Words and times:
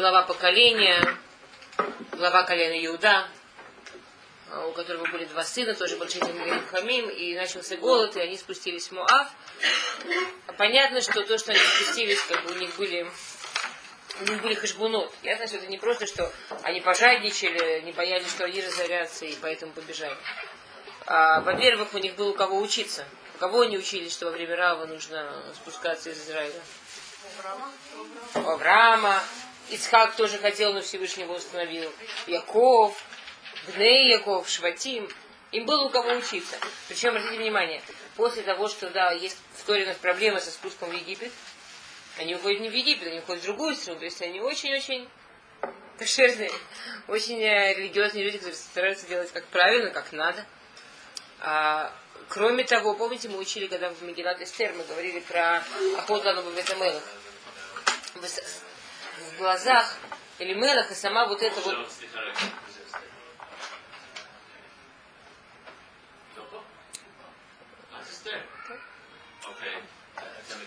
глава 0.00 0.22
поколения, 0.22 1.14
глава 2.12 2.42
колена 2.44 2.86
Иуда, 2.86 3.28
а, 4.50 4.66
у 4.66 4.72
которого 4.72 5.04
были 5.04 5.26
два 5.26 5.44
сына, 5.44 5.74
тоже 5.74 5.98
Большитин 5.98 6.34
Хамим, 6.70 7.10
и 7.10 7.34
начался 7.34 7.76
голод, 7.76 8.16
и 8.16 8.20
они 8.20 8.38
спустились 8.38 8.88
в 8.88 8.92
Муав. 8.92 9.28
А 10.46 10.52
понятно, 10.54 11.02
что 11.02 11.22
то, 11.22 11.36
что 11.36 11.52
они 11.52 11.60
спустились, 11.60 12.22
как 12.22 12.42
бы 12.44 12.52
у 12.52 12.54
них 12.54 12.74
были 12.76 13.10
у 14.20 14.24
них 14.24 14.40
были 14.40 14.54
хашбунот. 14.54 15.12
Ясно, 15.22 15.46
что 15.46 15.56
это 15.56 15.66
не 15.66 15.76
просто, 15.76 16.06
что 16.06 16.32
они 16.62 16.80
пожадничали, 16.80 17.82
не 17.82 17.92
боялись, 17.92 18.30
что 18.30 18.44
они 18.44 18.62
разорятся, 18.62 19.26
и 19.26 19.36
поэтому 19.36 19.72
побежали. 19.72 20.16
А, 21.06 21.42
во-первых, 21.42 21.92
у 21.92 21.98
них 21.98 22.14
было 22.14 22.30
у 22.30 22.34
кого 22.34 22.58
учиться. 22.58 23.04
У 23.34 23.38
кого 23.38 23.60
они 23.62 23.76
учились, 23.76 24.12
что 24.12 24.26
во 24.26 24.30
время 24.30 24.56
Рава 24.56 24.86
нужно 24.86 25.42
спускаться 25.54 26.08
из 26.08 26.22
Израиля? 26.22 26.60
У 28.34 28.48
Авраама. 28.48 29.20
Ицхак 29.70 30.16
тоже 30.16 30.38
хотел, 30.38 30.72
но 30.72 30.80
Всевышний 30.80 31.22
его 31.24 31.34
установил. 31.34 31.92
Яков, 32.26 33.00
Бней 33.74 34.08
Яков, 34.08 34.48
Шватим. 34.48 35.08
Им 35.52 35.66
было 35.66 35.84
у 35.84 35.90
кого 35.90 36.10
учиться. 36.12 36.56
Причем, 36.88 37.10
обратите 37.10 37.38
внимание, 37.38 37.82
после 38.16 38.42
того, 38.42 38.68
что, 38.68 38.90
да, 38.90 39.10
есть 39.12 39.36
в 39.56 39.64
Торе 39.64 39.84
у 39.84 39.86
нас 39.86 39.96
проблемы 39.96 40.40
со 40.40 40.50
спуском 40.50 40.90
в 40.90 40.94
Египет, 40.94 41.32
они 42.18 42.34
уходят 42.34 42.60
не 42.60 42.68
в 42.68 42.74
Египет, 42.74 43.08
они 43.08 43.18
уходят 43.18 43.42
в 43.42 43.46
другую 43.46 43.74
страну. 43.74 43.98
То 43.98 44.04
есть 44.04 44.22
они 44.22 44.40
очень-очень 44.40 45.08
кошерные, 45.98 46.50
очень 47.08 47.40
э, 47.40 47.74
религиозные 47.74 48.24
люди, 48.24 48.38
которые 48.38 48.56
стараются 48.56 49.06
делать 49.06 49.32
как 49.32 49.44
правильно, 49.46 49.90
как 49.90 50.12
надо. 50.12 50.46
А, 51.40 51.92
кроме 52.28 52.64
того, 52.64 52.94
помните, 52.94 53.28
мы 53.28 53.38
учили, 53.38 53.66
когда 53.66 53.90
в 53.90 54.02
Мегилат 54.02 54.40
Эстер 54.40 54.72
мы 54.74 54.84
говорили 54.84 55.20
про 55.20 55.62
охоту 55.98 56.32
на 56.32 56.42
Бабетамелах. 56.42 57.02
В, 59.19 59.31
в 59.31 59.37
глазах 59.37 59.95
или 60.39 60.53
Мелах, 60.53 60.91
и 60.91 60.95
сама 60.95 61.25
вот 61.27 61.41
эта 61.41 61.61
вот 61.61 61.87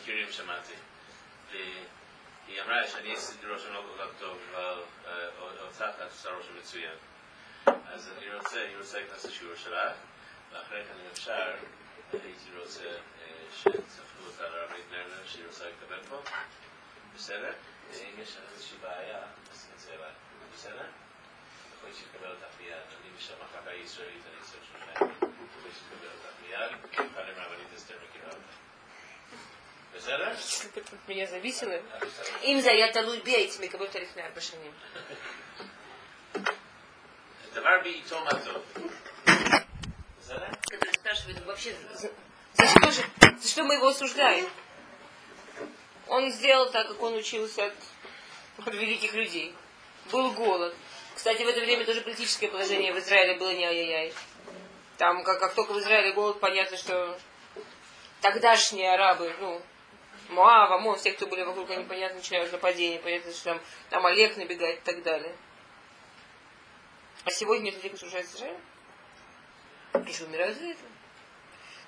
מכירים 0.08 0.33
שמעתי. 0.33 0.75
היא 2.48 2.62
אמרה 2.62 2.89
שאני 2.89 3.12
עשיתי 3.12 3.47
רושם 3.47 3.72
לא 3.72 3.83
כל 3.83 4.05
כך 4.05 4.11
טוב, 4.19 4.39
אבל 4.55 5.58
אותך 5.61 5.84
את 5.97 6.12
עושה 6.12 6.31
רושם 6.31 6.56
מצוין. 6.58 6.94
אז 7.67 8.11
אני 8.19 8.34
רוצה, 8.34 8.64
אני 8.64 8.77
רוצה 8.77 8.98
להיכנס 8.98 9.25
לשיעור 9.25 9.55
שלך, 9.56 9.92
ואחרי 10.53 10.84
כן 10.84 10.94
אם 11.00 11.06
אפשר, 11.12 11.55
הייתי 12.12 12.58
רוצה 12.61 12.84
שתפנו 13.56 14.27
אותה 14.27 14.48
לרבית 14.48 14.84
נרנר 14.91 15.27
שהיא 15.27 15.47
רוצה 15.47 15.64
לקבל 15.69 16.03
פה, 16.08 16.22
בסדר? 17.14 17.53
אם 17.92 18.22
יש 18.22 18.36
לך 18.36 18.42
איזושהי 18.53 18.78
בעיה, 18.83 19.19
אז 19.53 19.67
תצא 19.77 19.91
אליי, 19.94 20.11
בסדר? 20.55 20.86
יכול 21.77 21.89
להיות 21.89 21.97
שתקבל 21.98 22.31
אותך 22.31 22.61
מיד, 22.61 22.72
אני 22.72 23.11
בשם 23.19 23.34
מחלקה 23.44 23.72
ישראלית, 23.72 24.22
אני 24.27 24.41
אצא 24.41 24.48
שלושה 24.48 24.84
ימים, 24.84 25.14
יכול 25.20 25.62
להיות 25.62 25.75
שתקבל 25.75 26.08
אותך 26.14 26.33
מיד, 26.42 26.70
כאן 26.92 27.25
עם 27.28 27.34
רבנית 27.36 27.69
אסתר 27.77 27.94
מכירה 28.08 28.28
אותך. 28.28 28.55
בסדר? 29.94 30.33
от 30.92 31.08
меня 31.08 31.27
зависело. 31.27 31.75
Им 32.42 32.61
за 32.61 32.70
я 32.70 32.92
талуй 32.92 33.20
бейт, 33.20 33.61
מקבל 33.61 33.86
אותה 33.86 33.98
לפני 33.98 34.22
ארבע 34.22 34.41
שנים. 34.41 34.72
דבר 37.53 37.78
בעיתו 37.83 38.25
מה 38.25 38.31
טוב. 38.44 38.62
בסדר? 40.20 40.47
Который 40.70 40.94
спрашивает 40.94 41.44
вообще, 41.47 41.75
за, 41.92 42.11
за 42.53 42.67
что 42.67 42.91
же, 42.91 43.03
за 43.42 43.48
что 43.48 43.64
мы 43.64 43.75
его 43.75 43.89
осуждаем? 43.89 44.47
Он 46.08 46.32
сделал 46.32 46.70
так, 46.70 46.88
как 46.88 47.02
он 47.02 47.16
учился 47.16 47.66
от, 47.66 47.73
от 48.66 48.73
великих 48.73 49.14
людей. 49.14 49.56
Был 50.12 50.32
голод. 50.32 50.76
Кстати, 51.16 51.44
в 51.44 51.48
это 51.48 51.62
время 51.62 51.86
тоже 51.86 52.02
политическое 52.02 52.48
положение 52.48 52.94
в 52.94 53.00
Израиле 53.00 53.38
было 53.38 53.54
не 53.54 53.66
ай-яй-яй. 53.66 54.14
Там, 54.98 55.24
как, 55.24 55.40
как 55.40 55.54
только 55.54 55.74
в 55.74 55.80
Израиле 55.80 56.13
голод, 56.13 56.40
понятно, 56.40 56.78
что 56.78 57.18
тогдашние 58.22 58.94
арабы, 58.94 59.34
ну, 59.40 59.62
Муав, 60.30 60.72
Амон, 60.72 60.97
все, 60.97 61.13
кто 61.13 61.28
были 61.28 61.44
вокруг, 61.44 61.69
они, 61.69 61.84
понятно, 61.86 62.18
начинают 62.18 62.52
нападение, 62.52 63.00
понятно, 63.00 63.31
что 63.31 63.44
там, 63.44 63.62
там 63.90 64.06
Олег 64.06 64.38
набегает 64.38 64.80
и 64.80 64.81
так 64.84 65.03
далее. 65.03 65.36
А 67.25 67.31
сегодня 67.31 67.72
кто 67.72 67.97
сужает 67.97 68.25
Израиль? 68.25 68.58
И 69.94 70.24
умирают 70.24 70.58
за 70.58 70.66
это. 70.66 70.93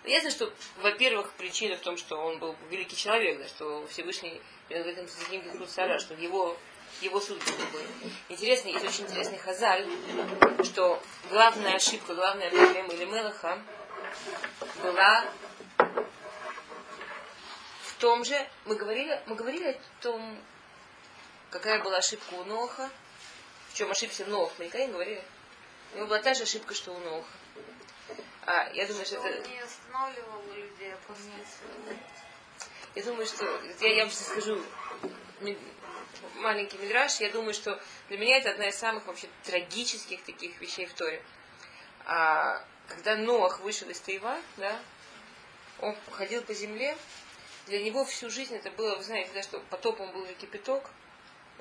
Но 0.05 0.11
ясно, 0.11 0.29
что, 0.29 0.53
во-первых, 0.77 1.31
причина 1.33 1.77
в 1.77 1.79
том, 1.79 1.97
что 1.97 2.17
он 2.17 2.37
был 2.37 2.55
великий 2.69 2.95
человек, 2.95 3.39
да, 3.39 3.47
что 3.47 3.87
Всевышний 3.87 4.39
в 4.69 4.71
этом 4.71 5.07
цара, 5.67 5.97
что 5.97 6.13
его, 6.13 6.55
его 7.01 7.19
суд 7.19 7.39
был 7.39 7.53
такой. 7.53 7.81
Интересный, 8.29 8.73
есть 8.73 8.85
очень 8.85 9.05
интересный 9.05 9.39
хазаль, 9.39 9.87
что 10.63 11.01
главная 11.31 11.75
ошибка, 11.77 12.13
главная 12.13 12.51
проблема 12.51 12.93
или 12.93 13.05
Мелаха 13.05 13.59
была 14.83 15.25
в 17.81 17.93
том 17.99 18.23
же, 18.23 18.47
мы 18.65 18.75
говорили, 18.75 19.19
мы 19.25 19.33
говорили 19.33 19.69
о 19.69 19.79
том, 20.03 20.37
какая 21.49 21.81
была 21.81 21.97
ошибка 21.97 22.35
у 22.35 22.43
Ноха, 22.43 22.91
в 23.73 23.77
чем 23.77 23.89
ошибся 23.89 24.23
Нох, 24.25 24.53
мы 24.59 24.65
никогда 24.65 24.85
не 24.85 24.91
говорили. 24.91 25.23
У 25.93 25.97
него 25.97 26.07
была 26.07 26.19
та 26.19 26.35
же 26.35 26.43
ошибка, 26.43 26.75
что 26.75 26.91
у 26.91 26.99
Ноха. 26.99 27.25
А, 28.45 28.69
я 28.73 28.85
думаю, 28.87 29.05
что, 29.05 29.17
что 29.17 29.27
это... 29.27 29.49
Не 29.49 29.59
останавливал 29.59 30.43
людей, 30.53 30.93
а. 30.93 31.13
Я 32.95 33.03
думаю, 33.03 33.25
что... 33.25 33.45
Я, 33.81 33.93
я 33.95 34.09
сейчас 34.09 34.27
скажу 34.27 34.61
маленький 36.35 36.77
мидраж. 36.77 37.19
Я 37.19 37.31
думаю, 37.31 37.53
что 37.53 37.81
для 38.09 38.17
меня 38.17 38.37
это 38.37 38.51
одна 38.51 38.69
из 38.69 38.75
самых 38.75 39.05
вообще 39.05 39.27
трагических 39.43 40.23
таких 40.23 40.59
вещей 40.61 40.85
в 40.85 40.93
Торе. 40.93 41.21
А, 42.05 42.63
когда 42.87 43.15
Ноах 43.15 43.59
вышел 43.61 43.89
из 43.89 43.99
Таива, 43.99 44.37
да, 44.57 44.79
он 45.79 45.95
ходил 46.11 46.41
по 46.43 46.53
земле, 46.53 46.95
для 47.65 47.81
него 47.83 48.05
всю 48.05 48.29
жизнь 48.29 48.55
это 48.55 48.69
было, 48.71 48.95
вы 48.95 49.03
знаете, 49.03 49.31
да, 49.33 49.41
что 49.41 49.59
потопом 49.71 50.11
был 50.11 50.25
кипяток, 50.39 50.89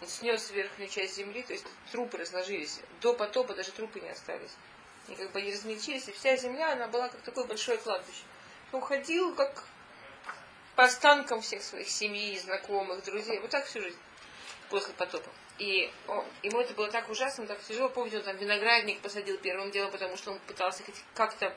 он 0.00 0.08
снес 0.08 0.50
верхнюю 0.50 0.90
часть 0.90 1.16
земли, 1.16 1.42
то 1.42 1.52
есть 1.52 1.64
трупы 1.92 2.18
разложились. 2.18 2.80
До 3.00 3.14
потопа 3.14 3.54
даже 3.54 3.70
трупы 3.72 4.00
не 4.00 4.10
остались. 4.10 4.52
И 5.08 5.14
как 5.14 5.30
бы 5.32 5.38
они 5.40 5.52
размельчились, 5.52 6.08
и 6.08 6.12
вся 6.12 6.36
земля, 6.36 6.72
она 6.72 6.88
была 6.88 7.08
как 7.08 7.20
такое 7.20 7.44
большое 7.44 7.78
кладбище. 7.78 8.22
Он 8.72 8.80
ходил 8.80 9.34
как 9.34 9.64
по 10.76 10.84
останкам 10.84 11.40
всех 11.40 11.62
своих 11.62 11.88
семьи, 11.88 12.38
знакомых, 12.38 13.04
друзей. 13.04 13.38
Вот 13.40 13.50
так 13.50 13.66
всю 13.66 13.80
жизнь 13.80 13.98
после 14.70 14.94
потопа. 14.94 15.30
И 15.58 15.92
о, 16.08 16.24
ему 16.42 16.60
это 16.60 16.74
было 16.74 16.90
так 16.90 17.08
ужасно, 17.08 17.46
так 17.46 17.62
тяжело. 17.62 17.88
Помните, 17.88 18.18
он 18.18 18.24
там 18.24 18.36
виноградник 18.36 19.00
посадил 19.00 19.38
первым 19.38 19.70
делом, 19.70 19.92
потому 19.92 20.16
что 20.16 20.32
он 20.32 20.40
пытался 20.48 20.82
как-то, 21.14 21.54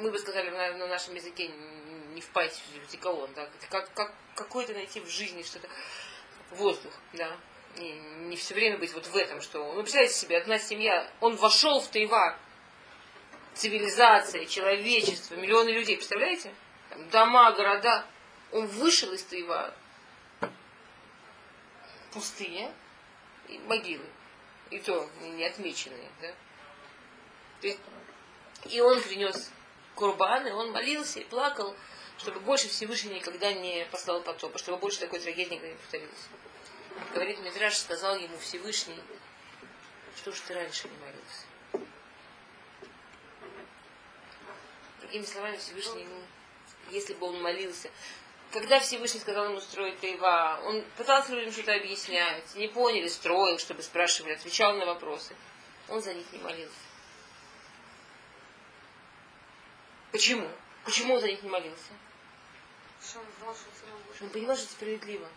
мы 0.00 0.10
бы 0.10 0.18
сказали 0.18 0.50
на, 0.50 0.72
на 0.72 0.86
нашем 0.88 1.14
языке, 1.14 1.48
не 1.48 2.20
впасть 2.20 2.62
в 2.66 2.90
диколон, 2.90 3.30
да, 3.34 3.48
как, 3.70 3.92
как, 3.94 4.12
какой-то 4.34 4.72
найти 4.72 5.00
в 5.00 5.08
жизни 5.08 5.42
что-то, 5.42 5.68
воздух, 6.50 6.92
да, 7.12 7.36
не 7.76 8.36
все 8.36 8.54
время 8.54 8.78
быть 8.78 8.92
вот 8.92 9.06
в 9.06 9.16
этом, 9.16 9.40
что, 9.40 9.72
ну, 9.72 9.80
представляете 9.82 10.14
себе, 10.14 10.38
одна 10.38 10.58
семья, 10.58 11.10
он 11.20 11.36
вошел 11.36 11.80
в 11.80 11.88
Тайва, 11.88 12.38
цивилизация, 13.54 14.46
человечество, 14.46 15.34
миллионы 15.34 15.70
людей, 15.70 15.96
представляете? 15.96 16.54
Там 16.90 17.08
дома, 17.10 17.52
города, 17.52 18.06
он 18.52 18.66
вышел 18.66 19.12
из 19.12 19.22
Тайва, 19.24 19.74
пустыня 22.12 22.72
и 23.48 23.58
могилы, 23.58 24.06
и 24.70 24.78
то 24.78 25.08
не 25.20 25.44
отмеченные, 25.44 26.10
да. 26.20 26.32
И 28.70 28.80
он 28.80 29.00
принес 29.02 29.50
курбан, 29.94 30.46
и 30.46 30.50
он 30.50 30.70
молился 30.72 31.20
и 31.20 31.24
плакал, 31.24 31.74
чтобы 32.18 32.40
больше 32.40 32.68
Всевышний 32.68 33.14
никогда 33.14 33.52
не 33.52 33.86
послал 33.90 34.22
потопа, 34.22 34.58
чтобы 34.58 34.78
больше 34.78 35.00
такой 35.00 35.18
трагедии 35.18 35.54
никогда 35.54 35.72
не 35.72 35.78
повторилось. 35.78 36.28
Говорит 37.12 37.40
Мидраш, 37.40 37.78
сказал 37.78 38.16
ему 38.16 38.38
Всевышний, 38.38 39.00
что 40.16 40.32
ж 40.32 40.40
ты 40.40 40.54
раньше 40.54 40.88
не 40.88 40.96
молился. 40.98 41.88
Другими 45.00 45.24
словами, 45.24 45.56
Всевышний 45.56 46.02
ему, 46.02 46.22
если 46.90 47.14
бы 47.14 47.26
он 47.26 47.42
молился, 47.42 47.90
когда 48.52 48.78
Всевышний 48.78 49.20
сказал 49.20 49.46
ему 49.46 49.60
строить 49.60 49.98
Таева, 49.98 50.60
он 50.64 50.84
пытался 50.96 51.32
людям 51.32 51.52
что-то 51.52 51.74
объяснять, 51.74 52.54
не 52.54 52.68
поняли, 52.68 53.08
строил, 53.08 53.58
чтобы 53.58 53.82
спрашивали, 53.82 54.34
отвечал 54.34 54.76
на 54.76 54.86
вопросы. 54.86 55.34
Он 55.88 56.00
за 56.00 56.14
них 56.14 56.26
не 56.32 56.38
молился. 56.38 56.72
Почему? 60.12 60.48
Почему 60.84 61.14
он 61.14 61.20
за 61.20 61.26
них 61.26 61.42
не 61.42 61.50
молился? 61.50 61.92
Что 63.02 63.18
он 63.18 64.30
понимал, 64.30 64.54
что 64.54 64.64
это 64.64 64.72
справедливо. 64.72 65.28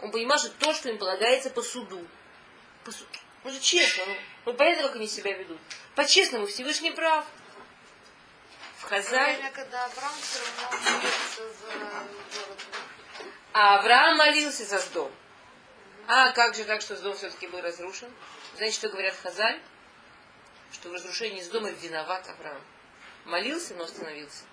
Он 0.00 0.10
понимал, 0.10 0.38
что 0.38 0.50
то, 0.50 0.72
что 0.72 0.88
им 0.88 0.98
полагается 0.98 1.50
по 1.50 1.62
суду. 1.62 2.06
По 2.84 2.92
суду. 2.92 3.10
Ну 3.44 3.50
же 3.50 3.60
честно, 3.60 4.04
ну, 4.06 4.16
ну 4.46 4.54
понятно, 4.54 4.84
как 4.84 4.96
они 4.96 5.08
себя 5.08 5.32
ведут. 5.32 5.58
По-честному, 5.94 6.46
Всевышний 6.46 6.90
прав. 6.90 7.24
В. 8.78 8.90
Время, 8.90 9.50
когда 9.52 9.84
Авраам 9.84 10.12
все 10.20 10.38
равно 10.38 10.78
молился 10.78 11.52
за 11.60 11.74
город. 11.76 12.58
А 13.52 13.78
Авраам 13.78 14.16
молился 14.16 14.64
за 14.64 14.78
Сдом. 14.78 15.10
А 16.06 16.32
как 16.32 16.54
же 16.54 16.64
так, 16.64 16.80
что 16.80 16.96
дом 16.96 17.14
все-таки 17.14 17.48
был 17.48 17.60
разрушен? 17.60 18.10
Знаете, 18.56 18.76
что 18.76 18.88
говорят 18.88 19.14
Хазаль? 19.22 19.60
Что 20.72 20.88
в 20.88 20.94
разрушении 20.94 21.42
с 21.42 21.48
дома 21.48 21.70
виноват 21.70 22.28
Авраам. 22.28 22.62
Молился, 23.24 23.74
но 23.74 23.84
остановился. 23.84 24.44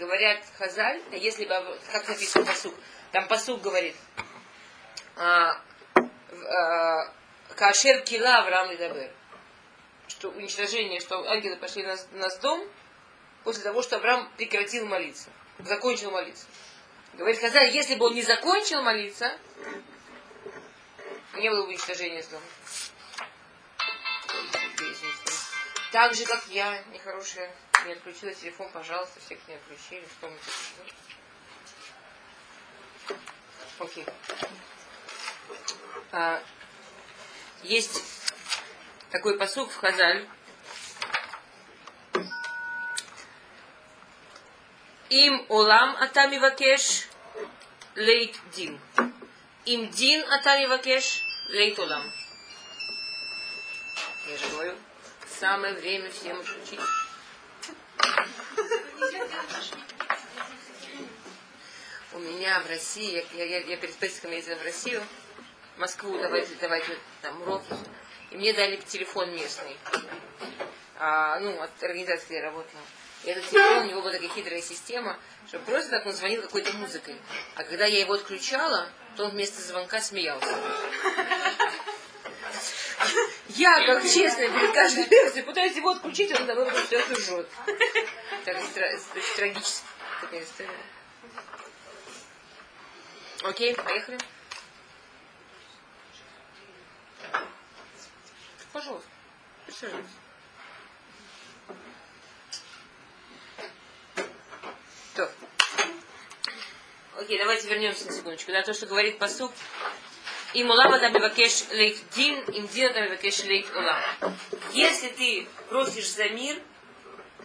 Говорят 0.00 0.42
Хазаль, 0.56 0.98
если 1.12 1.44
бы, 1.44 1.78
как 1.92 2.08
написано 2.08 2.46
посук, 2.46 2.74
там 3.12 3.28
посук 3.28 3.60
говорит, 3.60 3.94
а, 5.14 5.60
а, 5.94 7.12
Кашер 7.54 8.00
кила 8.00 8.38
Авраам 8.38 8.72
и 8.72 8.78
Дабер. 8.78 9.12
Что 10.08 10.30
уничтожение, 10.30 11.00
что 11.00 11.22
ангелы 11.28 11.56
пошли 11.56 11.82
на, 11.82 11.96
на 12.12 12.30
дом 12.38 12.66
после 13.44 13.62
того, 13.62 13.82
что 13.82 13.96
Авраам 13.96 14.32
прекратил 14.38 14.86
молиться, 14.86 15.28
закончил 15.58 16.10
молиться. 16.12 16.46
Говорит 17.12 17.38
Хазаль, 17.38 17.68
если 17.68 17.96
бы 17.96 18.06
он 18.06 18.14
не 18.14 18.22
закончил 18.22 18.80
молиться, 18.80 19.36
не 21.34 21.50
было 21.50 21.64
бы 21.64 21.68
уничтожения 21.68 22.24
дома. 22.30 22.42
Так 25.92 26.14
же, 26.14 26.24
как 26.24 26.42
я, 26.46 26.82
нехорошая, 26.84 27.54
не 27.86 27.92
отключила 27.92 28.34
телефон, 28.34 28.70
пожалуйста, 28.72 29.20
всех 29.20 29.38
не 29.48 29.54
отключили, 29.54 30.04
что 30.18 30.28
мы 30.28 30.36
тут 30.38 30.94
Окей. 33.78 34.04
А, 36.12 36.42
есть 37.62 38.02
такой 39.10 39.38
посук 39.38 39.70
в 39.70 39.76
Хазаль. 39.76 40.28
Им 45.08 45.46
олам 45.48 45.96
атами 45.96 46.38
вакеш 46.38 47.08
лейт 47.96 48.36
дин. 48.54 48.78
Им 49.64 49.88
дин 49.88 50.30
атами 50.30 50.66
вакеш 50.66 51.22
лейт 51.48 51.78
олам. 51.78 52.04
Я 54.28 54.36
же 54.36 54.48
говорю, 54.50 54.76
самое 55.26 55.74
время 55.74 56.10
всем 56.10 56.38
учить. 56.38 56.80
У 62.12 62.18
меня 62.18 62.60
в 62.60 62.68
России, 62.68 63.24
я, 63.34 63.44
я, 63.44 63.58
я 63.60 63.76
перед 63.76 63.94
Песиком 63.94 64.32
ездила 64.32 64.56
в 64.56 64.64
Россию, 64.64 65.02
в 65.76 65.80
Москву 65.80 66.18
давайте, 66.18 66.54
давайте 66.60 66.98
там 67.22 67.40
уроки. 67.42 67.74
И 68.30 68.36
мне 68.36 68.52
дали 68.52 68.76
телефон 68.76 69.34
местный. 69.34 69.76
А, 70.98 71.38
ну, 71.40 71.60
от 71.60 71.70
организации, 71.82 72.26
где 72.26 72.36
я 72.36 72.42
работала. 72.42 72.82
И 73.24 73.30
этот 73.30 73.48
телефон, 73.48 73.84
у 73.84 73.90
него 73.90 74.02
была 74.02 74.12
такая 74.12 74.28
хитрая 74.28 74.62
система, 74.62 75.18
что 75.46 75.58
просто 75.60 75.90
так 75.90 76.06
он 76.06 76.12
звонил 76.12 76.42
какой-то 76.42 76.72
музыкой. 76.74 77.16
А 77.54 77.64
когда 77.64 77.86
я 77.86 78.00
его 78.00 78.14
отключала, 78.14 78.88
то 79.16 79.24
он 79.24 79.30
вместо 79.30 79.60
звонка 79.60 80.00
смеялся. 80.00 80.54
Я, 83.60 83.84
как 83.84 84.02
честно, 84.04 84.48
перед 84.48 84.72
каждой 84.72 85.04
лекцией 85.04 85.44
пытаюсь 85.44 85.76
его 85.76 85.90
отключить, 85.90 86.32
он 86.32 86.46
давно 86.46 86.70
все 86.70 86.98
это 86.98 87.12
ржет. 87.12 87.46
Так, 88.46 88.56
трагически 89.36 89.84
такая 90.22 90.42
история. 90.42 90.70
Окей, 93.42 93.74
поехали. 93.74 94.18
Пожалуйста, 98.72 99.08
присаживайтесь. 99.66 100.10
Окей, 107.18 107.38
давайте 107.38 107.68
вернемся 107.68 108.06
на 108.06 108.12
секундочку. 108.12 108.52
Да, 108.52 108.62
то, 108.62 108.72
что 108.72 108.86
говорит 108.86 109.18
посуд. 109.18 109.52
И 110.52 110.64
мулам 110.64 110.92
адам 110.92 111.12
бивакеш 111.12 111.68
лейт 111.70 111.96
дин, 112.14 112.42
им 112.50 112.66
дин 112.66 112.90
адам 112.90 113.04
бивакеш 113.04 113.44
лейт 113.44 113.66
улам. 113.76 114.02
Если 114.72 115.08
ты 115.08 115.46
просишь 115.68 116.10
за 116.10 116.28
мир, 116.30 116.60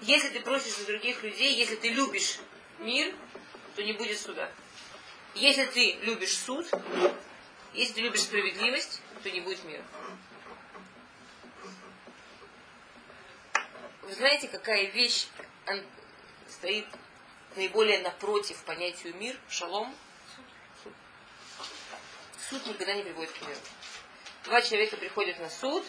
если 0.01 0.29
ты 0.29 0.39
просишь 0.41 0.75
за 0.75 0.85
других 0.87 1.21
людей, 1.21 1.53
если 1.53 1.75
ты 1.75 1.89
любишь 1.89 2.39
мир, 2.79 3.13
то 3.75 3.83
не 3.83 3.93
будет 3.93 4.19
суда. 4.19 4.51
Если 5.35 5.65
ты 5.65 5.97
любишь 6.01 6.35
суд, 6.35 6.65
если 7.73 7.93
ты 7.93 8.01
любишь 8.01 8.21
справедливость, 8.21 9.01
то 9.21 9.29
не 9.29 9.41
будет 9.41 9.63
мира. 9.65 9.83
Вы 14.01 14.13
знаете, 14.13 14.47
какая 14.47 14.85
вещь 14.85 15.27
стоит 16.49 16.87
наиболее 17.55 17.99
напротив 17.99 18.63
понятию 18.63 19.15
мир, 19.15 19.35
шалом? 19.49 19.95
Суд. 22.49 22.65
Никогда 22.67 22.93
не 22.93 23.03
приводит 23.03 23.31
к 23.31 23.41
миру. 23.41 23.59
Два 24.43 24.61
человека 24.61 24.97
приходят 24.97 25.39
на 25.39 25.49
суд, 25.49 25.83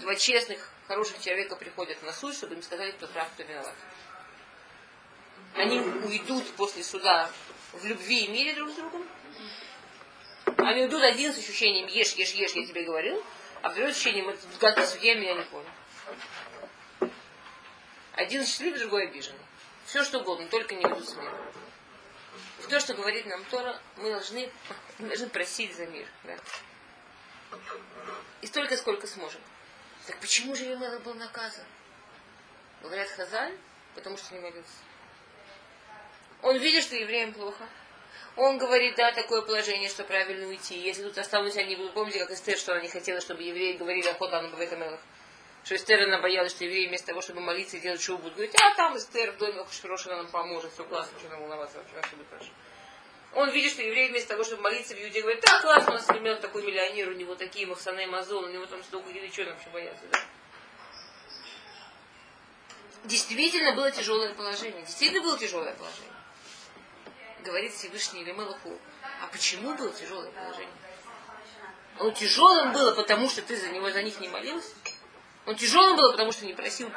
два 0.00 0.14
честных, 0.14 0.68
хороших 0.86 1.20
человека 1.22 1.56
приходят 1.56 2.02
на 2.02 2.12
суд, 2.12 2.34
чтобы 2.34 2.54
им 2.56 2.62
сказали, 2.62 2.92
кто 2.92 3.06
прав, 3.06 3.30
кто 3.32 3.42
виноват. 3.42 3.74
Они 5.54 5.80
уйдут 5.80 6.44
после 6.56 6.84
суда 6.84 7.30
в 7.72 7.84
любви 7.86 8.24
и 8.24 8.28
мире 8.28 8.54
друг 8.54 8.70
с 8.70 8.74
другом. 8.74 9.08
Они 10.58 10.82
уйдут 10.82 11.02
один 11.02 11.32
с 11.32 11.38
ощущением 11.38 11.86
ешь, 11.86 12.12
ешь, 12.12 12.32
ешь, 12.32 12.52
я 12.52 12.66
тебе 12.66 12.84
говорил, 12.84 13.22
а 13.62 13.70
второй 13.70 13.92
с 13.92 13.96
ощущением, 13.96 14.28
этот 14.28 14.58
гадкий 14.58 14.86
судья 14.86 15.14
меня 15.14 15.34
не 15.34 15.44
понял. 15.44 17.12
Один 18.12 18.44
счастлив, 18.44 18.78
другой 18.78 19.08
обижен. 19.08 19.34
Все 19.86 20.04
что 20.04 20.18
угодно, 20.18 20.46
только 20.48 20.74
не 20.74 20.84
уйдут 20.84 21.08
с 21.08 21.14
мира. 21.16 21.52
То, 22.72 22.80
что 22.80 22.94
говорит 22.94 23.26
нам 23.26 23.44
Тора, 23.50 23.78
мы 23.98 24.08
должны, 24.08 24.50
мы 24.98 25.08
должны 25.08 25.28
просить 25.28 25.76
за 25.76 25.84
мир. 25.84 26.08
Да? 26.24 26.34
И 28.40 28.46
столько, 28.46 28.78
сколько 28.78 29.06
сможем. 29.06 29.42
Так 30.06 30.16
почему 30.20 30.54
же 30.54 30.64
Емелах 30.64 31.02
был 31.02 31.12
наказан? 31.12 31.66
Говорят 32.80 33.10
Хазаль, 33.10 33.54
потому 33.94 34.16
что 34.16 34.32
не 34.32 34.40
молился. 34.40 34.72
Он 36.40 36.56
видит, 36.56 36.84
что 36.84 36.96
евреям 36.96 37.34
плохо. 37.34 37.68
Он 38.36 38.56
говорит, 38.56 38.94
да, 38.94 39.12
такое 39.12 39.42
положение, 39.42 39.90
что 39.90 40.04
правильно 40.04 40.46
уйти. 40.46 40.78
Если 40.78 41.02
тут 41.02 41.18
останусь, 41.18 41.58
они 41.58 41.76
будут, 41.76 41.92
помните, 41.92 42.20
как 42.20 42.30
Эстер, 42.30 42.56
что 42.56 42.72
она 42.72 42.80
не 42.80 42.88
хотела, 42.88 43.20
чтобы 43.20 43.42
евреи 43.42 43.76
говорили 43.76 44.08
охота 44.08 44.40
на 44.40 44.48
Бавекамелах. 44.48 45.00
Что 45.64 45.76
Эстер, 45.76 46.00
она 46.04 46.22
боялась, 46.22 46.52
что 46.52 46.64
евреи 46.64 46.88
вместо 46.88 47.08
того, 47.08 47.20
чтобы 47.20 47.42
молиться 47.42 47.76
и 47.76 47.80
делать 47.80 48.00
шоу, 48.00 48.16
будут 48.16 48.32
говорить, 48.32 48.56
а 48.58 48.74
там 48.76 48.96
Эстер 48.96 49.32
в 49.32 49.36
доме 49.36 49.62
хорошо, 49.82 50.16
нам 50.16 50.28
поможет, 50.28 50.72
все 50.72 50.84
классно, 50.84 51.18
что 51.18 51.28
нам 51.28 51.42
волноваться 51.42 51.76
вообще, 51.76 51.96
вообще 51.96 52.16
будет 52.16 52.30
хорошо. 52.30 52.50
Он 53.34 53.50
видит, 53.50 53.72
что 53.72 53.82
евреи 53.82 54.10
вместо 54.10 54.30
того, 54.30 54.44
чтобы 54.44 54.62
молиться 54.62 54.94
в 54.94 55.02
Иуде, 55.02 55.22
говорят, 55.22 55.42
да, 55.42 55.60
классно, 55.60 55.92
у 55.92 55.94
нас 55.94 56.08
Елемелах 56.08 56.40
такой 56.40 56.62
миллионер, 56.62 57.08
у 57.08 57.14
него 57.14 57.34
такие 57.34 57.66
махсаны 57.66 58.06
Мазон, 58.06 58.44
у 58.44 58.48
него 58.48 58.66
там 58.66 58.82
столько 58.84 59.08
еды, 59.10 59.32
что 59.32 59.44
нам 59.44 59.54
вообще 59.54 59.70
бояться, 59.70 60.04
да? 60.10 60.18
Действительно 63.04 63.72
было 63.74 63.90
тяжелое 63.90 64.34
положение. 64.34 64.82
Действительно 64.82 65.22
было 65.22 65.38
тяжелое 65.38 65.74
положение 65.74 66.12
говорит 67.42 67.72
Всевышний 67.72 68.20
Елемелаху, 68.20 68.78
а 69.20 69.26
почему 69.26 69.74
было 69.74 69.92
тяжелое 69.92 70.30
положение? 70.30 70.74
Оно 71.98 72.10
тяжелым 72.10 72.72
было, 72.72 72.94
потому 72.94 73.28
что 73.28 73.42
ты 73.42 73.56
за 73.56 73.68
него 73.68 73.90
за 73.90 74.02
них 74.02 74.18
не 74.20 74.28
молился? 74.28 74.70
Он 75.44 75.56
тяжелым 75.56 75.96
было, 75.96 76.12
потому 76.12 76.32
что 76.32 76.46
не 76.46 76.54
просил, 76.54 76.90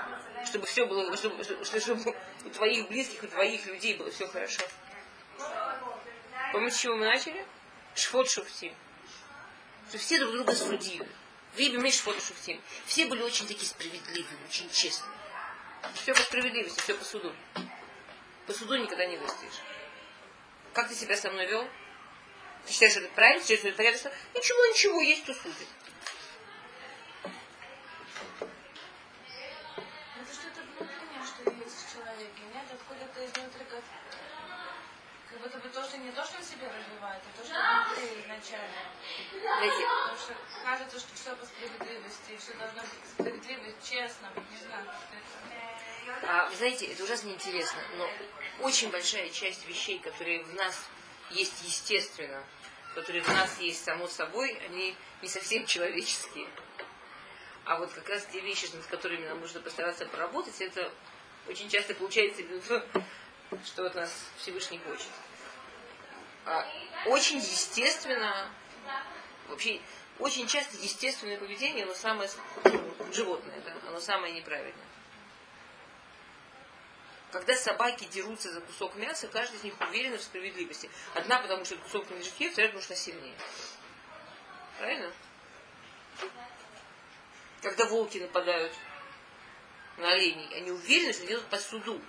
чтобы 0.45 0.67
все 0.67 0.85
было, 0.85 1.15
чтобы, 1.17 1.43
чтобы, 1.43 1.81
чтобы 1.81 2.15
у 2.45 2.49
твоих 2.49 2.87
близких, 2.87 3.23
у 3.23 3.27
твоих 3.27 3.65
людей 3.65 3.95
было 3.95 4.09
все 4.11 4.27
хорошо. 4.27 4.61
Помните, 6.55 6.77
с 6.77 6.79
чего 6.79 6.95
мы 6.95 7.03
начали? 7.03 7.45
Шфот 7.95 8.29
Шуфтим. 8.29 8.73
Что 9.89 9.97
все 9.97 10.17
друг 10.19 10.31
друга 10.31 10.55
судили. 10.55 11.05
Вибим 11.57 11.85
и 11.85 11.91
Шфот 11.91 12.15
Шуфтим. 12.23 12.61
Все 12.85 13.07
были 13.07 13.23
очень 13.23 13.45
такие 13.45 13.67
справедливые, 13.67 14.37
очень 14.47 14.69
честные. 14.71 15.11
Все 15.95 16.13
по 16.13 16.21
справедливости, 16.21 16.79
все 16.79 16.93
по 16.93 17.03
суду. 17.03 17.35
По 18.47 18.53
суду 18.53 18.77
никогда 18.77 19.05
не 19.05 19.17
выстоишь. 19.17 19.59
Как 20.71 20.87
ты 20.87 20.95
себя 20.95 21.17
со 21.17 21.29
мной 21.29 21.45
вел? 21.45 21.67
Ты 22.65 22.71
считаешь, 22.71 22.93
что 22.93 23.01
это 23.01 23.13
правильно? 23.13 23.43
Что 23.43 23.55
это 23.55 23.71
порядочно? 23.73 24.13
Ничего, 24.33 24.65
ничего, 24.67 25.01
есть 25.01 25.23
кто 25.23 25.33
судит. 25.33 25.67
Это 30.21 30.33
что-то 30.33 30.61
внутреннее, 30.61 31.21
что 31.25 31.51
есть 31.51 31.85
в 31.85 31.93
человеке, 31.93 32.41
нет? 32.53 32.63
Откуда-то 32.71 33.25
изнутри, 33.25 33.65
как, 33.65 33.83
как 35.31 35.34
будто 35.45 35.59
бы 35.59 35.69
тоже 35.69 35.97
не 35.97 36.11
то, 36.11 36.23
что 36.23 36.41
в 36.41 36.43
себе 36.43 36.67
развивает, 36.67 37.21
а 37.23 37.39
то, 37.39 37.45
что 37.45 37.53
внутри 37.53 38.21
изначально. 38.21 38.81
Потому 39.31 40.17
что 40.17 40.35
кажется, 40.63 40.99
что 40.99 41.15
все 41.15 41.35
по 41.35 41.45
справедливости, 41.45 42.31
и 42.31 42.37
все 42.37 42.53
должно 42.53 42.81
быть 42.81 42.89
справедливо, 43.13 43.73
честно, 43.83 44.31
не 44.51 44.57
знаю, 44.57 44.85
что 44.85 45.15
это. 45.15 46.27
А, 46.27 46.49
вы 46.49 46.55
знаете, 46.55 46.87
это 46.87 47.03
ужасно 47.03 47.29
интересно, 47.29 47.79
но 47.97 48.09
очень 48.61 48.89
большая 48.89 49.29
часть 49.29 49.67
вещей, 49.67 49.99
которые 49.99 50.43
в 50.43 50.53
нас 50.55 50.75
есть 51.29 51.61
естественно, 51.63 52.43
которые 52.95 53.21
в 53.21 53.27
нас 53.27 53.59
есть 53.59 53.83
само 53.83 54.07
собой, 54.07 54.59
они 54.65 54.95
не 55.21 55.27
совсем 55.27 55.65
человеческие. 55.67 56.47
А 57.65 57.77
вот 57.77 57.91
как 57.93 58.07
раз 58.09 58.25
те 58.31 58.39
вещи, 58.39 58.67
над 58.73 58.85
которыми 58.85 59.27
нам 59.27 59.41
нужно 59.41 59.59
постараться 59.59 60.05
поработать, 60.05 60.59
это 60.61 60.91
очень 61.47 61.69
часто 61.69 61.93
получается, 61.93 62.43
что 63.63 63.85
от 63.85 63.95
нас 63.95 64.11
Всевышний 64.37 64.79
хочет. 64.79 65.09
А 66.45 66.67
очень 67.07 67.37
естественно 67.37 68.49
Вообще, 69.47 69.79
очень 70.19 70.47
часто 70.47 70.77
естественное 70.77 71.37
поведение, 71.37 71.83
оно 71.83 71.93
самое 71.93 72.29
животное, 73.11 73.61
да, 73.61 73.73
оно 73.87 73.99
самое 73.99 74.33
неправильное. 74.33 74.85
Когда 77.31 77.55
собаки 77.55 78.05
дерутся 78.05 78.51
за 78.51 78.61
кусок 78.61 78.95
мяса, 78.95 79.27
каждый 79.27 79.57
из 79.57 79.63
них 79.63 79.73
уверен 79.81 80.17
в 80.17 80.21
справедливости. 80.21 80.89
Одна, 81.13 81.39
потому 81.39 81.65
что 81.65 81.75
кусок 81.75 82.09
не 82.11 82.23
жидкий, 82.23 82.49
вторая, 82.49 82.69
потому 82.69 82.83
что 82.83 82.95
сильнее. 82.95 83.35
Правильно? 84.79 85.11
Когда 87.61 87.85
волки 87.85 88.19
нападают 88.19 88.71
на 89.97 90.11
оленей, 90.11 90.47
они 90.55 90.71
уверены, 90.71 91.11
что 91.11 91.27
делают 91.27 91.47
по 91.49 91.57
суду. 91.57 92.01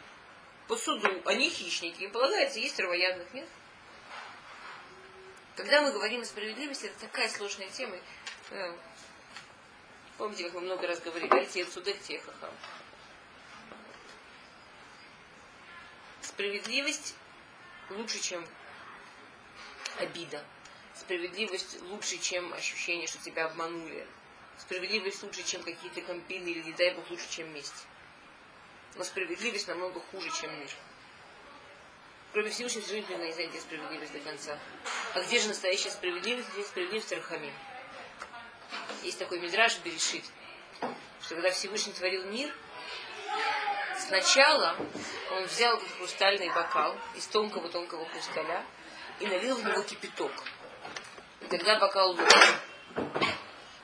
По 0.69 0.77
суду. 0.77 1.23
Они 1.25 1.51
хищники. 1.51 2.05
Им 2.05 2.13
полагается 2.13 2.61
есть 2.61 2.77
травоядных, 2.77 3.33
нет? 3.35 3.49
Когда 5.57 5.81
мы 5.81 5.91
говорим 5.91 6.21
о 6.21 6.25
справедливости, 6.27 6.85
это 6.87 7.01
такая 7.01 7.31
сложная 7.31 7.71
тема. 7.71 7.97
Э, 8.51 8.77
помните, 10.19 10.45
как 10.45 10.53
мы 10.53 10.61
много 10.61 10.87
раз 10.87 11.01
говорили, 11.01 11.31
дайте 11.31 11.65
судек 11.65 11.99
техахам. 12.03 12.53
Справедливость 16.21 17.15
лучше, 17.89 18.21
чем 18.21 18.47
обида. 19.99 20.45
Справедливость 20.95 21.81
лучше, 21.85 22.19
чем 22.19 22.53
ощущение, 22.53 23.07
что 23.07 23.19
тебя 23.19 23.47
обманули. 23.47 24.07
Справедливость 24.59 25.23
лучше, 25.23 25.43
чем 25.43 25.63
какие-то 25.63 26.03
компины 26.03 26.49
или, 26.49 26.61
не 26.61 26.73
дай 26.73 26.95
бог, 26.95 27.09
лучше, 27.11 27.31
чем 27.31 27.53
месть. 27.55 27.87
Но 28.95 29.05
справедливость 29.05 29.69
намного 29.69 30.01
хуже, 30.01 30.31
чем 30.39 30.55
мир. 30.61 30.71
Кроме 32.37 32.51
Всевышнего, 32.51 32.83
не 33.25 33.33
знает, 33.33 33.49
где 33.49 33.61
справедливость 33.61 34.13
до 34.13 34.19
конца. 34.19 34.59
А 35.15 35.21
где 35.23 35.41
же 35.41 35.49
настоящая 35.49 35.89
справедливость? 35.89 36.53
Где 36.53 36.65
справедливость 36.65 37.11
Рахамим? 37.13 37.55
Есть 39.03 39.19
такой 39.19 39.41
мидраж 39.41 39.79
Берешит, 39.79 40.23
что 41.23 41.35
когда 41.35 41.51
Всевышний 41.51 41.95
творил 41.95 42.27
мир, 42.27 42.55
сначала 44.07 44.77
он 45.33 45.45
взял 45.45 45.79
этот 45.79 45.89
хрустальный 45.93 46.51
бокал 46.51 46.95
из 47.15 47.27
тонкого-тонкого 47.29 48.07
хрусталя 48.11 48.67
и 49.19 49.27
налил 49.27 49.57
в 49.57 49.65
него 49.65 49.81
кипяток. 49.81 50.33
И 51.41 51.47
тогда 51.47 51.79
бокал 51.79 52.11
лопнул. 52.11 53.09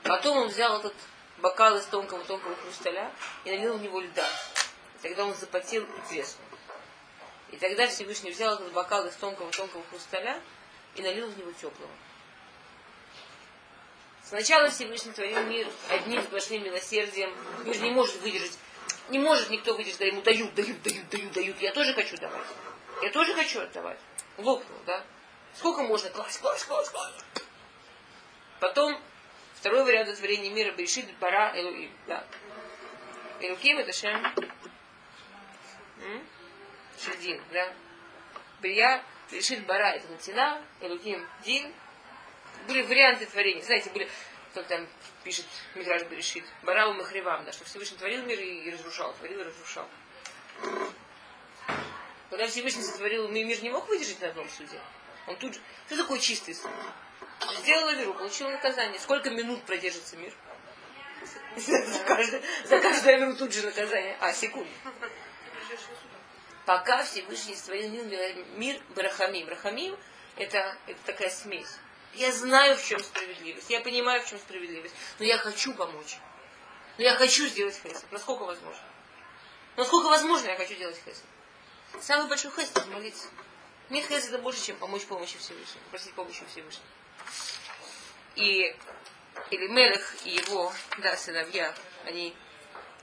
Потом 0.03 0.37
он 0.37 0.49
взял 0.49 0.77
этот 0.77 0.93
бокал 1.39 1.75
из 1.77 1.87
тонкого-тонкого 1.87 2.55
хрусталя 2.57 3.11
и 3.45 3.49
налил 3.49 3.79
в 3.79 3.81
него 3.81 3.99
льда. 3.99 4.29
Тогда 5.01 5.25
он 5.25 5.33
запотел 5.33 5.85
и 5.85 6.07
треснул. 6.07 6.52
И 7.53 7.57
тогда 7.57 7.85
Всевышний 7.85 8.31
взял 8.31 8.55
этот 8.55 8.73
бокал 8.73 9.05
из 9.05 9.13
тонкого-тонкого 9.13 9.83
хрусталя 9.91 10.41
и 10.95 11.03
налил 11.03 11.27
в 11.27 11.37
него 11.37 11.51
теплого. 11.51 11.91
Сначала 14.23 14.69
Всевышний 14.71 15.11
творил 15.11 15.39
мир 15.43 15.67
одним 15.87 16.23
сплошным 16.23 16.63
милосердием. 16.63 17.31
Мир 17.63 17.79
не 17.79 17.91
может 17.91 18.19
выдержать. 18.21 18.57
Не 19.09 19.19
может 19.19 19.51
никто 19.51 19.75
выдержать, 19.75 19.99
когда 19.99 20.07
ему 20.07 20.21
дают, 20.23 20.55
дают, 20.55 20.81
дают, 20.81 21.09
дают, 21.09 21.31
дают. 21.31 21.61
Я 21.61 21.71
тоже 21.73 21.93
хочу 21.93 22.17
давать. 22.17 22.47
Я 23.03 23.11
тоже 23.11 23.35
хочу 23.35 23.61
отдавать. 23.61 23.99
Лопнул, 24.37 24.79
да? 24.87 25.03
Сколько 25.53 25.83
можно 25.83 26.09
класть, 26.09 26.41
класть, 26.41 26.65
класть, 26.65 26.89
класть. 26.89 27.23
Потом 28.59 28.99
второй 29.53 29.83
вариант 29.83 30.17
творения 30.17 30.49
мира 30.49 30.71
Бешит 30.71 31.05
Бара 31.19 31.51
Элуим. 31.55 31.91
Да. 32.07 32.25
Элуким 33.41 33.77
это 33.77 33.93
Шем. 33.93 34.25
Шедин, 36.99 37.41
да. 37.51 37.73
Брия 38.61 39.03
Решит 39.31 39.65
Бара 39.65 39.93
это 39.93 40.07
Натина, 40.09 40.61
Элуким 40.81 41.27
Дин. 41.43 41.73
Были 42.67 42.83
варианты 42.83 43.25
творения. 43.25 43.61
Знаете, 43.61 43.89
были, 43.89 44.09
как 44.53 44.67
там 44.67 44.87
пишет 45.23 45.45
Митраж 45.75 46.03
Берешит, 46.03 46.45
Барау 46.61 46.93
Махривам, 46.93 47.43
да, 47.45 47.51
что 47.51 47.65
Всевышний 47.65 47.97
творил 47.97 48.23
мир 48.23 48.39
и 48.39 48.69
разрушал, 48.71 49.13
творил 49.13 49.39
и 49.41 49.43
разрушал. 49.43 49.87
Когда 52.29 52.47
Всевышний 52.47 52.83
сотворил 52.83 53.27
мир, 53.27 53.45
мир 53.45 53.61
не 53.63 53.69
мог 53.69 53.87
выдержать 53.87 54.21
на 54.21 54.27
одном 54.27 54.49
суде. 54.49 54.79
Он 55.27 55.35
тут 55.37 55.55
же... 55.55 55.61
Что 55.87 55.97
такое 55.97 56.19
чистый 56.19 56.53
суд? 56.53 56.71
Сделал 57.59 57.91
миру, 57.93 58.13
получил 58.13 58.49
наказание. 58.49 58.99
Сколько 58.99 59.29
минут 59.29 59.63
продержится 59.63 60.15
мир? 60.17 60.33
За 61.55 61.99
каждое, 62.03 62.41
за 62.65 62.79
каждое 62.79 63.19
минуту 63.19 63.45
тут 63.45 63.53
же 63.53 63.63
наказание. 63.63 64.17
А, 64.19 64.33
секунду. 64.33 64.69
Пока 66.65 67.03
Всевышний 67.03 67.55
створил 67.55 67.89
мир, 67.89 68.35
мир 68.55 68.81
Брахамим. 68.95 69.45
Брахамим 69.45 69.97
это, 70.37 70.77
это 70.87 70.99
такая 71.05 71.29
смесь. 71.29 71.77
Я 72.13 72.31
знаю, 72.31 72.77
в 72.77 72.85
чем 72.85 72.99
справедливость. 72.99 73.69
Я 73.69 73.81
понимаю, 73.81 74.21
в 74.21 74.29
чем 74.29 74.39
справедливость. 74.39 74.93
Но 75.19 75.25
я 75.25 75.37
хочу 75.37 75.73
помочь. 75.73 76.17
Но 76.97 77.03
я 77.03 77.15
хочу 77.15 77.47
сделать 77.47 77.75
хесед. 77.75 78.05
Насколько 78.11 78.43
возможно. 78.45 78.83
Насколько 79.75 80.07
возможно, 80.07 80.49
я 80.49 80.55
хочу 80.55 80.75
делать 80.75 80.97
хесед. 80.97 81.23
Самый 82.01 82.27
большой 82.27 82.51
хесед– 82.51 82.71
это 82.77 82.87
молиться. 82.87 83.27
Нет 83.89 84.05
хесед 84.05 84.29
это 84.29 84.39
больше, 84.39 84.63
чем 84.63 84.77
помочь 84.77 85.05
помощи 85.05 85.37
Всевышнему. 85.37 85.85
Просить 85.89 86.13
помощи 86.13 86.43
Всевышнему. 86.45 86.85
И 88.35 88.75
или 89.49 89.67
Мелех 89.67 90.15
и 90.25 90.31
его 90.31 90.71
да, 90.99 91.15
сыновья, 91.17 91.73
они 92.05 92.35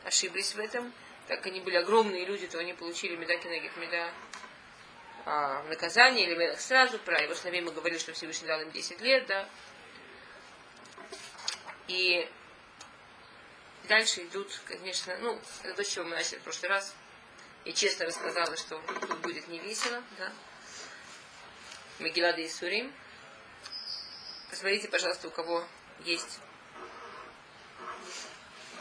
ошиблись 0.04 0.54
в 0.54 0.58
этом. 0.58 0.92
Так 1.30 1.46
они 1.46 1.60
были 1.60 1.76
огромные 1.76 2.25
люди, 2.25 2.49
то 2.49 2.58
они 2.58 2.72
получили 2.72 3.14
меда 3.14 3.37
кинегит 3.37 3.76
меда 3.76 4.12
а, 5.25 5.62
наказание, 5.68 6.26
или 6.26 6.34
Мелех 6.34 6.60
сразу. 6.60 6.99
Про 6.99 7.22
его 7.22 7.37
сыновей 7.37 7.60
мы 7.60 7.70
говорили, 7.70 8.00
что 8.00 8.12
Всевышний 8.12 8.49
дал 8.49 8.60
им 8.62 8.72
10 8.72 9.00
лет, 9.00 9.26
да. 9.28 9.49
И 11.87 12.28
дальше 13.84 14.25
идут, 14.25 14.60
конечно, 14.66 15.16
ну, 15.18 15.40
это 15.62 15.75
то, 15.75 15.84
с 15.84 15.88
чего 15.88 16.04
мы 16.04 16.16
начали 16.16 16.40
в 16.40 16.42
прошлый 16.42 16.68
раз. 16.68 16.96
И 17.64 17.72
честно 17.75 18.06
рассказала, 18.06 18.56
что 18.56 18.82
тут 19.00 19.20
будет 19.20 19.46
не 19.46 19.60
весело, 19.60 20.02
да. 20.18 20.32
Мегилада 22.00 22.40
и 22.40 22.49
Сурим. 22.49 22.92
Посмотрите, 24.49 24.88
пожалуйста, 24.88 25.28
у 25.28 25.30
кого 25.30 25.64
есть 26.00 26.40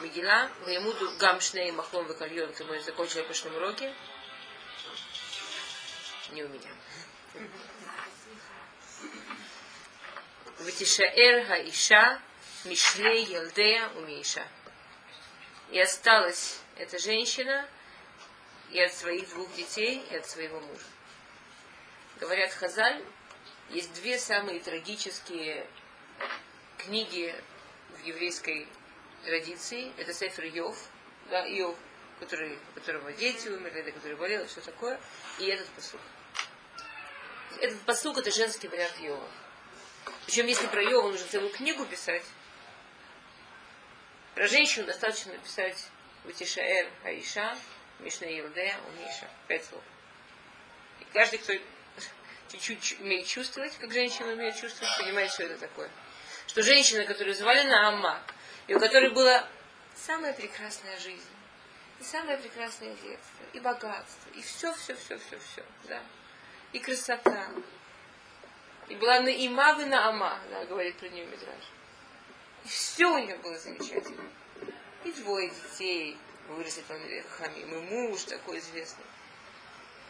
Мегила, 0.02 0.50
Ваямуду 0.62 1.12
Гамшней 1.18 1.72
Махлом 1.72 2.06
Вакальон, 2.08 2.50
это 2.50 2.64
мы 2.64 2.80
закончили 2.80 3.22
в 3.22 3.26
прошлом 3.26 3.56
уроке. 3.58 3.94
Не 6.32 6.44
у 6.44 6.48
меня. 6.48 6.70
Ватишаэр 10.60 11.46
Хаиша 11.48 12.22
Мишлей 12.64 13.24
Елдея 13.26 13.90
Умиша. 13.96 14.48
И 15.72 15.80
осталась 15.80 16.60
эта 16.78 16.98
женщина 16.98 17.68
и 18.72 18.80
от 18.80 18.94
своих 18.94 19.30
двух 19.30 19.54
детей, 19.56 20.06
и 20.10 20.16
от 20.16 20.26
своего 20.26 20.62
мужа. 20.62 20.86
Говорят 22.20 22.54
Хазаль, 22.54 23.04
есть 23.70 23.94
две 23.94 24.18
самые 24.18 24.60
трагические 24.62 25.68
книги 26.78 27.36
в 27.98 28.04
еврейской 28.04 28.68
традиции. 29.26 29.92
Это 29.98 30.14
Сефер 30.14 30.46
Йов, 30.46 30.78
да, 31.30 31.46
Йов, 31.46 31.76
который, 32.20 32.58
у 32.72 32.80
которого 32.80 33.12
дети 33.14 33.48
умерли, 33.48 33.92
который 33.92 34.18
болел, 34.18 34.46
все 34.48 34.62
такое. 34.62 35.00
И 35.40 35.46
этот 35.46 35.68
посуд. 35.70 36.02
Этот 37.62 37.82
посуд 37.82 38.18
это 38.18 38.32
женский 38.32 38.68
вариант 38.68 39.00
Йова. 39.00 39.28
Причем, 40.26 40.46
если 40.48 40.68
про 40.68 40.82
Йова 40.82 41.12
нужно 41.12 41.28
целую 41.28 41.52
книгу 41.52 41.86
писать, 41.86 42.24
про 44.36 44.48
женщину 44.48 44.86
достаточно 44.86 45.34
написать 45.34 45.88
Ватишаэр 46.24 46.90
Аиша, 47.04 47.58
Мишна 48.00 48.28
Илдея, 48.28 48.78
Умиша. 48.88 49.28
Пять 49.48 49.66
слов. 49.66 49.84
И 51.02 51.06
каждый, 51.14 51.40
кто 51.40 51.54
чуть-чуть 52.52 53.00
умеет 53.00 53.28
чувствовать, 53.28 53.76
как 53.78 53.92
женщина 53.92 54.34
умеет 54.34 54.56
чувствовать, 54.56 54.98
понимает, 54.98 55.32
что 55.32 55.44
это 55.44 55.58
такое. 55.58 55.90
Что 56.48 56.62
женщина, 56.64 57.06
которую 57.06 57.36
звали 57.36 57.64
Наама, 57.68 58.24
и 58.70 58.76
у 58.76 58.80
которой 58.80 59.10
была 59.10 59.48
самая 59.96 60.32
прекрасная 60.34 60.96
жизнь, 61.00 61.26
и 62.00 62.04
самое 62.04 62.38
прекрасное 62.38 62.94
детство, 62.94 63.44
и 63.52 63.60
богатство, 63.60 64.30
и 64.36 64.42
все, 64.44 64.72
все, 64.76 64.96
все, 64.96 65.18
все, 65.18 65.40
все, 65.40 65.66
да. 65.86 66.00
И 66.72 66.78
красота. 66.78 67.50
И 68.88 68.96
была 68.96 69.22
на 69.22 69.30
имавы 69.30 69.88
на 69.88 70.08
ама, 70.10 70.40
да, 70.52 70.66
говорит 70.66 70.98
про 70.98 71.10
нее 71.10 71.26
Мидраж. 71.26 71.64
И 72.64 72.68
все 72.68 73.08
у 73.08 73.18
нее 73.18 73.38
было 73.38 73.58
замечательно. 73.58 74.30
И 75.04 75.12
двое 75.14 75.50
детей 75.50 76.16
выросли 76.48 76.82
по 76.82 76.94
Хамим, 77.38 77.74
и 77.74 77.82
муж 77.90 78.22
такой 78.26 78.60
известный. 78.60 79.06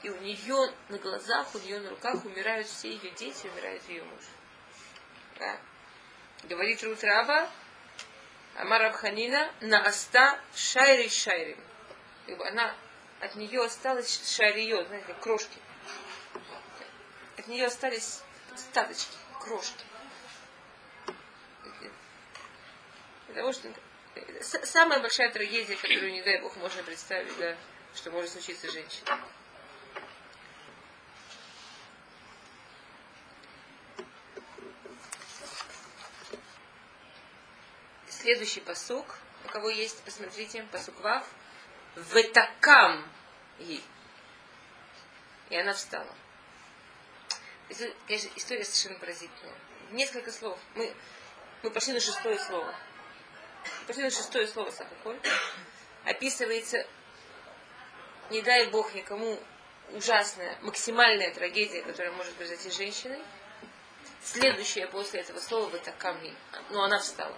И 0.03 0.09
у 0.09 0.17
нее 0.19 0.73
на 0.89 0.97
глазах, 0.97 1.55
у 1.55 1.59
нее 1.59 1.79
на 1.79 1.91
руках 1.91 2.25
умирают 2.25 2.67
все 2.67 2.91
ее 2.91 3.09
дети, 3.11 3.47
умирает 3.47 3.81
ее 3.87 4.03
муж. 4.03 4.23
Да. 5.37 5.57
Говорит 6.43 6.83
Рут 6.83 7.01
Раба, 7.05 7.49
Амар 8.59 8.83
Абханина, 8.83 9.49
на 9.61 9.79
аста 9.87 10.37
шайри 10.53 11.07
шайри. 11.09 11.55
Она, 12.49 12.75
от 13.21 13.35
нее 13.35 13.63
осталось 13.63 14.35
шарио, 14.35 14.83
знаете, 14.83 15.13
крошки. 15.21 15.59
От 17.37 17.47
нее 17.47 17.67
остались 17.67 18.21
статочки, 18.57 19.15
крошки. 19.39 19.85
того, 23.33 23.53
что 23.53 23.69
самая 24.65 24.99
большая 24.99 25.31
трагедия, 25.31 25.77
которую, 25.77 26.11
не 26.11 26.21
дай 26.21 26.41
Бог, 26.41 26.57
можно 26.57 26.83
представить, 26.83 27.37
да, 27.37 27.55
что 27.95 28.11
может 28.11 28.31
случиться 28.31 28.69
с 28.69 28.73
Следующий 38.29 38.59
посук, 38.59 39.17
у 39.43 39.47
кого 39.47 39.71
есть, 39.71 40.03
посмотрите, 40.03 40.61
посук 40.71 40.99
Вав. 40.99 41.25
Ветакам 42.13 43.03
и. 43.57 43.81
И 45.49 45.57
она 45.57 45.73
встала. 45.73 46.13
Это, 47.69 47.91
конечно, 48.05 48.29
история 48.35 48.63
совершенно 48.63 48.99
поразительная. 48.99 49.55
Несколько 49.89 50.31
слов. 50.31 50.59
Мы, 50.75 50.93
мы 51.63 51.71
пошли 51.71 51.93
на 51.93 51.99
шестое 51.99 52.37
слово. 52.37 52.71
Пошли 53.87 54.03
на 54.03 54.11
шестое 54.11 54.45
слово 54.45 54.69
Сахаколь. 54.69 55.19
Описывается, 56.05 56.85
не 58.29 58.43
дай 58.43 58.67
бог 58.67 58.93
никому, 58.93 59.39
ужасная, 59.93 60.55
максимальная 60.61 61.33
трагедия, 61.33 61.81
которая 61.81 62.11
может 62.11 62.35
произойти 62.35 62.69
с 62.69 62.77
женщиной. 62.77 63.23
Следующее 64.21 64.87
после 64.87 65.21
этого 65.21 65.39
слова 65.39 65.75
это 65.75 65.91
камни. 65.93 66.35
Но 66.69 66.83
она 66.83 66.99
встала. 66.99 67.35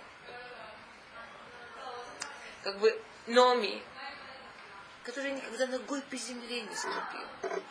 Как 2.63 2.77
бы 2.79 3.01
Номи, 3.27 3.81
которая 5.03 5.33
никогда 5.33 5.67
ногой 5.67 6.01
по 6.01 6.15
земле 6.15 6.61
не 6.61 6.75
ступила. 6.75 7.61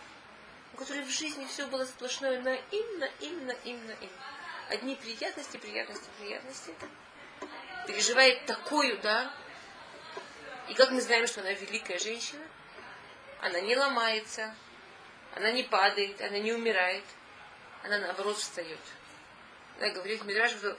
У 0.72 0.76
которой 0.76 1.02
в 1.02 1.10
жизни 1.10 1.46
все 1.46 1.66
было 1.66 1.84
сплошное 1.84 2.40
на 2.40 2.54
именно, 2.54 3.08
именно, 3.20 3.54
именно, 3.64 3.92
именно. 4.00 4.24
Одни 4.68 4.94
приятности, 4.94 5.56
приятности, 5.56 6.08
приятности 6.18 6.74
переживает 7.86 8.46
такую, 8.46 8.98
да, 9.00 9.32
и 10.68 10.74
как 10.74 10.92
мы 10.92 11.00
знаем, 11.00 11.26
что 11.26 11.40
она 11.40 11.52
великая 11.52 11.98
женщина, 11.98 12.44
она 13.40 13.60
не 13.60 13.76
ломается, 13.76 14.54
она 15.34 15.50
не 15.50 15.64
падает, 15.64 16.20
она 16.20 16.38
не 16.38 16.52
умирает, 16.52 17.04
она 17.82 17.98
наоборот 17.98 18.36
встает. 18.36 18.78
Да, 19.80 19.90
говорит 19.90 20.24
Мидраш, 20.24 20.52
что 20.52 20.76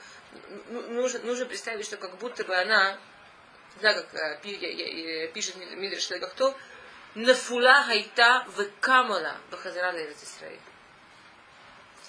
нужно, 0.69 1.19
нужно 1.19 1.45
представить, 1.45 1.85
что 1.85 1.97
как 1.97 2.17
будто 2.17 2.45
бы 2.45 2.55
она, 2.55 2.97
да, 3.81 3.93
как 3.93 4.13
э, 4.13 5.27
пишет 5.33 5.55
Мидраш 5.55 6.07
кто, 6.33 6.57
нафула 7.15 7.83
хайта 7.83 8.45
в 8.55 8.65
камала 8.79 9.37
бахазара 9.49 9.91
Израиль 10.11 10.59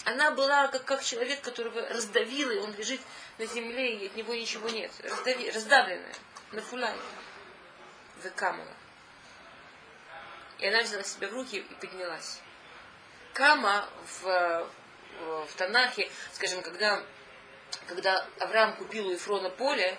она 0.05 0.33
была 0.33 0.69
как, 0.69 0.85
как 0.85 1.05
человек, 1.05 1.41
которого 1.43 1.89
раздавило, 1.89 2.51
и 2.51 2.59
он 2.59 2.75
лежит 2.75 3.01
на 3.39 3.47
земле, 3.47 3.97
и 3.97 4.07
от 4.07 4.17
него 4.17 4.35
ничего 4.35 4.69
нет. 4.69 4.91
Раздави, 5.03 5.51
раздавленная, 5.51 6.15
на 6.53 6.61
фулане. 6.61 6.99
Выкамала. 8.23 8.73
И 10.59 10.67
она 10.67 10.83
взяла 10.83 11.03
себя 11.03 11.29
в 11.29 11.33
руки 11.33 11.57
и 11.57 11.75
поднялась. 11.75 12.41
Кама 13.33 13.89
в, 14.23 14.69
в 15.21 15.55
Танахе, 15.57 16.11
скажем, 16.33 16.63
когда, 16.63 17.03
когда 17.87 18.27
Авраам 18.39 18.77
купил 18.77 19.09
у 19.09 19.13
Ефрона 19.13 19.51
поле, 19.51 19.99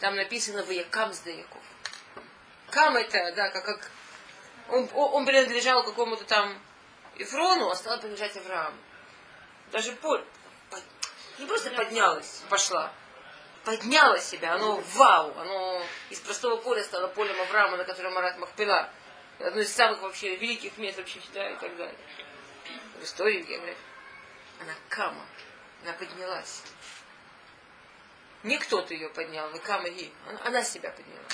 там 0.00 0.16
написано 0.16 0.62
«Ваякам 0.64 1.12
с 1.12 1.20
Даяков». 1.20 1.62
Кам 2.70 2.96
это, 2.96 3.32
да, 3.36 3.50
как, 3.50 3.64
как 3.64 3.90
он, 4.68 4.88
он 4.94 5.26
принадлежал 5.26 5.84
какому-то 5.84 6.24
там 6.24 6.58
Ефрону, 7.16 7.70
а 7.70 7.76
стал 7.76 7.98
принадлежать 7.98 8.36
Аврааму. 8.36 8.76
Даже 9.70 9.92
поле. 9.92 10.24
Не 11.38 11.46
просто 11.46 11.70
поднялась, 11.70 12.42
пошла. 12.48 12.92
Подняла 13.64 14.18
себя, 14.18 14.54
оно 14.54 14.82
вау, 14.94 15.36
оно 15.38 15.82
из 16.10 16.20
простого 16.20 16.56
поля 16.56 16.84
стало 16.84 17.08
полем 17.08 17.40
Авраама, 17.40 17.76
на 17.76 17.84
котором 17.84 18.12
Марат 18.12 18.38
Махпила. 18.38 18.90
Одно 19.40 19.60
из 19.60 19.72
самых 19.72 20.02
вообще 20.02 20.36
великих 20.36 20.76
мест 20.78 20.98
вообще 20.98 21.18
да, 21.32 21.50
и 21.50 21.56
так 21.56 21.76
далее. 21.76 21.96
В 23.00 23.04
истории 23.04 23.42
географии. 23.42 23.76
Она 24.60 24.72
кама, 24.88 25.26
она 25.82 25.92
поднялась. 25.94 26.62
Не 28.44 28.58
кто-то 28.58 28.94
ее 28.94 29.08
поднял, 29.08 29.48
вы 29.50 29.58
кама 29.58 29.88
и 29.88 30.10
она, 30.44 30.62
себя 30.62 30.90
подняла. 30.90 31.24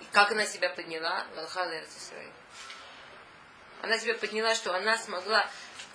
И 0.00 0.04
как 0.12 0.30
она 0.30 0.46
себя 0.46 0.68
подняла? 0.70 1.26
Валхала 1.34 1.72
Она 3.82 3.98
себя 3.98 4.14
подняла, 4.14 4.54
что 4.54 4.74
она 4.74 4.96
смогла 4.96 5.48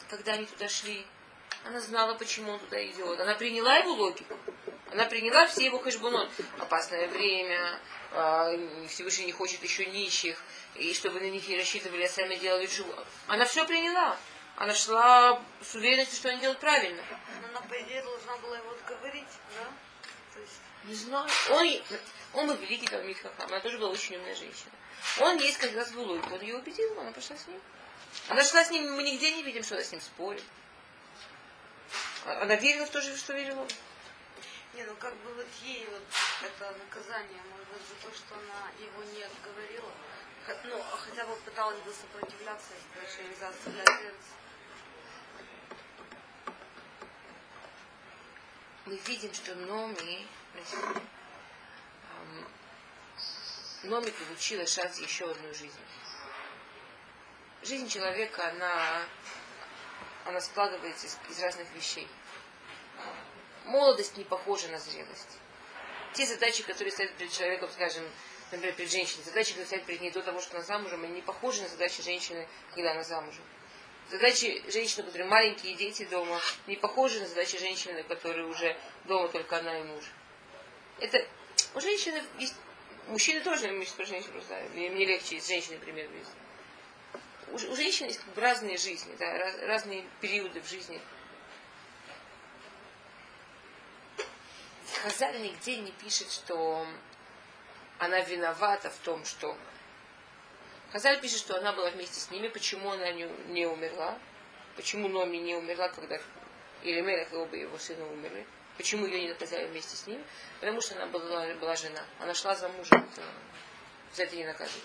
когда 0.10 0.34
они 0.34 0.46
туда 0.46 0.68
шли, 0.68 1.06
она 1.66 1.80
знала, 1.80 2.14
почему 2.16 2.54
он 2.54 2.60
туда 2.60 2.84
идет. 2.86 3.20
Она 3.20 3.36
приняла 3.36 3.78
его 3.78 3.92
логику. 3.94 4.38
Она 4.92 5.06
приняла 5.06 5.48
все 5.48 5.66
его 5.66 5.80
хэшбунот. 5.80 6.30
Опасное 6.60 7.08
время, 7.10 7.80
а, 8.14 8.50
Всевышний 8.88 9.26
не 9.26 9.32
хочет 9.34 9.62
еще 9.64 9.86
нищих, 9.86 10.42
и 10.76 10.94
чтобы 10.94 11.20
на 11.20 11.30
них 11.30 11.48
не 11.48 11.58
рассчитывали, 11.58 12.04
а 12.04 12.10
сами 12.10 12.36
делали 12.36 12.68
чего. 12.68 12.94
Она 13.28 13.46
все 13.46 13.66
приняла. 13.66 14.18
Она 14.58 14.74
шла 14.74 15.40
с 15.62 15.76
уверенностью, 15.76 16.18
что 16.18 16.30
они 16.30 16.42
делают 16.42 16.60
правильно. 16.60 17.04
Она, 17.48 17.62
по 17.62 17.80
идее, 17.80 18.02
должна 18.02 18.38
была 18.38 18.58
его 18.58 18.72
отговорить, 18.72 19.28
да? 19.56 20.42
Не 20.86 20.96
знаю. 20.96 21.30
Он, 21.52 21.68
он 22.34 22.48
был 22.48 22.56
великий 22.56 22.88
Талмит 22.88 23.20
Хахам. 23.20 23.50
Она 23.50 23.60
тоже 23.60 23.78
была 23.78 23.92
очень 23.92 24.16
умная 24.16 24.36
женщина. 24.36 24.72
Он 25.20 25.38
есть 25.38 25.60
как 25.60 25.76
раз 25.76 25.92
был 25.92 26.10
Он 26.10 26.42
ее 26.42 26.58
убедил, 26.58 27.00
она 27.00 27.12
пошла 27.12 27.38
с 27.38 27.46
ним. 27.46 27.62
Она 28.30 28.44
шла 28.44 28.64
с 28.64 28.72
ним, 28.72 28.96
мы 28.96 29.04
нигде 29.04 29.32
не 29.32 29.44
видим, 29.44 29.64
что 29.64 29.76
она 29.76 29.84
с 29.84 29.92
ним 29.92 30.02
спорит. 30.02 30.44
Она 32.26 32.56
верила 32.56 32.88
в 32.88 32.90
то 32.90 33.00
же, 33.00 33.16
что 33.16 33.34
верила 33.34 33.62
он. 33.62 33.68
Не, 34.74 34.84
ну 34.86 34.96
как 34.96 35.16
бы 35.18 35.34
вот 35.36 35.48
ей 35.62 35.88
вот 35.92 36.02
это 36.42 36.76
наказание, 36.78 37.42
может 37.52 37.68
быть, 37.68 37.82
за 37.88 38.08
то, 38.08 38.16
что 38.16 38.34
она 38.34 38.72
его 38.80 39.04
не 39.14 39.22
отговорила. 39.22 39.92
Ну, 40.64 40.80
а 40.80 40.98
хотя 40.98 41.26
бы 41.26 41.36
пыталась 41.38 41.80
бы 41.80 41.94
сопротивляться, 41.94 42.74
если 43.04 43.24
нельзя 43.24 43.50
оставлять 43.50 43.86
Мы 48.88 48.96
видим, 49.06 49.34
что 49.34 49.54
Номи, 49.54 50.26
Номи 53.84 54.10
получила 54.12 54.66
шанс 54.66 55.00
еще 55.00 55.30
одну 55.30 55.54
жизнь 55.54 55.80
жизнь 57.64 57.90
человека, 57.90 58.48
она, 58.50 59.02
она 60.26 60.40
складывается 60.40 61.08
из, 61.08 61.18
из 61.30 61.40
разных 61.42 61.70
вещей. 61.76 62.08
Молодость 63.66 64.16
не 64.18 64.24
похожа 64.24 64.70
на 64.70 64.80
зрелость. 64.80 65.38
Те 66.14 66.26
задачи, 66.26 66.64
которые 66.64 66.92
стоят 66.92 67.14
перед 67.16 67.32
человеком, 67.32 67.70
скажем, 67.72 68.04
например, 68.52 68.74
перед 68.76 68.90
женщиной, 68.90 69.24
задачи, 69.24 69.50
которые 69.50 69.66
стоят 69.66 69.86
перед 69.86 70.02
ней 70.02 70.12
до 70.12 70.22
того, 70.22 70.40
что 70.40 70.56
она 70.56 70.64
замужем, 70.64 71.04
они 71.04 71.16
не 71.16 71.22
похожи 71.22 71.62
на 71.62 71.68
задачи 71.68 72.02
женщины, 72.02 72.48
когда 72.74 72.92
она 72.92 73.04
замужем. 73.04 73.44
Задачи 74.10 74.64
женщины, 74.72 75.04
у 75.04 75.06
которой 75.08 75.28
маленькие 75.28 75.76
дети 75.76 76.06
дома, 76.06 76.40
не 76.66 76.76
похожи 76.76 77.20
на 77.20 77.28
задачи 77.28 77.58
женщины, 77.58 78.04
которые 78.04 78.46
уже 78.46 78.78
дома 79.06 79.28
только 79.28 79.58
она 79.58 79.80
и 79.80 79.84
муж. 79.84 80.04
Это 81.00 81.26
у 81.76 81.82
женщины 81.82 82.22
есть 82.40 82.56
Мужчины 83.08 83.40
тоже, 83.40 83.72
мы 83.72 83.86
сейчас 83.86 83.96
про 83.96 84.06
женщин 84.06 84.32
просто, 84.34 84.62
мне, 84.74 84.90
мне 84.90 85.06
легче 85.06 85.40
с 85.40 85.48
женщиной 85.48 85.80
пример 85.80 86.10
привести 86.10 86.34
у, 87.52 87.56
у 87.56 87.76
женщин 87.76 88.08
есть 88.08 88.22
разные 88.36 88.78
жизни, 88.78 89.14
да, 89.18 89.38
раз, 89.38 89.56
разные 89.62 90.06
периоды 90.22 90.62
в 90.62 90.70
жизни. 90.70 91.00
Хазаль 95.04 95.42
нигде 95.42 95.78
не 95.78 95.92
пишет, 95.92 96.32
что 96.32 96.86
она 98.00 98.20
виновата 98.22 98.90
в 98.90 98.98
том, 98.98 99.24
что... 99.26 99.58
Хазаль 100.98 101.22
пишет, 101.22 101.38
что 101.38 101.56
она 101.56 101.74
была 101.74 101.92
вместе 101.92 102.20
с 102.20 102.32
ними, 102.32 102.48
почему 102.48 102.90
она 102.90 103.12
не, 103.12 103.26
не 103.50 103.68
умерла, 103.68 104.18
почему 104.76 105.08
Номи 105.08 105.38
не 105.38 105.54
умерла, 105.54 105.90
когда 105.90 106.20
или 106.82 107.02
Мелех 107.02 107.32
и 107.32 107.36
оба 107.36 107.56
его 107.56 107.78
сына 107.78 108.04
умерли, 108.08 108.48
почему 108.78 109.06
ее 109.06 109.22
не 109.22 109.28
наказали 109.28 109.68
вместе 109.68 109.96
с 109.96 110.08
ним, 110.08 110.26
потому 110.60 110.82
что 110.82 110.96
она 110.96 111.06
была, 111.06 111.54
была 111.54 111.76
жена, 111.76 112.04
она 112.20 112.34
шла 112.34 112.56
за 112.56 112.68
мужем, 112.70 113.08
за 114.16 114.24
это 114.24 114.36
не 114.36 114.46
наказывали. 114.46 114.82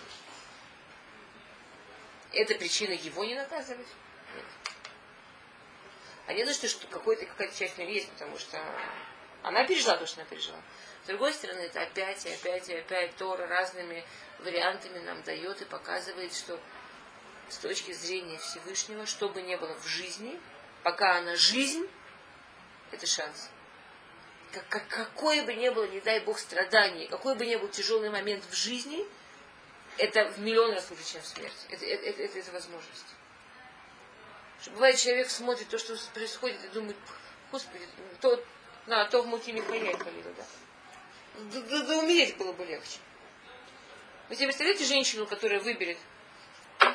Это 2.31 2.53
причина 2.59 2.91
его 2.91 3.25
не 3.25 3.33
наказывать? 3.33 3.87
Нет. 4.35 4.45
А 6.27 6.33
не 6.33 6.45
за 6.45 6.53
что, 6.53 6.67
что 6.67 6.85
какой-то, 6.85 7.25
какая-то 7.25 7.57
часть 7.57 7.79
у 7.79 7.81
есть, 7.81 8.11
потому 8.11 8.37
что 8.37 8.63
она 9.43 9.65
пережила 9.65 9.97
то, 9.97 10.05
что 10.05 10.21
она 10.21 10.29
пережила. 10.29 10.59
С 11.03 11.07
другой 11.07 11.33
стороны, 11.33 11.59
это 11.59 11.81
опять 11.81 12.25
и 12.25 12.31
опять 12.31 12.69
и 12.69 12.73
опять 12.75 13.15
Тора 13.15 13.45
разными 13.47 14.03
вариантами 14.39 14.99
нам 14.99 15.21
дает 15.23 15.61
и 15.61 15.65
показывает, 15.65 16.33
что 16.33 16.59
с 17.49 17.57
точки 17.57 17.91
зрения 17.91 18.37
Всевышнего, 18.39 19.05
что 19.05 19.29
бы 19.29 19.41
ни 19.41 19.55
было 19.55 19.75
в 19.75 19.85
жизни, 19.85 20.39
пока 20.83 21.17
она 21.17 21.35
жизнь, 21.35 21.87
это 22.91 23.05
шанс. 23.05 23.49
Как, 24.51 24.67
как, 24.69 24.87
какое 24.87 25.43
бы 25.43 25.53
ни 25.53 25.69
было, 25.69 25.87
не 25.87 25.99
дай 25.99 26.19
Бог, 26.21 26.39
страдание, 26.39 27.07
какой 27.07 27.35
бы 27.35 27.45
ни 27.45 27.55
был 27.55 27.67
тяжелый 27.67 28.09
момент 28.09 28.43
в 28.49 28.53
жизни– 28.53 29.05
это 29.97 30.25
в 30.25 30.39
миллион 30.39 30.73
раз 30.73 30.89
лучше, 30.89 31.13
чем 31.13 31.21
смерть. 31.21 31.65
Это, 31.69 31.85
это, 31.85 32.05
это, 32.05 32.21
это, 32.23 32.39
это 32.39 32.51
возможность. 32.51 33.05
Что 34.61 34.71
бывает, 34.71 34.97
человек 34.97 35.29
смотрит 35.29 35.67
то, 35.69 35.77
что 35.77 35.95
происходит, 36.13 36.63
и 36.63 36.67
думает, 36.69 36.95
Господи, 37.51 37.87
то, 38.21 38.43
на, 38.87 39.05
то 39.05 39.21
в 39.21 39.27
муки 39.27 39.51
Михаил 39.51 39.97
да. 39.97 40.45
Да, 41.51 41.61
да, 41.61 41.83
да 41.83 41.97
умереть 41.99 42.37
было 42.37 42.51
бы 42.53 42.65
легче. 42.65 42.99
Вы 44.29 44.35
себе 44.35 44.47
представляете 44.47 44.85
женщину, 44.85 45.25
которая 45.25 45.59
выберет 45.59 45.97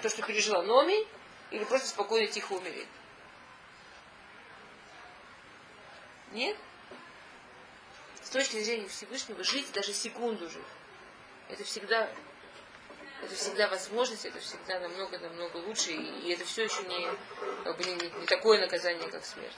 то, 0.02 0.08
что 0.08 0.22
пережила 0.22 0.62
Номи, 0.62 1.06
или 1.50 1.64
просто 1.64 1.88
спокойно, 1.88 2.26
тихо 2.26 2.52
умереть? 2.52 2.88
Нет? 6.32 6.56
С 8.22 8.30
точки 8.30 8.62
зрения 8.62 8.88
Всевышнего, 8.88 9.42
жить 9.42 9.72
даже 9.72 9.94
секунду 9.94 10.48
жить, 10.50 10.62
это 11.48 11.64
всегда, 11.64 12.10
это 13.22 13.34
всегда 13.34 13.68
возможность, 13.68 14.26
это 14.26 14.38
всегда 14.38 14.78
намного-намного 14.80 15.56
лучше, 15.56 15.92
и, 15.92 16.28
и 16.28 16.32
это 16.32 16.44
все 16.44 16.64
еще 16.64 16.82
не, 16.82 17.08
как 17.64 17.78
бы 17.78 17.84
не, 17.84 17.94
не 17.94 18.26
такое 18.26 18.60
наказание, 18.60 19.08
как 19.10 19.24
смерть. 19.24 19.56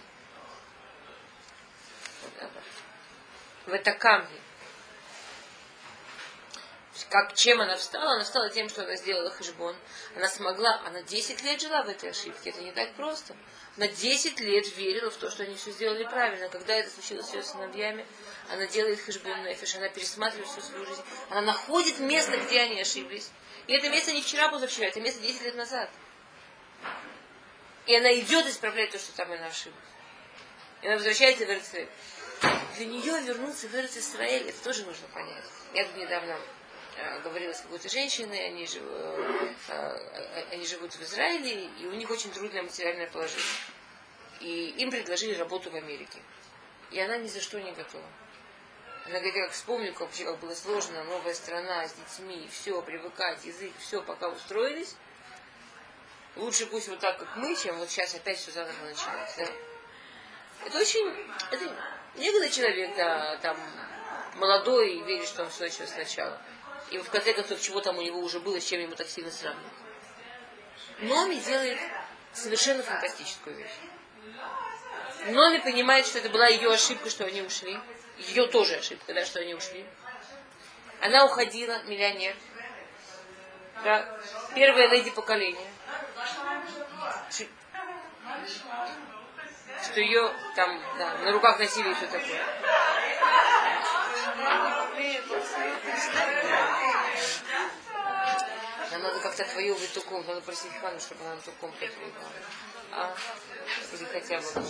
В 3.67 3.73
это 3.73 3.93
камни 3.93 4.41
как, 7.11 7.35
чем 7.35 7.61
она 7.61 7.77
встала? 7.77 8.15
Она 8.15 8.25
встала 8.25 8.49
тем, 8.49 8.69
что 8.69 8.85
она 8.85 8.95
сделала 8.97 9.31
хешбон. 9.31 9.77
Она 10.17 10.29
смогла, 10.29 10.81
она 10.87 11.03
10 11.03 11.43
лет 11.43 11.61
жила 11.61 11.83
в 11.83 11.89
этой 11.89 12.11
ошибке. 12.11 12.51
Это 12.51 12.63
не 12.63 12.73
так 12.73 12.95
просто. 12.95 13.37
Она 13.77 13.89
10 13.89 14.41
лет 14.41 14.77
верила 14.77 15.11
в 15.11 15.17
то, 15.17 15.29
что 15.31 15.43
они 15.43 15.57
все 15.57 15.73
сделали 15.73 16.05
правильно. 16.05 16.49
Когда 16.49 16.75
это 16.75 16.89
случилось 16.89 17.27
с 17.27 17.35
ее 17.35 17.43
сыновьями, 17.43 18.07
она 18.49 18.67
делает 18.67 19.01
хешбон 19.01 19.43
нефиш, 19.43 19.75
она 19.75 19.89
пересматривает 19.89 20.49
всю 20.49 20.61
свою 20.61 20.87
жизнь. 20.87 21.03
Она 21.31 21.43
находит 21.43 21.99
место, 21.99 22.37
где 22.39 22.61
они 22.61 22.81
ошиблись. 22.81 23.31
И 23.67 23.73
это 23.75 23.89
место 23.89 24.13
не 24.13 24.23
вчера, 24.23 24.49
позавчера, 24.49 24.87
это 24.87 25.01
место 25.01 25.21
10 25.21 25.43
лет 25.43 25.57
назад. 25.57 25.91
И 27.87 27.97
она 27.97 28.13
идет 28.21 28.47
исправлять 28.47 28.91
то, 28.91 28.99
что 28.99 29.13
там 29.17 29.31
она 29.33 29.47
ошиблась. 29.47 29.85
И 30.83 30.87
она 30.87 30.97
возвращается 30.97 31.45
в 31.47 31.51
Израиль. 31.51 31.89
Для 32.77 32.87
нее 32.87 33.21
вернуться 33.23 33.69
в 33.69 33.75
Израиль, 33.75 34.49
это 34.49 34.65
тоже 34.65 34.85
нужно 34.87 35.07
понять. 35.09 35.45
Я 35.75 35.85
тут 35.85 35.97
недавно 35.97 36.39
Э, 37.01 37.21
говорила 37.21 37.53
с 37.53 37.61
какой-то 37.61 37.89
женщиной, 37.89 38.47
они, 38.47 38.67
жив, 38.67 38.83
э, 38.85 39.55
э, 39.69 40.45
они 40.53 40.67
живут 40.67 40.93
в 40.93 41.03
Израиле, 41.03 41.67
и 41.79 41.87
у 41.87 41.93
них 41.93 42.11
очень 42.11 42.31
трудное 42.31 42.63
материальное 42.63 43.09
положение. 43.09 43.45
И 44.41 44.71
им 44.79 44.91
предложили 44.91 45.35
работу 45.35 45.71
в 45.71 45.75
Америке. 45.77 46.19
И 46.91 47.01
она 47.01 47.17
ни 47.17 47.29
за 47.29 47.41
что 47.41 47.61
не 47.61 47.73
готова. 47.73 48.05
Она 49.07 49.15
говорит, 49.15 49.35
я 49.35 49.45
как 49.45 49.53
вспомню, 49.53 49.93
как, 49.93 50.03
вообще, 50.03 50.25
как 50.25 50.39
было 50.41 50.55
сложно, 50.55 51.03
новая 51.05 51.35
страна 51.35 51.89
с 51.89 51.95
детьми, 51.95 52.49
все, 52.51 52.83
привыкать, 52.83 53.45
язык, 53.45 53.73
все, 53.79 54.03
пока 54.03 54.29
устроились. 54.29 54.95
Лучше 56.37 56.67
пусть 56.67 56.89
вот 56.89 56.99
так, 57.01 57.19
как 57.19 57.37
мы, 57.37 57.57
чем 57.57 57.79
вот 57.79 57.91
сейчас 57.91 58.15
опять 58.15 58.39
все 58.39 58.51
заново 58.51 58.85
начинать. 58.85 59.35
Да? 59.39 59.47
Это 60.65 60.79
очень... 60.79 61.27
Это 61.51 61.77
некогда 62.17 62.49
человек, 62.51 62.95
да, 62.97 63.37
там, 63.39 63.57
молодой 64.37 64.95
и 64.95 65.03
верит, 65.03 65.29
что 65.29 65.45
он 65.45 65.51
все 65.51 65.65
начал 65.65 65.87
сначала. 65.87 66.41
И 66.91 66.99
в 66.99 67.09
конце 67.11 67.33
концов, 67.33 67.61
чего 67.61 67.81
там 67.81 67.99
у 67.99 68.03
него 68.03 68.19
уже 68.19 68.41
было, 68.41 68.61
с 68.61 68.65
чем 68.65 68.81
ему 68.81 68.95
так 68.95 69.09
сильно 69.09 69.31
сравнивать. 69.31 69.73
Номи 71.01 71.37
делает 71.37 71.79
совершенно 72.33 72.83
фантастическую 72.83 73.57
вещь. 73.57 73.71
Номи 75.27 75.59
понимает, 75.59 76.07
что 76.07 76.19
это 76.19 76.31
была 76.31 76.47
ее 76.47 76.73
ошибка, 76.73 77.11
что 77.11 77.25
они 77.25 77.43
ушли. 77.43 77.79
Ее 78.19 78.47
тоже 78.49 78.77
ошибка, 78.77 79.15
да, 79.15 79.25
что 79.25 79.41
они 79.41 79.55
ушли. 79.55 79.87
Она 81.01 81.25
уходила, 81.25 81.83
миллионер. 81.85 82.37
Да, 83.83 84.21
первая 84.55 84.89
леди 84.89 85.11
поколения. 85.11 85.71
Что 89.83 90.01
ее 90.01 90.33
там 90.55 90.81
да, 90.99 91.15
на 91.19 91.33
руках 91.33 91.59
носили 91.59 91.91
и 91.91 91.95
все 91.95 92.07
такое. 92.07 92.41
Нам 98.91 99.03
надо 99.03 99.21
как-то 99.21 99.43
отвоевывать 99.45 99.93
ту 99.95 100.03
комнату, 100.03 100.31
надо 100.31 100.43
просить 100.43 100.73
Хану, 100.81 101.01
чтобы 101.01 101.25
она 101.25 101.37
ту 101.41 101.53
комнату 101.53 101.85
отвоевала. 101.85 102.33
А? 102.93 103.15
Или 103.93 104.05
хотя 104.05 104.39
бы. 104.39 104.65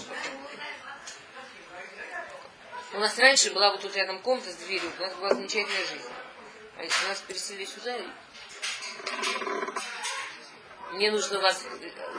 У 2.92 2.98
нас 2.98 3.18
раньше 3.18 3.52
была 3.52 3.70
вот 3.70 3.80
тут 3.80 3.94
рядом 3.96 4.20
комната 4.20 4.50
с 4.50 4.56
дверью, 4.56 4.90
у 4.98 5.02
нас 5.02 5.14
была 5.14 5.34
замечательная 5.34 5.86
жизнь. 5.86 6.10
А 6.76 6.82
если 6.82 7.08
нас 7.08 7.18
переселили 7.20 7.64
сюда, 7.64 7.96
мне 10.92 11.10
нужно 11.10 11.38
у 11.38 11.42
вас 11.42 11.64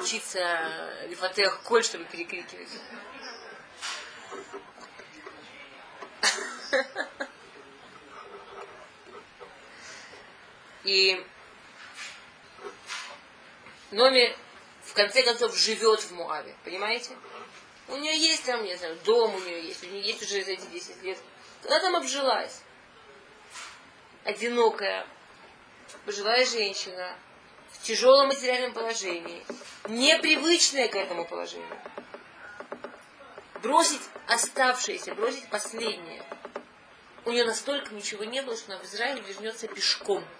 учиться 0.01 1.05
Лифатех 1.07 1.61
Коль, 1.63 1.83
чтобы 1.83 2.05
перекрикивать. 2.05 2.69
И 10.83 11.23
Номи 13.91 14.35
в 14.83 14.93
конце 14.93 15.21
концов 15.21 15.55
живет 15.55 15.99
в 15.99 16.11
Муаве, 16.11 16.55
понимаете? 16.63 17.11
У 17.89 17.97
нее 17.97 18.17
есть 18.17 18.45
там, 18.45 18.63
не 18.63 18.75
знаю, 18.77 18.97
дом 19.03 19.35
у 19.35 19.39
нее 19.39 19.65
есть, 19.65 19.83
у 19.83 19.87
нее 19.87 20.01
есть 20.01 20.21
уже 20.23 20.43
за 20.43 20.51
эти 20.51 20.65
10 20.65 21.03
лет. 21.03 21.17
Она 21.65 21.79
там 21.81 21.95
обжилась. 21.97 22.61
Одинокая, 24.23 25.05
пожилая 26.05 26.45
женщина, 26.45 27.17
тяжелом 27.81 28.27
материальном 28.27 28.73
положении, 28.73 29.45
непривычная 29.87 30.87
к 30.87 30.95
этому 30.95 31.25
положению. 31.25 31.77
Бросить 33.61 34.01
оставшееся, 34.27 35.13
бросить 35.13 35.47
последнее. 35.49 36.23
У 37.25 37.31
нее 37.31 37.45
настолько 37.45 37.93
ничего 37.93 38.23
не 38.23 38.41
было, 38.41 38.57
что 38.57 38.73
она 38.73 38.81
в 38.81 38.85
Израиль 38.85 39.21
вернется 39.21 39.67
пешком– 39.67 40.25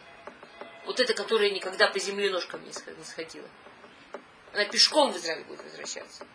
вот 0.85 0.99
эта, 0.99 1.13
которая 1.13 1.51
никогда 1.51 1.87
по 1.87 1.99
земле 1.99 2.29
ножкам 2.29 2.63
не 2.65 2.73
сходила. 3.03 3.47
Она 4.53 4.65
пешком 4.65 5.11
в 5.11 5.17
Израиль 5.17 5.43
будет 5.45 5.63
возвращаться. 5.63 6.25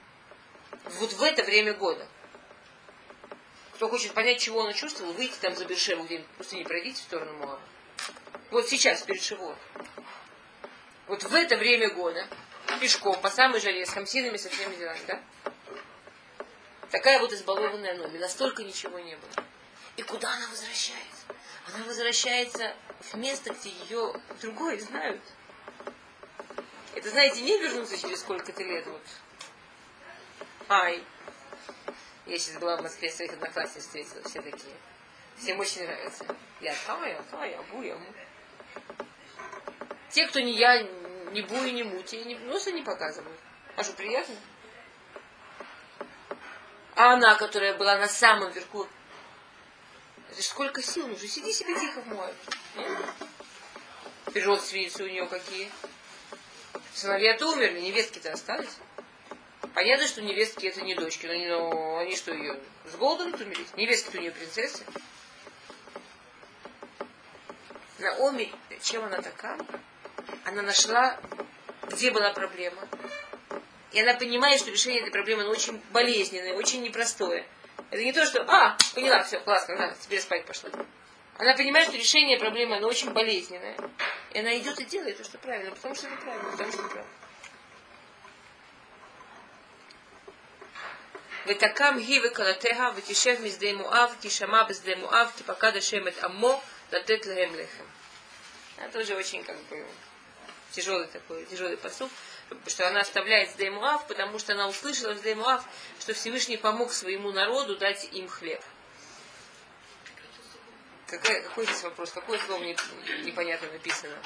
Вот 0.85 1.13
в 1.13 1.23
это 1.23 1.43
время 1.43 1.75
года. 1.75 2.07
Кто 3.75 3.89
хочет 3.89 4.15
понять, 4.15 4.41
чего 4.41 4.63
она 4.63 4.73
чувствовала, 4.73 5.13
выйти 5.13 5.37
там 5.41 5.55
за 5.55 5.67
Бершеву 5.67 6.05
где-нибудь, 6.05 6.29
просто 6.29 6.57
не 6.57 6.65
пройдите 6.65 7.03
в 7.03 7.05
сторону 7.05 7.33
Моаба. 7.35 7.61
Вот 8.51 8.69
сейчас, 8.69 9.03
перед 9.03 9.23
Шивот. 9.23 9.57
Вот 11.07 11.23
в 11.23 11.35
это 11.35 11.57
время 11.57 11.91
года, 11.91 12.27
пешком, 12.81 13.21
по 13.21 13.31
самой 13.31 13.61
жаре, 13.61 13.87
с 13.87 13.91
хамсинами, 13.91 14.37
со 14.37 14.51
всеми 14.51 14.75
делами, 14.75 14.99
да? 15.07 15.23
Такая 16.91 17.21
вот 17.21 17.33
избалованная 17.33 17.95
Номи, 17.95 18.19
настолько 18.19 18.65
ничего 18.65 18.99
не 18.99 19.15
было. 19.17 19.45
И 19.97 20.03
куда 20.03 20.33
она 20.33 20.47
возвращается? 20.49 21.25
Она 21.69 21.85
возвращается 21.85 22.75
в 23.01 23.15
место, 23.15 23.53
где 23.55 23.71
ее 23.71 24.21
другой 24.41 24.79
знают. 24.79 25.21
Это, 26.95 27.11
знаете, 27.11 27.43
не 27.43 27.59
вернуться 27.59 27.99
через 27.99 28.21
сколько-то 28.21 28.63
лет. 28.63 28.87
Вот. 28.87 29.03
Ай. 30.69 31.05
Я 32.27 32.39
сейчас 32.39 32.59
была 32.59 32.77
в 32.77 32.83
Москве, 32.83 33.11
своих 33.11 33.33
одноклассниц 33.33 33.85
встретила, 33.85 34.23
все 34.29 34.43
такие. 34.43 34.75
Всем 35.37 35.61
очень 35.61 35.85
нравится. 35.85 36.25
Я 36.61 36.75
Тая, 36.87 37.23
Тая, 37.31 37.63
Буя, 37.71 37.97
Те, 40.11 40.27
кто 40.27 40.41
не 40.41 40.53
я, 40.53 40.83
не 41.33 41.43
Буя, 41.43 41.71
не 41.71 41.83
Мути, 41.83 42.17
не, 42.17 42.37
носа 42.37 42.73
не 42.73 42.83
показывают. 42.83 43.39
А 43.77 43.83
что, 43.83 43.93
приятно? 43.95 44.35
А 46.95 47.13
она, 47.13 47.35
которая 47.35 47.77
была 47.77 47.99
на 47.99 48.09
самом 48.09 48.51
верху 48.53 48.89
это 50.37 50.43
сколько 50.43 50.83
сил 50.83 51.07
нужно. 51.07 51.27
Сиди 51.27 51.51
себе 51.51 51.81
тихо 51.81 52.03
в 52.03 52.09
море. 52.09 52.35
И 54.35 54.41
родственницы 54.41 55.05
у 55.05 55.09
нее 55.09 55.27
какие. 55.27 55.71
Сыновья-то 56.93 57.49
умерли, 57.53 57.81
невестки-то 57.81 58.33
остались. 58.33 58.77
Понятно, 59.75 60.07
что 60.07 60.21
невестки 60.21 60.67
это 60.67 60.83
не 60.83 60.95
дочки, 60.95 61.27
но, 61.27 61.97
они, 61.97 62.15
что, 62.17 62.35
ее 62.35 62.61
с 62.85 62.95
голоду 62.97 63.25
умереть? 63.25 63.75
Невестки-то 63.79 64.19
у 64.19 64.21
нее 64.21 64.31
принцессы. 64.31 64.85
Наоми, 67.99 68.53
чем 68.83 69.05
она 69.05 69.23
такая? 69.23 69.59
Она 70.46 70.62
нашла, 70.62 71.20
где 71.84 72.12
была 72.12 72.32
проблема. 72.34 72.88
И 73.92 74.00
она 74.00 74.14
понимает, 74.14 74.60
что 74.60 74.72
решение 74.72 75.02
этой 75.02 75.12
проблемы 75.12 75.44
ну, 75.44 75.50
очень 75.50 75.82
болезненное, 75.92 76.54
очень 76.54 76.82
непростое. 76.82 77.46
Это 77.90 78.04
не 78.04 78.14
то, 78.14 78.26
что, 78.26 78.42
а, 78.48 78.78
поняла, 78.96 79.24
все, 79.24 79.40
классно, 79.40 79.76
на, 79.76 79.94
теперь 79.96 80.22
спать 80.22 80.46
пошла. 80.46 80.70
Она 81.38 81.56
понимает, 81.56 81.88
что 81.88 81.98
решение 81.98 82.40
проблемы, 82.40 82.78
оно 82.78 82.88
очень 82.88 83.12
болезненное. 83.12 83.76
И 84.32 84.40
она 84.40 84.58
идет 84.58 84.80
и 84.80 84.86
делает 84.86 85.18
то, 85.18 85.24
что 85.24 85.38
правильно, 85.40 85.72
потому 85.72 85.96
что 85.96 86.08
это 86.08 86.18
правильно, 86.18 86.52
потому 86.52 86.72
что 86.72 86.82
это 86.82 86.90
правильно. 86.90 87.12
ותקם 91.48 91.98
היא 91.98 92.22
וכלתיה 92.24 92.90
ותשב 92.96 93.36
משדה 93.44 93.74
מואב, 93.74 94.16
כי 94.22 94.30
שמע 94.30 94.64
בשדה 94.64 94.96
מואב, 94.96 95.32
כי 95.38 95.44
פקד 95.44 95.78
השם 95.78 96.08
את 96.08 96.24
עמו 96.24 96.62
לתת 96.92 97.26
להם 97.26 97.56
לחם. 97.56 97.84
Это 98.84 99.00
уже 99.00 99.16
очень 99.16 99.44
как 99.44 99.58
бы 99.70 99.86
тяжелый 100.77 101.07
такой, 101.09 101.45
тяжелый 101.47 101.77
посуд 101.77 102.11
что 102.69 102.87
она 102.87 103.01
оставляет 103.01 103.51
Сдеймуав, 103.51 104.07
потому 104.07 104.39
что 104.39 104.53
она 104.53 104.69
услышала 104.69 105.15
в 105.15 105.19
Сдеймуав, 105.19 105.65
что 105.99 106.15
Всевышний 106.15 106.57
помог 106.57 106.93
своему 106.93 107.33
народу 107.33 107.77
дать 107.77 108.05
им 108.13 108.29
хлеб. 108.29 108.63
Какая, 111.09 111.43
какой 111.43 111.65
здесь 111.65 111.83
вопрос? 111.83 112.13
Какое 112.13 112.39
слово 112.39 112.63
не, 112.63 112.77
непонятно 113.25 113.69
написано? 113.73 114.17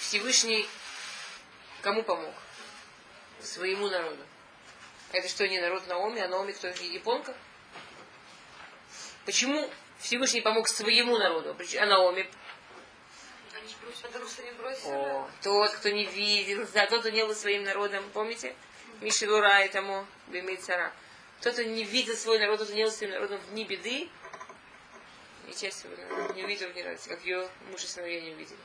Всевышний 0.00 0.68
кому 1.82 2.02
помог? 2.02 2.34
Своему 3.40 3.88
народу. 3.88 4.24
Это 5.12 5.28
что, 5.28 5.48
не 5.48 5.60
народ 5.60 5.86
Наоми, 5.86 6.20
а 6.20 6.28
Наоми 6.28 6.52
кто, 6.52 6.68
японка? 6.68 7.34
Почему 9.24 9.68
Всевышний 10.00 10.40
помог 10.40 10.68
своему 10.68 11.18
народу, 11.18 11.56
а 11.80 11.86
Наоми 11.86 12.28
Потому 13.48 13.68
что 13.68 13.77
не 13.77 13.77
бросили. 13.77 13.77
О, 14.84 15.30
тот, 15.42 15.70
кто 15.72 15.90
не 15.90 16.04
видел, 16.04 16.66
да, 16.74 16.86
тот, 16.86 17.00
кто 17.00 17.10
не 17.10 17.24
был 17.24 17.34
своим 17.34 17.64
народом, 17.64 18.04
помните? 18.12 18.54
Мишелура 19.00 19.64
и 19.64 19.68
тому, 19.68 20.06
цара. 20.60 20.92
Тот, 21.40 21.52
кто 21.54 21.62
не 21.62 21.84
видел 21.84 22.16
свой 22.16 22.38
народ, 22.38 22.58
тот, 22.58 22.68
кто 22.68 22.76
не 22.76 22.84
был 22.84 22.90
своим 22.90 23.12
народом 23.12 23.38
в 23.38 23.50
дни 23.50 23.64
беды, 23.64 24.08
и 25.46 25.54
часть 25.54 25.86
не 26.34 26.44
увидел 26.44 26.70
ни 26.72 26.82
разу, 26.82 27.08
как 27.08 27.24
ее 27.24 27.48
муж 27.70 27.82
и 27.84 27.86
сыновья 27.86 28.20
не 28.20 28.32
увидели. 28.32 28.58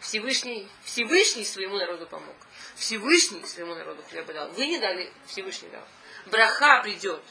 Всевышний, 0.00 0.68
Всевышний 0.84 1.44
своему 1.44 1.76
народу 1.76 2.06
помог. 2.06 2.36
Всевышний 2.76 3.44
своему 3.46 3.74
народу 3.74 4.02
хлеба 4.08 4.32
дал. 4.32 4.50
Вы 4.50 4.66
не 4.66 4.78
дали, 4.78 5.12
Всевышний 5.26 5.68
дал. 5.70 5.86
Браха 6.26 6.82
придет. 6.82 7.22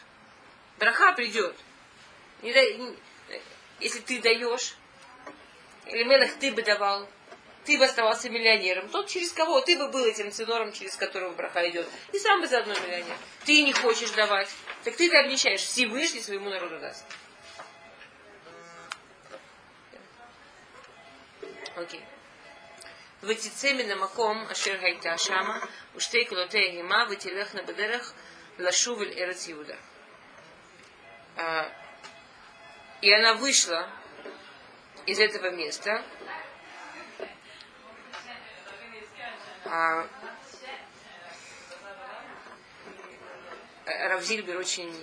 Браха 0.77 1.13
придет. 1.13 1.55
Не 2.41 2.53
дай, 2.53 2.77
не, 2.77 2.97
если 3.79 3.99
ты 3.99 4.19
даешь, 4.21 4.75
или 5.90 6.04
Мелах 6.04 6.32
ты 6.40 6.52
бы 6.52 6.62
давал, 6.62 7.08
ты 7.64 7.78
бы 7.78 7.84
оставался 7.84 8.30
миллионером. 8.30 8.88
Тот, 8.88 9.08
через 9.08 9.32
кого 9.32 9.60
ты 9.60 9.76
бы 9.76 9.88
был 9.88 10.04
этим 10.04 10.30
ценором, 10.30 10.72
через 10.72 10.96
которого 10.96 11.32
браха 11.32 11.68
идет. 11.68 11.88
И 12.12 12.18
сам 12.18 12.40
бы 12.40 12.46
заодно 12.46 12.74
миллионер. 12.74 13.16
Ты 13.44 13.62
не 13.62 13.72
хочешь 13.72 14.10
давать. 14.10 14.48
Так 14.84 14.96
ты 14.96 15.08
это 15.08 15.20
обнищаешь. 15.20 15.60
Всевышний 15.60 16.20
своему 16.20 16.48
народу 16.48 16.78
даст. 16.78 17.04
Окей. 21.76 22.02
ותצא 23.22 23.72
מן 23.72 23.90
המקום 23.90 24.46
אשר 24.52 24.78
הייתה 24.80 25.18
שמה, 25.18 25.58
ושתי 25.96 26.24
קולותיה 26.24 26.80
המה, 26.80 27.04
ותלכנה 27.10 27.62
בדרך 27.62 28.12
לשוב 28.58 29.02
אל 29.02 29.12
ארץ 29.18 29.48
יהודה. 29.48 29.76
И 33.02 33.12
она 33.12 33.34
вышла 33.34 33.90
из 35.05 35.19
этого 35.19 35.49
места. 35.51 36.03
А, 39.65 40.07
Равзильбер 43.85 44.57
очень 44.57 44.93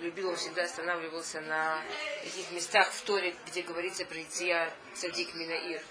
любил, 0.00 0.30
он 0.30 0.36
всегда 0.36 0.64
останавливался 0.64 1.40
на 1.40 1.80
таких 2.22 2.50
местах 2.52 2.90
в 2.90 3.02
Торе, 3.02 3.34
где 3.46 3.62
говорится 3.62 4.04
про 4.04 4.22
Ития 4.22 4.70
Садик 4.94 5.34
Минаир. 5.34 5.82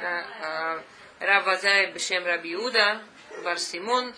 А, 0.00 0.24
а, 0.42 0.82
Рабадай 1.20 1.92
Бешем 1.92 2.26
Рабиуда, 2.26 3.00
Бар 3.42 3.58
Симон, 3.58 4.14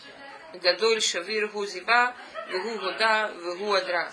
Гадоль 0.55 1.01
Шавир 1.01 1.48
Гузиба, 1.48 2.14
Вегу 2.48 2.79
Вода, 2.79 3.29
Вегу 3.29 3.72
Адра. 3.72 4.11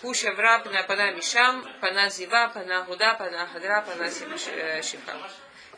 Пуша 0.00 0.32
врабна 0.32 0.84
пана 0.84 1.10
мишам, 1.12 1.66
пана 1.80 2.08
зива, 2.08 2.50
пана 2.54 2.84
гуда, 2.84 3.14
пана 3.14 3.46
хадра, 3.52 3.82
пана 3.82 4.04
э, 4.04 4.82
шипха. 4.82 5.16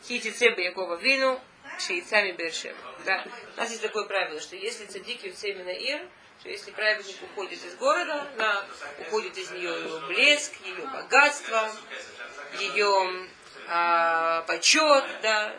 Хити 0.05 0.31
цеба 0.31 0.61
Якова 0.61 0.95
вину, 0.95 1.39
шейцами 1.79 2.31
бершем. 2.31 2.75
Да? 3.05 3.25
У 3.55 3.59
нас 3.59 3.69
есть 3.69 3.81
такое 3.81 4.05
правило, 4.05 4.39
что 4.39 4.55
если 4.55 4.85
цадики 4.85 5.31
в 5.31 5.35
цеме 5.35 5.63
на 5.63 5.71
ир, 5.71 6.01
что 6.39 6.49
если 6.49 6.71
праведник 6.71 7.15
уходит 7.23 7.63
из 7.65 7.75
города, 7.75 8.27
на, 8.37 8.65
уходит 8.99 9.37
из 9.37 9.49
нее 9.51 9.69
ее 9.69 9.99
блеск, 10.07 10.53
ее 10.65 10.85
богатство, 10.87 11.71
ее 12.59 13.27
а, 13.67 14.41
почет, 14.43 15.05
да. 15.21 15.55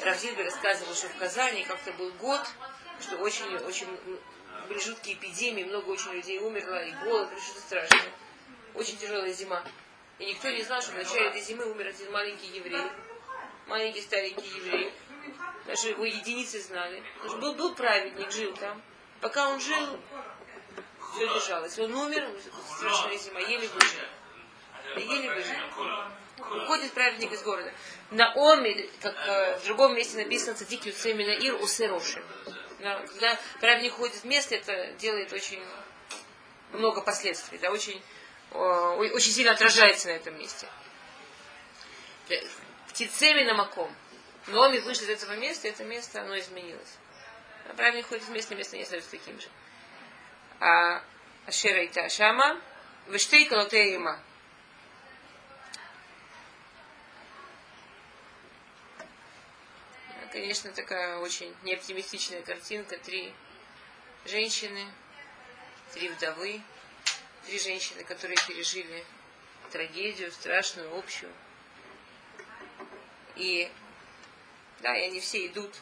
Равзильбер 0.00 0.44
рассказывал, 0.44 0.94
что 0.94 1.08
в 1.08 1.16
Казани 1.16 1.64
как-то 1.64 1.92
был 1.92 2.10
год, 2.12 2.40
что 3.00 3.16
очень-очень 3.16 3.88
были 4.68 4.78
жуткие 4.78 5.16
эпидемии, 5.16 5.64
много 5.64 5.90
очень 5.90 6.12
людей 6.12 6.38
умерло, 6.38 6.84
и 6.84 6.92
голод, 7.04 7.30
и 7.32 7.40
что-то 7.40 7.60
страшное. 7.60 8.12
Очень 8.74 8.96
тяжелая 8.98 9.32
зима. 9.32 9.62
И 10.18 10.26
никто 10.26 10.50
не 10.50 10.62
знал, 10.62 10.82
что 10.82 10.92
в 10.92 10.96
начале 10.96 11.28
этой 11.28 11.40
зимы 11.40 11.64
умер 11.64 11.88
один 11.88 12.10
маленький 12.12 12.48
еврей. 12.48 12.82
Маленький 13.66 14.00
старенький 14.00 14.46
еврей. 14.46 14.92
Даже 15.66 15.88
его 15.88 16.04
единицы 16.04 16.60
знали. 16.60 17.02
Потому 17.22 17.40
был, 17.40 17.54
был 17.54 17.74
праведник, 17.74 18.30
жил 18.30 18.54
там. 18.54 18.82
Пока 19.20 19.48
он 19.48 19.60
жил, 19.60 19.98
все 21.14 21.26
держалось. 21.28 21.78
Он 21.78 21.94
умер, 21.94 22.28
страшная 22.76 23.18
зима, 23.18 23.40
еле 23.40 23.68
выжил. 23.68 24.00
Еле 24.96 25.34
выжил. 25.34 25.56
Уходит 26.38 26.92
праведник 26.92 27.32
из 27.32 27.42
города. 27.42 27.72
На 28.10 28.32
Оме, 28.34 28.88
как 29.02 29.14
э, 29.14 29.58
в 29.58 29.66
другом 29.66 29.94
месте 29.94 30.18
написано, 30.18 30.56
цадик 30.56 30.86
юцемина 30.86 31.30
ир 31.30 31.56
усероши. 31.56 32.22
Когда 32.78 33.38
праведник 33.60 33.94
уходит 33.94 34.16
в 34.16 34.24
место, 34.24 34.54
это 34.54 34.92
делает 34.98 35.32
очень 35.32 35.62
много 36.72 37.00
последствий, 37.00 37.58
да, 37.58 37.70
очень, 37.70 38.02
очень 38.52 39.32
сильно 39.32 39.52
отражается 39.52 40.08
на 40.08 40.12
этом 40.12 40.38
месте. 40.38 40.66
Птицеми 42.88 43.42
на 43.42 43.54
маком. 43.54 43.94
Номи 44.46 44.78
вышли 44.78 45.04
из 45.04 45.10
этого 45.10 45.36
места, 45.36 45.68
это 45.68 45.84
место, 45.84 46.22
оно 46.22 46.38
изменилось. 46.38 46.96
А 47.68 47.74
праведник 47.74 48.06
ходит 48.06 48.24
в 48.24 48.30
место, 48.30 48.54
место 48.54 48.76
не 48.76 48.82
остается 48.84 49.10
таким 49.10 49.38
же. 49.40 49.48
А 50.60 51.02
Ашера 51.46 51.82
и 51.82 51.88
Ташама, 51.88 52.60
Вештей 53.08 53.46
Калотея 53.46 53.98
конечно, 60.37 60.71
такая 60.71 61.17
очень 61.17 61.55
неоптимистичная 61.63 62.41
картинка. 62.41 62.97
Три 62.97 63.33
женщины, 64.25 64.85
три 65.93 66.09
вдовы, 66.09 66.61
три 67.45 67.59
женщины, 67.59 68.03
которые 68.03 68.37
пережили 68.47 69.03
трагедию, 69.71 70.31
страшную, 70.31 70.97
общую. 70.97 71.31
И 73.35 73.71
да, 74.81 74.95
и 74.97 75.03
они 75.05 75.19
все 75.19 75.47
идут 75.47 75.73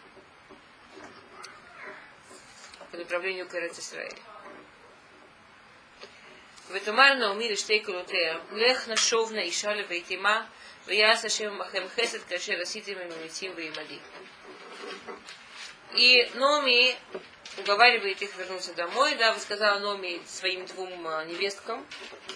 по 2.92 2.98
направлению 2.98 3.48
к 3.48 3.56
Эрец 3.56 3.80
Исраиль. 3.80 4.22
ותאמר 6.74 7.14
נעמי 7.14 7.50
לשתי 7.50 7.80
קולותיה, 7.80 8.38
לך 8.52 8.88
נשוב 8.88 9.32
נא 9.32 9.40
אישה 9.40 9.74
לביתימה, 9.74 10.46
ויעש 10.86 11.26
השם 11.26 11.62
עמכם 11.62 11.84
חסד 11.96 12.24
כאשר 12.30 12.54
עשיתם 12.62 12.92
עם 12.92 13.12
המתים 13.12 13.52
ועמדי. 13.56 14.00
и 15.95 16.31
Номи 16.35 16.97
уговаривает 17.59 18.21
их 18.21 18.37
вернуться 18.37 18.75
домой. 18.75 19.15
Да, 19.17 19.33
вы 19.33 19.41
сказала 19.41 19.79
Номи 19.79 20.21
своим 20.27 20.67
двум 20.67 21.07
а, 21.07 21.25
невесткам, 21.25 21.87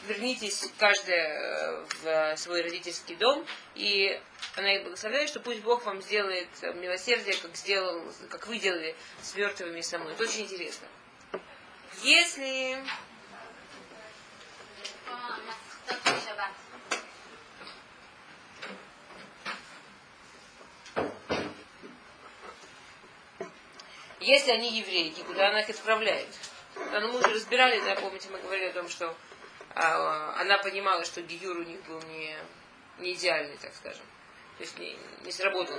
вернитесь 0.07 0.71
каждая 0.79 1.29
э, 1.29 1.87
в 2.03 2.37
свой 2.37 2.63
родительский 2.63 3.17
дом. 3.17 3.45
И 3.75 4.21
она 4.57 4.73
их 4.75 4.85
благословляет, 4.85 5.29
что 5.29 5.41
пусть 5.41 5.61
Бог 5.61 5.85
вам 5.85 6.01
сделает 6.01 6.49
милосердие, 6.75 7.37
как, 7.37 7.55
сделал, 7.57 8.03
как 8.31 8.47
вы 8.47 8.59
делали 8.59 8.95
с 9.23 9.35
мертвыми 9.35 9.81
со 9.81 9.99
мной. 9.99 10.13
Это 10.13 10.25
очень 10.25 10.43
интересно. 10.43 10.87
Если 12.03 12.83
Если 24.21 24.51
они 24.51 24.79
еврейки, 24.79 25.23
куда 25.23 25.49
она 25.49 25.61
их 25.61 25.71
отправляет? 25.71 26.29
Да, 26.75 27.01
ну 27.01 27.13
мы 27.13 27.19
уже 27.21 27.35
разбирали, 27.35 27.81
да, 27.81 27.97
помните, 27.97 28.29
мы 28.31 28.39
говорили 28.39 28.67
о 28.69 28.73
том, 28.75 28.89
что 28.89 29.17
а, 29.75 30.35
она 30.41 30.59
понимала, 30.59 31.05
что 31.05 31.23
Гиюр 31.23 31.59
у 31.59 31.65
них 31.65 31.81
был 31.87 32.01
не, 32.03 32.37
не 32.99 33.15
идеальный, 33.15 33.57
так 33.57 33.75
скажем. 33.75 34.05
То 34.59 34.65
есть 34.65 34.79
не, 34.79 34.97
не 35.25 35.33
сработал. 35.33 35.79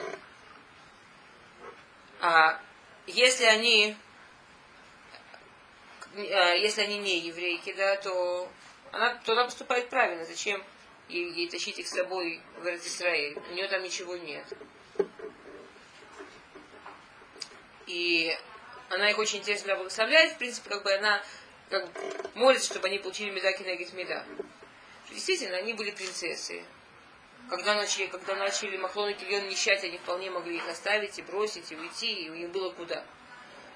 А 2.20 2.60
если 3.06 3.46
они 3.46 3.96
а, 6.16 6.54
если 6.54 6.82
они 6.82 6.98
не 6.98 7.20
еврейки, 7.20 7.74
да, 7.74 7.96
то 7.98 8.50
она, 8.92 9.16
то 9.24 9.34
она 9.34 9.46
поступает 9.46 9.90
правильно. 9.90 10.26
Зачем 10.26 10.64
ей, 11.10 11.32
ей 11.32 11.50
тащить 11.50 11.80
их 11.80 11.88
с 11.88 11.92
собой 11.92 12.42
в 12.58 12.68
Израиль? 12.68 13.38
У 13.50 13.54
нее 13.54 13.68
там 13.68 13.84
ничего 13.84 14.18
нет. 14.18 14.46
И 17.92 18.38
она 18.90 19.10
их 19.10 19.18
очень 19.18 19.40
интересно 19.40 19.76
благословляет. 19.76 20.34
В 20.34 20.38
принципе, 20.38 20.70
как 20.70 20.84
бы 20.84 20.94
она 20.94 21.22
как 21.70 21.90
молится, 22.36 22.72
чтобы 22.72 22.88
они 22.88 23.00
получили 23.00 23.32
медаки 23.32 23.64
на 23.64 23.76
Гитмеда. 23.76 24.26
Действительно, 25.10 25.58
они 25.58 25.74
были 25.74 25.92
принцессы. 25.92 26.64
Когда 27.50 27.76
начали, 27.76 28.08
когда 28.08 28.36
начали 28.36 28.78
Махлон 28.78 29.10
и 29.10 29.14
Кильон 29.14 29.50
нищать, 29.50 29.84
они 29.84 29.98
вполне 29.98 30.30
могли 30.30 30.56
их 30.56 30.68
оставить 30.70 31.20
и 31.20 31.22
бросить, 31.22 31.72
и 31.72 31.76
уйти, 31.76 32.14
и 32.14 32.26
им 32.28 32.52
было 32.52 32.72
куда. 32.72 33.04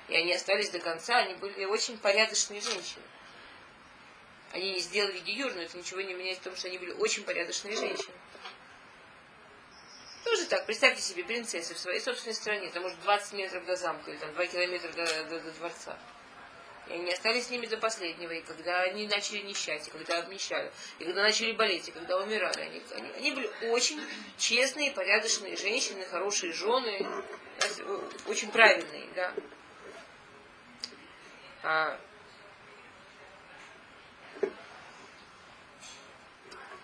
И 0.07 0.15
они 0.15 0.33
остались 0.33 0.69
до 0.69 0.79
конца, 0.79 1.17
они 1.17 1.33
были 1.35 1.65
очень 1.65 1.97
порядочные 1.97 2.61
женщины. 2.61 3.03
Они 4.53 4.73
не 4.73 4.79
сделали 4.79 5.19
гиюр, 5.19 5.53
но 5.55 5.61
это 5.61 5.77
ничего 5.77 5.99
не 5.99 6.13
меняет 6.13 6.37
в 6.37 6.43
том, 6.43 6.55
что 6.55 6.69
они 6.69 6.77
были 6.77 6.91
очень 6.91 7.23
порядочные 7.23 7.75
женщины. 7.75 8.13
Тоже 10.45 10.57
так, 10.57 10.65
представьте 10.67 11.01
себе 11.01 11.23
принцессы 11.23 11.73
в 11.73 11.79
своей 11.79 11.99
собственной 11.99 12.35
стране, 12.35 12.69
там 12.69 12.83
может 12.83 12.99
20 13.01 13.33
метров 13.33 13.65
до 13.65 13.75
замка, 13.75 14.11
или 14.11 14.17
там 14.17 14.31
2 14.33 14.45
километра 14.45 14.91
до, 14.91 15.23
до, 15.23 15.39
до 15.39 15.51
дворца. 15.53 15.97
И 16.87 16.93
они 16.93 17.11
остались 17.11 17.47
с 17.47 17.49
ними 17.49 17.65
до 17.65 17.77
последнего. 17.77 18.31
И 18.31 18.41
когда 18.41 18.81
они 18.81 19.07
начали 19.07 19.39
несчастье, 19.39 19.91
когда 19.91 20.19
обнищали, 20.19 20.71
и 20.99 21.05
когда 21.05 21.23
начали 21.23 21.51
болеть, 21.53 21.87
и 21.87 21.91
когда 21.91 22.19
умирали, 22.19 22.61
они, 22.61 22.83
они, 22.93 23.11
они 23.17 23.31
были 23.31 23.49
очень 23.71 23.99
честные, 24.37 24.91
порядочные 24.91 25.57
женщины, 25.57 26.05
хорошие 26.05 26.53
жены, 26.53 27.07
очень 28.27 28.51
правильные, 28.51 29.07
да. 29.15 29.33
А, 31.63 31.99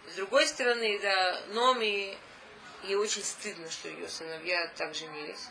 с 0.10 0.15
другой 0.15 0.47
стороны, 0.47 1.00
да, 1.00 1.41
Номи, 1.50 2.17
ей 2.83 2.95
очень 2.95 3.23
стыдно, 3.23 3.69
что 3.69 3.89
ее 3.89 4.07
сыновья 4.07 4.67
так 4.75 4.93
женились 4.95 5.49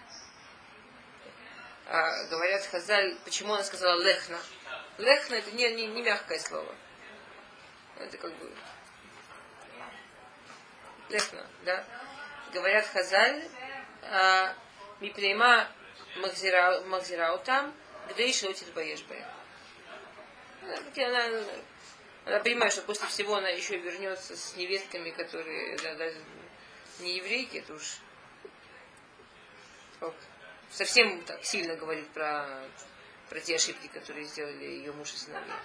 а, 1.90 2.24
говорят 2.26 2.64
Хазаль, 2.66 3.16
почему 3.24 3.54
она 3.54 3.64
сказала 3.64 4.00
лехна. 4.00 4.38
Лехна 4.98 5.34
это 5.34 5.50
не, 5.50 5.68
не, 5.72 5.88
не 5.88 6.02
мягкое 6.02 6.38
слово. 6.38 6.72
Это 7.98 8.16
как 8.16 8.32
бы 8.36 8.52
лехна, 11.08 11.44
да. 11.64 11.84
Говорят 12.52 12.86
Хазаль, 12.86 13.42
а, 14.02 14.54
мипнейма 15.00 15.68
махзирау 16.16 17.38
там, 17.38 17.74
где 18.08 18.28
еще 18.28 18.46
эти 18.46 18.64
боешь 18.70 19.04
она, 20.96 21.24
она, 21.24 21.42
она 22.24 22.38
понимает, 22.38 22.72
что 22.72 22.82
после 22.82 23.08
всего 23.08 23.34
она 23.34 23.48
еще 23.48 23.76
вернется 23.78 24.36
с 24.36 24.54
невестками, 24.54 25.10
которые 25.10 25.76
да, 25.78 25.94
да, 25.96 26.12
не 27.00 27.16
еврейки, 27.16 27.58
это 27.58 27.74
уж 27.74 27.98
совсем 30.70 31.22
так 31.24 31.44
сильно 31.44 31.76
говорит 31.76 32.08
про, 32.10 32.62
про 33.28 33.40
те 33.40 33.56
ошибки, 33.56 33.88
которые 33.88 34.24
сделали 34.24 34.64
ее 34.64 34.92
муж 34.92 35.12
и 35.12 35.16
сыновья. 35.16 35.56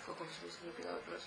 В 0.00 0.06
каком 0.06 0.28
смысле 0.30 0.58
не 0.62 0.70
поняла 0.72 0.94
вопрос? 0.94 1.22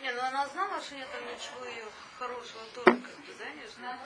Не, 0.00 0.12
ну 0.12 0.20
она 0.20 0.46
знала, 0.48 0.80
что 0.80 0.96
нет 0.96 1.08
там 1.12 1.24
ничего 1.24 1.90
хорошего 2.18 2.64
тоже, 2.74 3.00
как 3.00 3.16
бы, 3.24 3.34
да, 3.38 3.50
не 3.50 3.66
знала. 3.68 3.98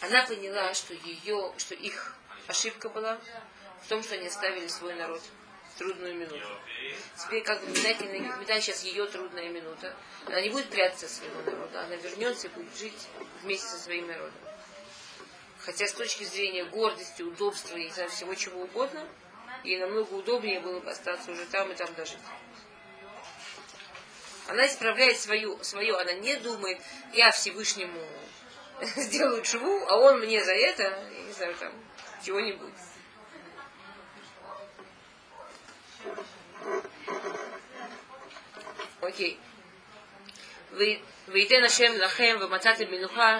Она 0.00 0.26
поняла, 0.26 0.74
что 0.74 0.94
ее, 0.94 1.52
что 1.58 1.74
их 1.74 2.14
ошибка 2.46 2.88
была 2.88 3.18
в 3.82 3.88
том, 3.88 4.02
что 4.02 4.14
они 4.14 4.26
оставили 4.26 4.66
свой 4.66 4.94
народ 4.94 5.22
трудную 5.78 6.14
минуту. 6.14 6.46
Теперь, 7.16 7.42
как 7.42 7.60
знаете, 7.62 8.04
Медаль 8.06 8.60
сейчас 8.60 8.84
ее 8.84 9.06
трудная 9.06 9.48
минута. 9.48 9.94
Она 10.26 10.40
не 10.40 10.50
будет 10.50 10.68
прятаться 10.70 11.08
своего 11.08 11.42
народа, 11.42 11.82
она 11.82 11.96
вернется 11.96 12.48
и 12.48 12.50
будет 12.50 12.76
жить 12.76 13.08
вместе 13.42 13.66
со 13.66 13.78
своим 13.78 14.06
народом. 14.06 14.32
Хотя 15.58 15.86
с 15.86 15.92
точки 15.92 16.24
зрения 16.24 16.64
гордости, 16.64 17.22
удобства 17.22 17.76
и 17.76 17.88
всего 17.88 18.34
чего 18.34 18.62
угодно, 18.62 19.08
ей 19.62 19.78
намного 19.78 20.14
удобнее 20.14 20.60
было 20.60 20.80
бы 20.80 20.90
остаться 20.90 21.30
уже 21.30 21.46
там 21.46 21.70
и 21.70 21.74
там 21.74 21.92
дожить. 21.94 22.18
Она 24.48 24.66
исправляет 24.66 25.20
свою, 25.20 25.62
свое, 25.62 25.96
она 25.96 26.12
не 26.14 26.34
думает, 26.36 26.80
я 27.12 27.30
Всевышнему 27.30 28.00
сделаю 28.96 29.42
чуву, 29.42 29.86
а 29.88 29.96
он 29.96 30.18
мне 30.18 30.42
за 30.44 30.52
это, 30.52 30.82
я 30.82 31.22
не 31.22 31.32
знаю, 31.32 31.54
там, 31.54 31.72
чего-нибудь. 32.24 32.74
окей. 39.01 39.37
וייתן 41.27 41.63
השם 41.65 41.91
לכם 41.97 42.37
ומצאתם 42.41 42.91
מנוחה 42.91 43.39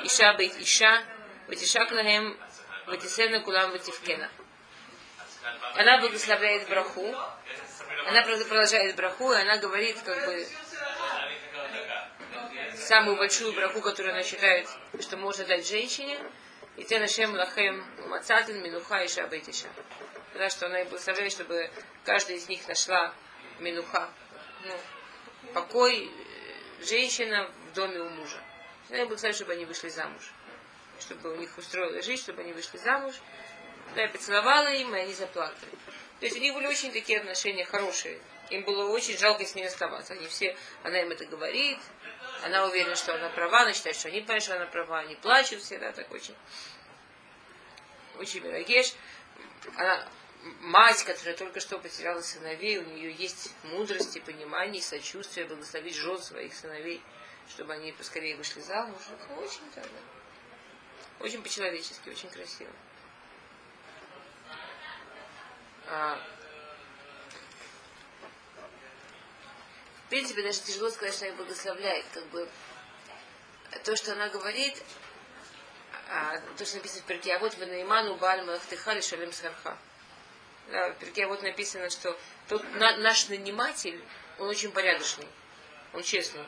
אישה 0.00 0.32
בית 0.38 0.54
אישה 0.56 0.96
ותשק 1.48 1.90
להם 1.90 2.34
ותסרנה 2.88 3.42
כולם 3.44 3.70
ותבכנה. 3.74 4.28
Она 5.74 5.98
благословляет 5.98 6.68
браху, 6.68 7.14
она 8.06 8.22
продолжает 8.22 8.96
браху, 8.96 9.32
и 9.32 9.36
она 9.36 9.58
говорит, 9.58 9.96
как 10.04 10.26
бы, 10.26 10.46
самую 12.76 13.16
большую 13.16 13.52
браху, 13.52 13.80
которую 13.82 14.14
она 14.14 14.22
считает, 14.22 14.68
что 15.00 15.16
можно 15.16 15.44
дать 15.44 15.68
женщине, 15.68 16.18
и 16.76 16.84
те 16.84 16.98
нашем 16.98 17.34
лахем 17.34 17.84
мацатин 18.08 18.62
минуха 18.62 19.02
и 19.02 19.08
шабетиша. 19.08 19.68
Потому 20.32 20.50
что 20.50 20.66
она 20.66 20.84
благословляет, 20.84 21.32
чтобы 21.32 21.70
каждая 22.04 22.36
из 22.36 22.48
них 22.48 22.66
нашла 22.68 23.12
минуха, 23.58 24.08
ну, 24.64 24.74
покой 25.53 26.07
э, 26.07 26.85
женщина 26.85 27.49
в 27.69 27.73
доме 27.73 27.99
у 27.99 28.09
мужа. 28.09 28.41
Всегда 28.85 29.05
благословить, 29.05 29.35
чтобы 29.35 29.53
они 29.53 29.65
вышли 29.65 29.89
замуж. 29.89 30.31
Чтобы 30.99 31.33
у 31.33 31.35
них 31.35 31.57
устроилась 31.57 32.05
жизнь, 32.05 32.21
чтобы 32.21 32.41
они 32.41 32.53
вышли 32.53 32.77
замуж. 32.77 33.15
Я 33.95 34.07
поцеловала 34.09 34.67
им, 34.73 34.95
и 34.95 34.99
они 34.99 35.13
заплакали. 35.13 35.71
То 36.19 36.25
есть 36.25 36.37
у 36.37 36.39
них 36.39 36.53
были 36.53 36.67
очень 36.67 36.91
такие 36.91 37.19
отношения 37.19 37.65
хорошие. 37.65 38.19
Им 38.49 38.63
было 38.63 38.89
очень 38.89 39.17
жалко 39.17 39.45
с 39.45 39.55
ней 39.55 39.67
оставаться. 39.67 40.13
Они 40.13 40.27
все, 40.27 40.55
она 40.83 40.99
им 41.01 41.11
это 41.11 41.25
говорит, 41.25 41.79
она 42.43 42.65
уверена, 42.65 42.95
что 42.95 43.13
она 43.13 43.29
права, 43.29 43.61
она 43.61 43.73
считает, 43.73 43.95
что 43.95 44.07
они 44.07 44.21
понимают, 44.21 44.43
что 44.43 44.55
она 44.55 44.65
права, 44.65 44.99
они 44.99 45.15
плачут 45.15 45.61
все, 45.61 45.77
да, 45.77 45.91
так 45.91 46.11
очень. 46.11 46.35
Очень 48.17 48.41
Мирагеш. 48.41 48.93
Она 49.75 50.07
мать, 50.61 51.03
которая 51.03 51.35
только 51.35 51.59
что 51.59 51.79
потеряла 51.79 52.21
сыновей, 52.21 52.77
у 52.77 52.83
нее 52.83 53.11
есть 53.11 53.51
мудрость 53.63 54.15
и 54.15 54.19
понимание, 54.19 54.79
и 54.79 54.83
сочувствие, 54.83 55.45
благословить 55.45 55.95
жен 55.95 56.19
своих 56.19 56.53
сыновей, 56.53 57.01
чтобы 57.49 57.73
они 57.73 57.91
поскорее 57.91 58.35
вышли 58.37 58.61
замуж. 58.61 59.01
Очень 59.37 59.69
так, 59.75 59.83
да. 59.83 61.25
Очень 61.25 61.43
по-человечески, 61.43 62.09
очень 62.09 62.29
красиво. 62.29 62.71
А, 65.87 66.21
в 70.05 70.09
принципе, 70.09 70.43
даже 70.43 70.61
тяжело 70.61 70.89
сказать, 70.89 71.13
что 71.13 71.25
она 71.27 71.35
благословляет. 71.35 72.05
Как 72.13 72.25
бы 72.27 72.47
то, 73.83 73.95
что 73.95 74.13
она 74.13 74.29
говорит, 74.29 74.81
а, 76.07 76.39
то, 76.57 76.65
что 76.65 76.77
написано 76.77 77.01
в 77.01 77.05
перке, 77.05 77.35
а 77.35 77.39
вот 77.39 77.53
в 77.53 77.59
Наиману 77.59 78.15
Бальма 78.15 78.55
Ахтыхали 78.55 79.01
Шалем 79.01 79.33
Сарха. 79.33 79.77
В 80.69 80.93
перке 80.99 81.25
вот 81.25 81.41
написано, 81.41 81.89
что 81.89 82.17
тот 82.47 82.63
на, 82.75 82.97
наш 82.97 83.27
наниматель, 83.29 83.99
он 84.37 84.49
очень 84.49 84.71
порядочный, 84.71 85.27
он 85.93 86.03
честный. 86.03 86.43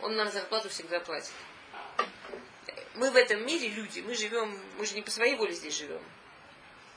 Он 0.00 0.16
нам 0.16 0.30
зарплату 0.30 0.68
всегда 0.68 1.00
платит. 1.00 1.32
Мы 2.94 3.10
в 3.10 3.16
этом 3.16 3.46
мире 3.46 3.68
люди, 3.68 4.00
мы 4.00 4.14
живем, 4.14 4.60
мы 4.76 4.86
же 4.86 4.94
не 4.94 5.02
по 5.02 5.10
своей 5.10 5.36
воле 5.36 5.52
здесь 5.52 5.76
живем. 5.76 6.02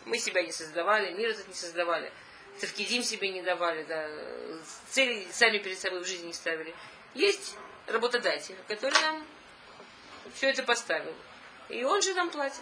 Мы 0.06 0.18
себя 0.18 0.42
не 0.42 0.52
создавали, 0.52 1.14
мир 1.14 1.30
этот 1.30 1.48
не 1.48 1.54
создавали. 1.54 2.12
Тавкидим 2.60 3.04
себе 3.04 3.30
не 3.30 3.44
давали, 3.44 3.84
да, 3.84 4.10
цели 4.90 5.28
сами 5.32 5.60
перед 5.60 5.78
собой 5.78 6.04
в 6.04 6.08
жизни 6.08 6.28
не 6.28 6.34
ставили. 6.34 6.74
Есть 7.14 7.56
работодатель, 7.86 8.56
который 8.68 9.00
нам 9.02 9.26
все 10.34 10.50
это 10.50 10.64
поставил. 10.64 11.14
И 11.70 11.84
он 11.84 12.02
же 12.02 12.14
нам 12.16 12.30
платит. 12.32 12.62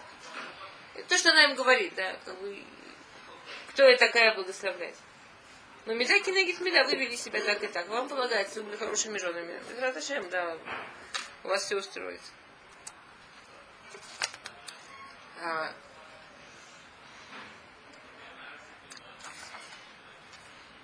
То, 1.08 1.16
что 1.16 1.30
она 1.30 1.44
им 1.44 1.54
говорит, 1.54 1.94
да, 1.94 2.16
как 2.24 2.38
бы, 2.40 2.62
кто 3.76 3.86
я 3.86 3.98
такая 3.98 4.34
благословлять? 4.34 4.96
Но 5.84 5.92
меда 5.92 6.18
кинегит 6.20 6.60
меда, 6.62 6.84
вы 6.84 6.96
вели 6.96 7.14
себя 7.14 7.42
так 7.42 7.62
и 7.62 7.66
так. 7.66 7.86
Вам 7.88 8.08
полагается, 8.08 8.60
вы 8.60 8.68
были 8.68 8.76
хорошими 8.76 9.18
женами. 9.18 9.60
Раташем, 9.78 10.30
да, 10.30 10.56
у 11.44 11.48
вас 11.48 11.62
все 11.62 11.76
устроится. 11.76 12.32
А, 15.42 15.74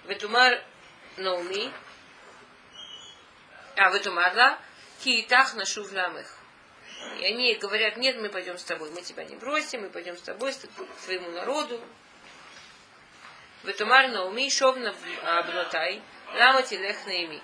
Ветумар 0.04 0.62
Науми, 1.16 1.72
а 3.74 3.90
Ветумар, 3.90 4.34
да, 4.34 4.58
Киитах 5.02 5.54
нашу 5.54 5.82
ламых. 5.94 6.30
И 7.20 7.24
они 7.24 7.54
говорят, 7.54 7.96
нет, 7.96 8.18
мы 8.20 8.28
пойдем 8.28 8.58
с 8.58 8.64
тобой, 8.64 8.90
мы 8.90 9.00
тебя 9.00 9.24
не 9.24 9.36
бросим, 9.36 9.80
мы 9.80 9.88
пойдем 9.88 10.18
с 10.18 10.20
тобой, 10.20 10.52
к 10.52 11.04
твоему 11.06 11.30
народу, 11.30 11.82
ותאמר 13.63 14.07
נעמי 14.07 14.49
שוב 14.49 14.75
בנותיי, 15.47 15.99
למה 16.33 16.61
תלך 16.61 17.07
נעמי? 17.07 17.39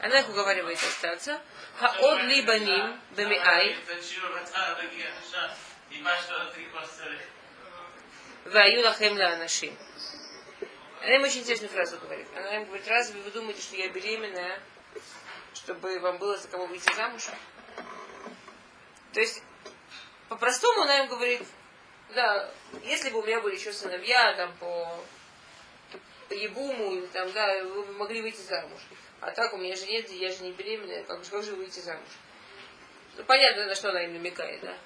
Она 0.00 0.20
их 0.20 0.30
уговаривает 0.30 0.78
остаться. 0.78 1.42
Хаод 1.78 2.22
ли 2.22 2.40
баним 2.42 2.98
бемиай. 3.10 3.76
Ваю 8.46 8.82
лахем 8.82 9.18
ла 9.18 9.32
анашим. 9.34 9.76
Она 11.02 11.16
им 11.16 11.22
очень 11.22 11.40
интересную 11.40 11.70
фразу 11.70 11.98
говорит. 11.98 12.26
Она 12.34 12.56
им 12.56 12.64
говорит, 12.64 12.88
разве 12.88 13.20
вы 13.20 13.30
думаете, 13.30 13.60
что 13.60 13.76
я 13.76 13.88
беременная, 13.88 14.60
чтобы 15.54 15.98
вам 16.00 16.16
было 16.16 16.36
за 16.38 16.48
кого 16.48 16.66
выйти 16.66 16.90
замуж? 16.94 17.24
То 19.12 19.20
есть, 19.20 19.42
по-простому 20.28 20.82
она 20.82 21.00
им 21.00 21.08
говорит, 21.08 21.42
да, 22.13 22.49
если 22.83 23.09
бы 23.09 23.19
у 23.19 23.23
меня 23.25 23.41
были 23.41 23.55
еще 23.55 23.73
сыновья, 23.73 24.33
там, 24.35 24.53
по, 24.59 24.99
ебуму, 26.29 27.05
там, 27.07 27.31
да, 27.33 27.63
вы 27.63 27.83
бы 27.83 27.93
могли 27.93 28.21
выйти 28.21 28.41
замуж. 28.41 28.79
А 29.21 29.31
так 29.31 29.53
у 29.53 29.57
меня 29.57 29.75
же 29.75 29.85
нет, 29.85 30.09
я 30.11 30.31
же 30.31 30.43
не 30.43 30.51
беременная, 30.51 31.03
как 31.03 31.23
же, 31.23 31.31
как 31.31 31.43
же 31.43 31.55
выйти 31.55 31.79
замуж? 31.79 32.07
Ну, 33.17 33.23
понятно, 33.23 33.65
на 33.65 33.75
что 33.75 33.89
она 33.89 34.03
им 34.03 34.13
намекает, 34.13 34.61
да? 34.61 34.77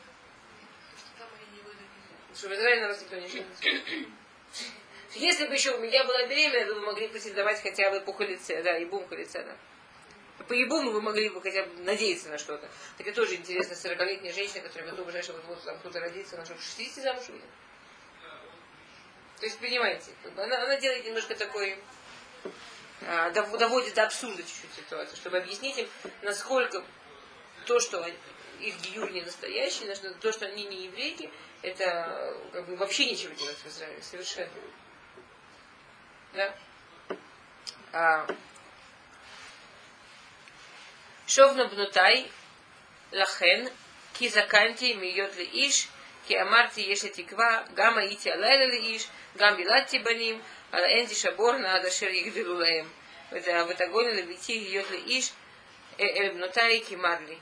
Что 2.36 2.48
в 2.48 2.54
Израиле 2.54 2.82
на 2.82 2.88
вас 2.90 3.02
никто 3.02 3.16
не 3.16 3.28
женится. 3.28 3.64
Если 5.16 5.48
бы 5.48 5.54
еще 5.56 5.72
я 5.92 6.04
была 6.04 6.28
беременна, 6.28 6.74
вы 6.74 6.80
бы 6.80 6.86
могли 6.86 7.08
претендовать 7.08 7.62
хотя 7.62 7.90
бы 7.90 8.02
по 8.02 8.14
да, 8.14 8.78
и 8.78 8.86
бум 8.86 9.08
халице, 9.08 9.44
да. 9.44 9.58
По 10.48 10.54
ебуму 10.54 10.92
вы 10.92 11.02
могли 11.02 11.30
бы 11.30 11.42
хотя 11.42 11.64
бы 11.64 11.84
надеяться 11.84 12.30
на 12.30 12.38
что-то. 12.38 12.70
Так 12.98 13.08
это 13.08 13.16
тоже 13.16 13.36
интересно, 13.36 13.74
40-летняя 13.74 14.34
женщина, 14.34 14.62
которая 14.62 14.90
готова 14.90 15.06
ближайшее 15.06 15.36
вот, 15.36 15.46
вот 15.46 15.64
там 15.64 15.78
кто-то 15.80 16.00
родится, 16.00 16.36
она 16.36 16.46
что, 16.46 16.56
60 16.58 17.04
замуж 17.04 17.28
выйдет? 17.28 17.50
То 19.40 19.46
есть, 19.46 19.60
понимаете, 19.60 20.12
как 20.24 20.34
бы 20.34 20.44
она, 20.44 20.64
она 20.64 20.78
делает 20.78 21.06
немножко 21.06 21.36
такой, 21.36 21.78
а, 23.02 23.32
доводит 23.32 23.94
до 23.94 24.04
абсурда 24.04 24.44
чуть-чуть 24.44 24.74
ситуацию, 24.76 25.16
чтобы 25.16 25.38
объяснить 25.38 25.78
им, 25.78 25.88
насколько 26.22 26.84
то, 27.66 27.80
что 27.80 28.06
их 28.60 28.82
гиюр 28.82 29.10
не 29.12 29.22
настоящий, 29.22 29.86
то, 30.20 30.32
что 30.32 30.46
они 30.46 30.66
не 30.66 30.86
еврейки, 30.86 31.32
это 31.62 32.38
как 32.52 32.66
бы 32.68 32.76
вообще 32.76 33.10
ничего 33.10 33.34
делать 33.34 33.58
в 33.58 33.68
Израиле, 33.68 34.02
совершенно. 34.02 34.52
Да? 36.34 36.56
А, 37.92 38.28
Шовна 41.29 41.65
бнутай 41.69 42.31
лахен, 43.13 43.71
ки 44.13 44.29
заканти 44.29 44.95
миот 44.95 45.37
ли 45.37 45.45
иш, 45.67 45.89
ки 46.27 46.35
амарти 46.35 46.81
еши 46.81 47.09
тиква, 47.09 47.65
гама 47.71 48.05
ити 48.05 48.29
алайла 48.29 48.67
ли 48.73 48.97
иш, 48.97 49.09
гам 49.35 49.57
билатти 49.57 49.99
баним, 49.99 50.43
ала 50.71 50.87
энди 50.87 51.15
шабор 51.15 51.59
на 51.59 51.77
адашер 51.77 52.11
ягдилу 52.11 52.57
лаем. 52.57 52.89
ותגון 53.33 54.07
לביתי 54.07 54.61
להיות 54.61 54.91
לאיש 54.91 55.33
אל 56.01 56.31
בנותיי 56.35 56.83
כמר 56.89 57.17
לי, 57.29 57.37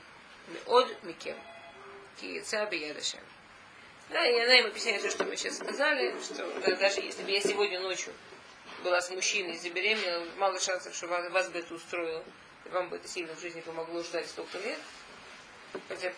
מאוד 0.53 0.91
מכם, 1.03 1.35
כי 2.17 2.25
יצא 2.25 2.65
ביד 2.65 2.97
השם. 2.97 3.17
Да, 4.09 4.27
и 4.27 4.37
она 4.37 4.59
им 4.59 4.65
объясняет 4.67 5.01
то, 5.01 5.09
что 5.09 5.23
мы 5.23 5.37
сейчас 5.37 5.57
сказали, 5.57 6.13
что 6.21 6.45
да, 6.59 6.75
даже 6.75 6.99
если 6.99 7.23
бы 7.23 7.31
я 7.31 7.39
сегодня 7.39 7.79
ночью 7.79 8.13
была 8.83 8.99
с 9.01 9.09
мужчиной 9.09 9.53
и 9.53 9.57
забеременела, 9.57 10.25
мало 10.35 10.59
шансов, 10.59 10.93
что 10.93 11.07
вас, 11.07 11.31
вас 11.31 11.49
бы 11.49 11.59
это 11.59 11.73
устроило. 11.73 12.23
Вам 12.66 12.88
бы 12.88 12.96
это 12.96 13.08
сильно 13.08 13.34
в 13.34 13.40
жизни 13.40 13.60
помогло 13.60 14.02
ждать 14.02 14.28
столько 14.28 14.58
лет. 14.58 14.78
Хотя, 15.88 16.12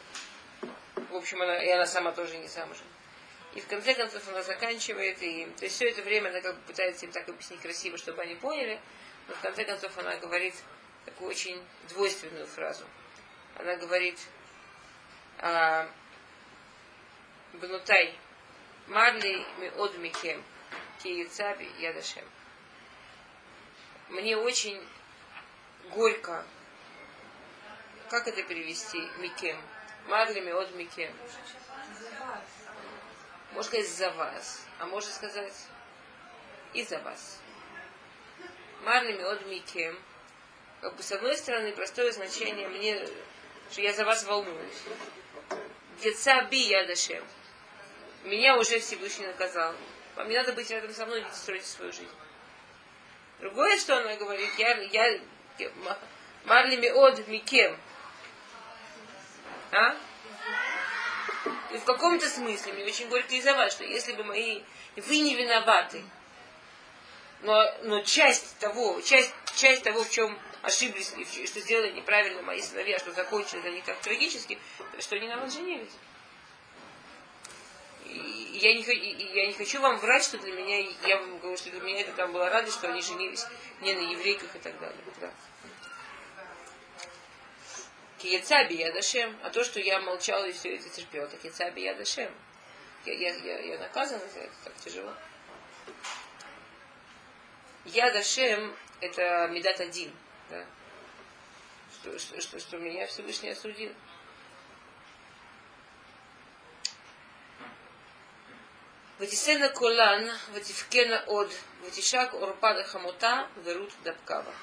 в 1.11 1.14
общем, 1.14 1.43
она, 1.43 1.62
и 1.62 1.68
она 1.70 1.86
сама 1.86 2.12
тоже 2.12 2.38
не 2.38 2.49
замужем. 2.49 2.86
И 3.55 3.61
в 3.61 3.66
конце 3.66 3.95
концов 3.95 4.26
она 4.28 4.43
заканчивает, 4.43 5.20
и 5.22 5.47
то 5.59 5.64
есть 5.64 5.74
все 5.76 5.88
это 5.88 6.03
время 6.03 6.28
она 6.28 6.41
как 6.41 6.55
бы 6.55 6.62
пытается 6.62 7.07
им 7.07 7.12
так 7.12 7.28
объяснить 7.28 7.61
красиво, 7.61 7.99
чтобы 7.99 8.22
они 8.22 8.36
поняли, 8.36 8.80
но 9.26 9.34
в 9.34 9.41
конце 9.41 9.64
концов 9.64 9.97
она 9.99 10.16
говорит 10.16 10.55
такую 11.05 11.30
очень 11.30 11.61
двойственную 11.88 12.47
фразу. 12.47 12.84
Она 13.57 13.76
говорит, 13.76 14.18
а, 15.38 15.91
Бнутай, 17.55 18.14
Марли 18.86 19.45
от 19.76 19.99
Микем, 19.99 20.43
Киецаби 21.03 21.68
Ядашем. 21.80 22.24
Мне 24.09 24.36
очень 24.36 24.80
горько. 25.95 26.45
Как 28.09 28.26
это 28.26 28.43
перевести? 28.43 29.01
Микем. 29.18 29.61
Марли 30.09 30.51
от 30.51 30.74
Микем. 30.74 31.12
Можно 33.53 33.62
сказать 33.62 33.88
за 33.88 34.11
вас, 34.12 34.66
а 34.78 34.86
можно 34.86 35.12
сказать 35.12 35.55
и 36.72 36.82
за 36.84 36.99
вас. 37.01 37.38
Марли 38.82 39.20
от 39.22 39.47
Микем. 39.47 39.99
Как 40.80 40.97
бы 40.97 41.03
с 41.03 41.12
одной 41.12 41.36
стороны 41.36 41.72
простое 41.72 42.11
значение 42.12 42.68
мне, 42.68 43.07
что 43.70 43.82
я 43.82 43.93
за 43.93 44.05
вас 44.05 44.24
волнуюсь. 44.24 44.82
Деца 46.03 46.43
би 46.45 46.68
ядашем 46.68 47.22
меня 48.24 48.57
уже 48.57 48.78
Всевышний 48.80 49.26
наказал. 49.26 49.74
Вам 50.16 50.28
не 50.28 50.36
надо 50.36 50.53
быть 50.53 50.70
рядом 50.70 50.93
со 50.93 51.07
мной, 51.07 51.22
идите 51.22 51.36
строить 51.36 51.64
свою 51.64 51.93
жизнь. 51.93 52.09
Другое, 53.41 53.78
что 53.78 53.97
она 53.97 54.16
говорит, 54.16 54.51
я, 54.59 54.76
я 54.76 55.20
Марли 56.44 56.88
от 56.88 57.26
Микем. 57.28 57.76
А? 59.72 59.94
И 61.72 61.78
в 61.78 61.84
каком-то 61.84 62.28
смысле 62.28 62.72
мне 62.72 62.84
очень 62.84 63.09
горько 63.09 63.34
из-за 63.34 63.55
вас, 63.55 63.72
что 63.72 63.84
если 63.84 64.12
бы 64.12 64.24
мои... 64.24 64.62
Вы 64.96 65.18
не 65.20 65.36
виноваты. 65.36 66.03
Но, 67.42 67.72
но 67.82 68.03
часть 68.03 68.59
того, 68.59 69.01
часть, 69.01 69.32
часть 69.55 69.84
того, 69.84 70.03
в 70.03 70.11
чем 70.11 70.36
ошиблись, 70.62 71.14
и 71.16 71.46
что 71.46 71.61
сделали 71.61 71.92
неправильно 71.92 72.42
мои 72.42 72.61
сыновья, 72.61 72.98
что 72.98 73.12
закончили 73.12 73.61
для 73.61 73.70
них 73.70 73.84
так 73.84 73.98
трагически, 74.01 74.59
что 74.98 75.16
они 75.16 75.28
на 75.28 75.38
вас 75.38 75.55
женились 75.55 75.92
я 78.61 78.75
не, 78.75 78.83
я 79.35 79.47
не 79.47 79.53
хочу 79.53 79.81
вам 79.81 79.99
врать, 79.99 80.25
что 80.25 80.39
для 80.39 80.53
меня, 80.53 80.89
я 81.07 81.19
вам 81.19 81.39
говорю, 81.39 81.57
что 81.57 81.71
для 81.71 81.81
меня 81.81 82.01
это 82.01 82.13
там 82.13 82.33
была 82.33 82.51
радость, 82.51 82.77
что 82.77 82.89
они 82.89 83.01
женились 83.01 83.47
не 83.81 83.95
на 83.95 84.01
еврейках 84.01 84.55
и 84.55 84.59
так 84.59 84.79
далее. 84.79 85.01
Да. 85.21 85.33
Киецаби 88.19 88.75
Ядашем, 88.75 89.37
а 89.43 89.51
то, 89.51 89.65
что 89.65 89.81
я 89.81 90.01
молчал 90.01 90.45
и 90.45 90.53
все 90.53 90.77
это 90.77 90.89
терпел, 90.91 91.27
так 91.29 91.41
Киецаби 91.41 91.81
Ядашем. 91.81 92.31
Я, 93.07 93.15
я, 93.15 93.35
я, 93.35 93.59
я 93.61 93.79
наказан 93.79 94.21
за 94.35 94.41
это, 94.41 94.55
так 94.65 94.77
тяжело. 94.77 95.15
Ядашем 97.87 98.77
это 99.01 99.49
Медат 99.51 99.81
один, 99.81 100.13
да? 100.51 100.67
что, 102.01 102.19
что, 102.19 102.41
что, 102.41 102.61
что 102.61 102.79
меня 102.79 103.07
Всевышний 103.07 103.51
осудил. 103.51 103.93
Ватисена 109.21 109.68
колан, 109.68 110.31
Ватифкена 110.55 111.25
од, 111.27 111.51
ватишак 111.85 112.33
Орпада 112.33 112.85
Хамота 112.85 113.49
верут 113.57 113.93
дабкава. 114.03 114.55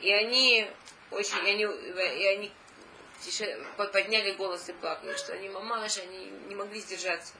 И 0.00 0.10
они 0.10 0.66
очень, 1.10 1.46
и 1.46 1.50
они, 1.50 1.64
и 1.64 2.26
они 2.26 2.52
подняли 3.76 4.32
голос 4.32 4.66
и 4.70 4.72
плакали, 4.72 5.14
что 5.14 5.34
они 5.34 5.50
мамаш, 5.50 5.98
они 5.98 6.24
не 6.48 6.54
могли 6.54 6.80
сдержаться. 6.80 7.34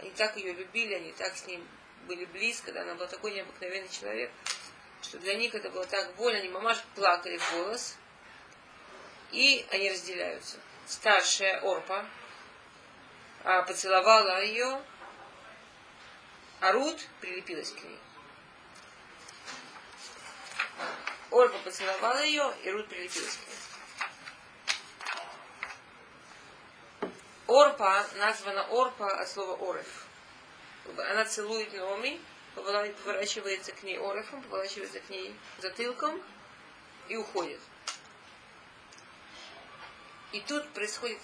Они 0.00 0.10
так 0.10 0.36
ее 0.36 0.52
любили, 0.54 0.94
они 0.94 1.12
так 1.12 1.36
с 1.36 1.46
ним 1.46 1.64
были 2.08 2.24
близко, 2.24 2.72
да, 2.72 2.82
она 2.82 2.96
была 2.96 3.06
такой 3.06 3.30
необыкновенный 3.30 3.90
человек, 3.90 4.32
что 5.02 5.18
для 5.18 5.34
них 5.34 5.54
это 5.54 5.70
было 5.70 5.86
так 5.86 6.16
больно, 6.16 6.40
они 6.40 6.48
мамаш 6.48 6.82
плакали 6.96 7.36
в 7.36 7.52
голос, 7.52 7.96
и 9.30 9.64
они 9.70 9.88
разделяются. 9.88 10.56
Старшая 10.88 11.60
Орпа, 11.60 12.04
а, 13.44 13.62
поцеловала 13.62 14.42
ее, 14.42 14.80
а 16.60 16.72
Рут 16.72 17.00
прилепилась 17.20 17.72
к 17.72 17.82
ней. 17.82 17.98
Орпа 21.30 21.58
поцеловала 21.58 22.22
ее, 22.22 22.54
и 22.62 22.70
Рут 22.70 22.88
прилепилась 22.88 23.36
к 23.36 23.48
ней. 23.48 23.56
Орпа 27.48 28.06
названа 28.16 28.62
Орпа 28.70 29.10
от 29.20 29.28
слова 29.28 29.70
Ореф. 29.70 30.06
Она 30.96 31.24
целует 31.24 31.72
Номи, 31.72 32.20
поворачивается 32.54 33.72
к 33.72 33.82
ней 33.82 33.98
Орефом, 33.98 34.42
поворачивается 34.44 35.00
к 35.00 35.10
ней 35.10 35.34
затылком 35.58 36.22
и 37.08 37.16
уходит. 37.16 37.60
И 40.32 40.40
тут 40.40 40.68
происходит 40.70 41.18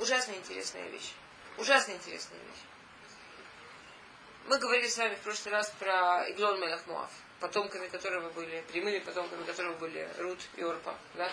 Ужасно 0.00 0.32
интересная 0.32 0.88
вещь. 0.88 1.12
Ужасно 1.58 1.92
интересная 1.92 2.38
вещь. 2.38 2.62
Мы 4.46 4.58
говорили 4.58 4.88
с 4.88 4.96
вами 4.96 5.14
в 5.14 5.18
прошлый 5.18 5.52
раз 5.52 5.68
про 5.78 6.24
Иглон 6.30 6.58
Мелах 6.58 6.86
Муав, 6.86 7.10
потомками 7.38 7.86
которого 7.88 8.30
были, 8.30 8.62
прямыми 8.72 9.00
потомками 9.00 9.44
которого 9.44 9.74
были 9.74 10.08
Рут 10.16 10.40
и 10.56 10.62
Орпа. 10.62 10.96
Да? 11.16 11.30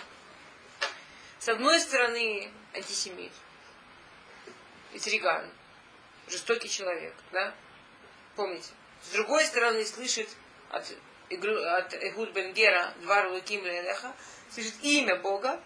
С 1.38 1.48
одной 1.48 1.80
стороны, 1.80 2.52
антисемит, 2.74 3.32
Итриган, 4.92 5.50
жестокий 6.28 6.68
человек, 6.68 7.14
да? 7.32 7.54
Помните? 8.36 8.68
С 9.02 9.12
другой 9.12 9.46
стороны, 9.46 9.82
слышит 9.86 10.28
от, 10.68 10.84
от 11.30 11.94
Эхуд 11.94 12.32
Бенгера, 12.32 12.92
два 13.00 13.22
Рулаким 13.22 13.64
Лелеха, 13.64 14.14
слышит 14.50 14.74
имя 14.82 15.16
Бога, 15.16 15.58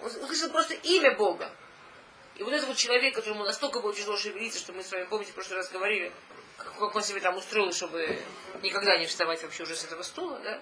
он 0.00 0.06
услышал 0.06 0.50
просто 0.50 0.74
имя 0.74 1.16
Бога. 1.16 1.50
И 2.36 2.42
вот 2.42 2.52
этот 2.52 2.68
вот 2.68 2.76
человек, 2.76 3.14
которому 3.14 3.44
настолько 3.44 3.80
было 3.80 3.92
тяжело 3.92 4.16
шевелиться, 4.16 4.60
что 4.60 4.72
мы 4.72 4.84
с 4.84 4.92
вами, 4.92 5.04
помните, 5.04 5.32
в 5.32 5.34
прошлый 5.34 5.56
раз 5.56 5.70
говорили, 5.70 6.12
как 6.56 6.94
он 6.94 7.02
себе 7.02 7.20
там 7.20 7.36
устроил, 7.36 7.72
чтобы 7.72 8.22
никогда 8.62 8.96
не 8.96 9.06
вставать 9.06 9.42
вообще 9.42 9.64
уже 9.64 9.74
с 9.74 9.84
этого 9.84 10.02
стула, 10.02 10.38
да? 10.40 10.60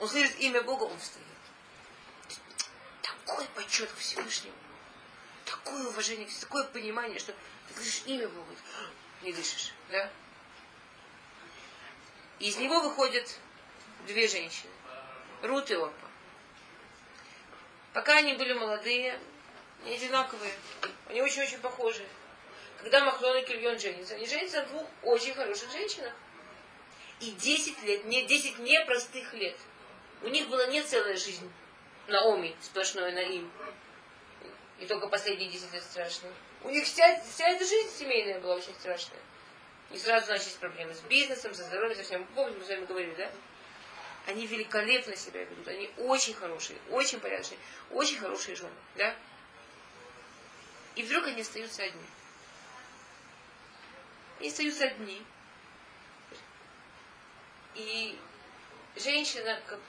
Он 0.00 0.08
слышит 0.08 0.38
имя 0.40 0.62
Бога, 0.62 0.84
он 0.84 0.98
встает. 0.98 1.26
Такой 3.02 3.46
почет 3.54 3.90
к 3.90 3.96
Всевышнему. 3.96 4.56
такое 5.44 5.88
уважение, 5.88 6.26
такое 6.40 6.64
понимание, 6.64 7.18
что 7.18 7.32
ты 7.68 7.74
слышишь 7.74 8.02
имя 8.06 8.28
Бога, 8.28 8.54
не 9.22 9.32
дышишь, 9.32 9.72
да? 9.90 10.10
Из 12.38 12.56
него 12.56 12.80
выходят 12.80 13.38
две 14.06 14.26
женщины, 14.26 14.70
Рут 15.42 15.70
и 15.70 15.74
Орпа. 15.74 16.08
Пока 17.94 18.16
они 18.18 18.34
были 18.34 18.52
молодые, 18.52 19.18
они 19.84 19.94
одинаковые, 19.94 20.52
они 21.08 21.22
очень-очень 21.22 21.60
похожи. 21.60 22.04
Когда 22.78 23.04
Махлон 23.04 23.38
и 23.38 23.44
Кильон 23.44 23.78
женятся, 23.78 24.16
они 24.16 24.26
женятся 24.26 24.62
на 24.62 24.66
двух 24.66 24.86
очень 25.04 25.32
хороших 25.32 25.70
женщинах. 25.70 26.12
И 27.20 27.30
10 27.30 27.82
лет, 27.84 28.04
не 28.04 28.26
10 28.26 28.58
непростых 28.58 29.32
лет. 29.34 29.56
У 30.22 30.28
них 30.28 30.48
была 30.48 30.66
не 30.66 30.82
целая 30.82 31.16
жизнь. 31.16 31.50
Наоми 32.08 32.54
сплошное 32.60 33.12
на 33.12 33.20
им. 33.20 33.50
И 34.80 34.86
только 34.86 35.06
последние 35.06 35.48
10 35.48 35.72
лет 35.72 35.82
страшные. 35.84 36.32
У 36.62 36.70
них 36.70 36.84
вся, 36.84 37.22
вся 37.22 37.48
эта 37.48 37.64
жизнь 37.64 37.90
семейная 37.96 38.40
была 38.40 38.56
очень 38.56 38.74
страшная. 38.74 39.20
И 39.92 39.98
сразу 39.98 40.32
начались 40.32 40.54
проблемы 40.54 40.94
с 40.94 41.00
бизнесом, 41.02 41.54
со 41.54 41.62
здоровьем, 41.62 41.96
со 41.96 42.02
всем. 42.02 42.26
Помните, 42.34 42.58
мы 42.58 42.64
с 42.64 42.68
вами 42.68 42.84
говорили, 42.86 43.14
да? 43.14 43.30
Они 44.26 44.46
великолепно 44.46 45.16
себя 45.16 45.44
ведут. 45.44 45.68
Они 45.68 45.90
очень 45.98 46.34
хорошие, 46.34 46.78
очень 46.90 47.20
порядочные, 47.20 47.58
очень 47.90 48.18
хорошие 48.18 48.56
жены, 48.56 48.70
да? 48.96 49.14
И 50.94 51.02
вдруг 51.02 51.26
они 51.26 51.42
остаются 51.42 51.82
одни. 51.82 52.06
Они 54.38 54.48
остаются 54.48 54.84
одни. 54.84 55.22
И 57.74 58.18
женщина, 58.96 59.60
как, 59.66 59.80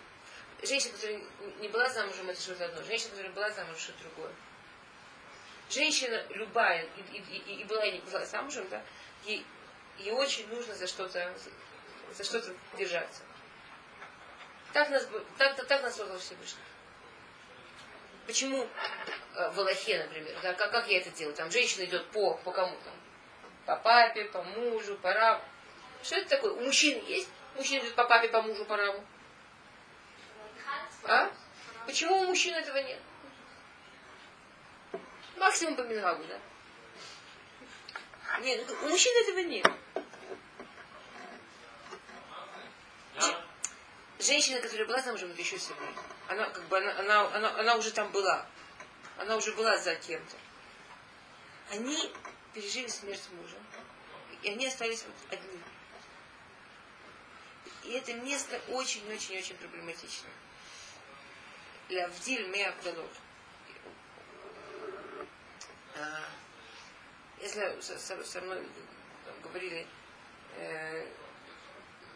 женщина, 0.63 0.93
которая 0.93 1.21
не 1.59 1.67
была 1.69 1.87
замужем, 1.89 2.29
это 2.29 2.41
что-то 2.41 2.65
одно. 2.65 2.83
Женщина, 2.83 3.11
которая 3.11 3.31
была 3.31 3.49
замужем, 3.51 3.79
что-то 3.79 4.03
другое. 4.03 4.33
Женщина 5.69 6.25
любая, 6.29 6.83
и, 6.83 7.17
и, 7.17 7.37
и, 7.37 7.61
и 7.61 7.63
была, 7.63 7.85
и 7.85 7.93
не 7.93 7.99
была 7.99 8.25
замужем, 8.25 8.67
да, 8.69 8.83
ей, 9.25 9.45
ей 9.97 10.11
очень 10.11 10.47
нужно 10.49 10.75
за 10.75 10.85
что-то 10.87 11.33
за 12.15 12.23
что-то 12.23 12.53
держаться. 12.77 13.23
Так 14.75 14.89
нас, 14.89 15.07
так, 15.37 15.55
так, 15.67 15.83
нас 15.83 15.95
создал 15.95 16.19
Всевышний. 16.19 16.59
Почему 18.27 18.67
э, 19.35 19.49
в 19.51 19.59
Аллахе, 19.61 20.03
например, 20.03 20.35
как, 20.41 20.57
как 20.57 20.89
я 20.89 20.97
это 20.97 21.11
делаю? 21.11 21.33
Там 21.33 21.49
женщина 21.49 21.85
идет 21.85 22.05
по, 22.07 22.33
по 22.33 22.51
кому 22.51 22.75
там? 22.83 22.93
По 23.65 23.77
папе, 23.77 24.25
по 24.25 24.43
мужу, 24.43 24.97
по 24.97 25.13
рабу. 25.13 25.41
Что 26.03 26.17
это 26.17 26.27
такое? 26.27 26.51
У 26.51 26.59
мужчин 26.59 27.01
есть? 27.05 27.29
Мужчина 27.55 27.85
идет 27.85 27.95
по 27.95 28.03
папе, 28.03 28.27
по 28.27 28.41
мужу, 28.41 28.65
по 28.65 28.75
рабу. 28.75 29.01
А? 31.05 31.31
Почему 31.85 32.23
у 32.23 32.25
мужчин 32.25 32.53
этого 32.55 32.79
нет? 32.79 32.99
Максимум 35.37 35.77
по 35.77 35.83
Мингагу, 35.83 36.25
да? 36.25 36.37
Нет, 38.41 38.69
у 38.69 38.89
мужчин 38.89 39.13
этого 39.23 39.39
нет. 39.39 39.65
Женщина, 44.25 44.59
которая 44.59 44.87
была 44.87 45.01
замужем, 45.01 45.29
это 45.29 45.41
еще 45.41 45.59
сильнее. 45.59 45.93
Она, 46.27 46.49
как 46.49 46.63
бы, 46.63 46.77
она, 46.77 46.99
она, 46.99 47.35
она, 47.35 47.59
она 47.59 47.75
уже 47.75 47.91
там 47.91 48.11
была. 48.11 48.43
Она 49.17 49.37
уже 49.37 49.53
была 49.53 49.77
за 49.77 49.95
кем-то. 49.95 50.35
Они 51.69 52.11
пережили 52.51 52.87
смерть 52.87 53.21
мужа. 53.33 53.57
И 54.41 54.49
они 54.49 54.65
остались 54.65 55.03
вот 55.03 55.15
одни. 55.31 55.59
И 57.83 57.91
это 57.91 58.13
место 58.13 58.59
очень-очень-очень 58.69 59.57
проблематично. 59.57 60.29
Лявдиль 61.89 62.47
Меабдалот. 62.47 63.11
А, 65.97 66.23
если 67.41 67.79
со, 67.79 68.23
со 68.23 68.41
мной 68.41 68.67
говорили 69.43 69.85
э, 70.57 71.07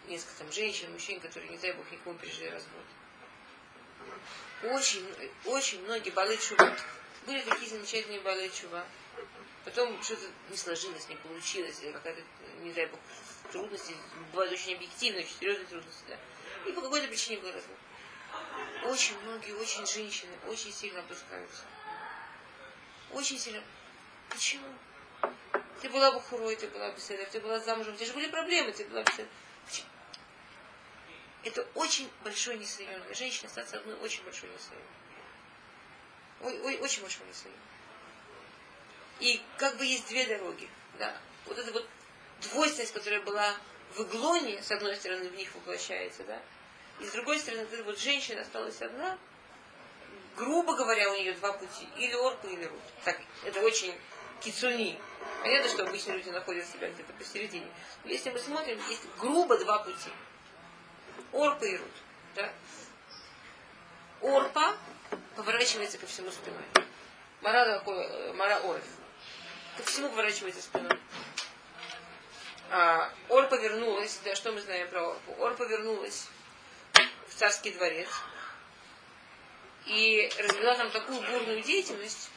несколько 0.09 0.39
там 0.39 0.51
женщин, 0.51 0.91
мужчин, 0.91 1.19
которые, 1.19 1.51
не 1.51 1.57
дай 1.57 1.73
бог, 1.73 1.89
никому 1.91 2.17
пережили 2.17 2.49
развод. 2.49 2.85
Очень, 4.63 5.05
очень 5.45 5.81
многие 5.83 6.09
балы 6.09 6.37
чува. 6.37 6.75
Были 7.25 7.41
такие 7.41 7.69
замечательные 7.69 8.19
балы 8.21 8.49
чува. 8.49 8.85
Потом 9.65 10.01
что-то 10.01 10.25
не 10.49 10.57
сложилось, 10.57 11.07
не 11.09 11.15
получилось, 11.15 11.81
или 11.81 11.91
какая-то, 11.91 12.21
не 12.61 12.71
дай 12.71 12.87
бог, 12.87 12.99
трудности, 13.51 13.95
бывают 14.31 14.53
очень 14.53 14.75
объективные, 14.75 15.23
очень 15.23 15.35
серьезные 15.39 15.67
трудности, 15.67 16.03
да. 16.07 16.17
И 16.67 16.73
по 16.73 16.81
какой-то 16.81 17.07
причине 17.07 17.39
был 17.39 17.51
развод. 17.51 17.77
Очень 18.85 19.19
многие, 19.21 19.53
очень 19.53 19.85
женщины 19.85 20.31
очень 20.47 20.71
сильно 20.73 20.99
опускаются. 20.99 21.63
Очень 23.11 23.39
сильно. 23.39 23.61
Почему? 24.29 24.67
Ты 25.81 25.89
была 25.89 26.11
бы 26.11 26.21
хурой, 26.21 26.55
ты 26.55 26.67
была 26.67 26.91
бы 26.91 26.99
седер, 26.99 27.25
ты 27.27 27.39
была 27.39 27.59
замужем, 27.59 27.93
у 27.93 27.97
тебя 27.97 28.07
же 28.07 28.13
были 28.13 28.29
проблемы, 28.29 28.71
ты 28.71 28.85
была 28.85 29.03
бы 29.03 29.11
седер. 29.11 29.27
Это 31.43 31.65
очень 31.75 32.09
большой 32.23 32.57
несоюз. 32.57 33.03
Для 33.05 33.15
женщины 33.15 33.47
остаться 33.47 33.77
одной 33.77 33.95
очень 33.99 34.23
большой 34.23 34.49
несоюз. 34.49 34.83
Ой, 36.41 36.61
ой, 36.61 36.77
очень 36.79 37.01
большой 37.01 37.25
несоюз. 37.27 37.55
И 39.19 39.41
как 39.57 39.77
бы 39.77 39.85
есть 39.85 40.07
две 40.07 40.25
дороги. 40.25 40.69
Да. 40.97 41.17
Вот 41.45 41.57
эта 41.57 41.71
вот 41.71 41.87
двойственность, 42.41 42.93
которая 42.93 43.21
была 43.21 43.55
в 43.95 44.01
иглоне, 44.01 44.61
с 44.61 44.71
одной 44.71 44.95
стороны, 44.95 45.29
в 45.29 45.35
них 45.35 45.53
воплощается, 45.55 46.23
да, 46.23 46.41
и 46.99 47.05
с 47.05 47.11
другой 47.11 47.39
стороны, 47.39 47.65
вот 47.65 47.85
вот 47.85 47.99
женщина 47.99 48.41
осталась 48.41 48.81
одна, 48.81 49.17
грубо 50.35 50.75
говоря, 50.75 51.11
у 51.11 51.15
нее 51.15 51.33
два 51.33 51.53
пути. 51.53 51.87
Или 51.97 52.13
орпа, 52.13 52.47
или 52.47 52.65
рут. 52.65 52.81
Так, 53.05 53.19
это 53.45 53.61
очень 53.61 53.93
кицуни. 54.41 54.99
Понятно, 55.41 55.69
что 55.69 55.83
обычно 55.83 56.11
люди 56.13 56.29
находят 56.29 56.67
себя 56.67 56.89
где-то 56.89 57.13
посередине. 57.13 57.67
Но 58.03 58.11
если 58.11 58.29
мы 58.31 58.39
смотрим, 58.39 58.79
есть 58.89 59.03
грубо 59.17 59.57
два 59.57 59.79
пути. 59.79 60.09
Орпа 61.33 61.63
и 61.63 61.77
рут. 61.77 61.91
Да? 62.35 62.51
Орпа 64.21 64.77
поворачивается 65.35 65.97
ко 65.97 66.07
всему 66.07 66.31
спиной. 66.31 66.63
Мара, 67.41 67.81
мара 68.33 68.57
орф. 68.57 68.83
Ко 69.77 69.83
всему 69.83 70.09
поворачивается 70.09 70.61
спиной. 70.61 70.99
А, 72.71 73.11
Ор 73.29 73.47
повернулась, 73.47 74.19
да, 74.23 74.35
что 74.35 74.51
мы 74.51 74.61
знаем 74.61 74.87
про 74.89 75.11
Орпу? 75.11 75.35
Ор 75.39 75.55
повернулась 75.55 76.27
в 77.27 77.33
царский 77.33 77.71
дворец 77.71 78.09
и 79.85 80.29
развела 80.37 80.75
там 80.75 80.91
такую 80.91 81.19
бурную 81.21 81.63
деятельность, 81.63 82.29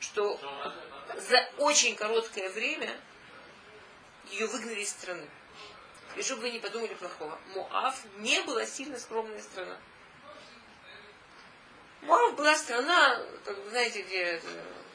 что 0.00 0.38
за 1.16 1.48
очень 1.58 1.96
короткое 1.96 2.50
время 2.50 2.94
ее 4.30 4.46
выгнали 4.46 4.80
из 4.80 4.90
страны. 4.90 5.26
И 6.16 6.22
чтобы 6.22 6.42
вы 6.42 6.50
не 6.50 6.58
подумали 6.58 6.94
плохого, 6.94 7.38
Моав 7.54 8.02
не 8.18 8.42
была 8.42 8.66
сильно 8.66 8.98
скромная 8.98 9.40
страна. 9.40 9.78
Моав 12.02 12.34
была 12.34 12.54
страна, 12.56 13.20
как 13.44 13.56
вы 13.58 13.70
знаете, 13.70 14.02
где 14.02 14.42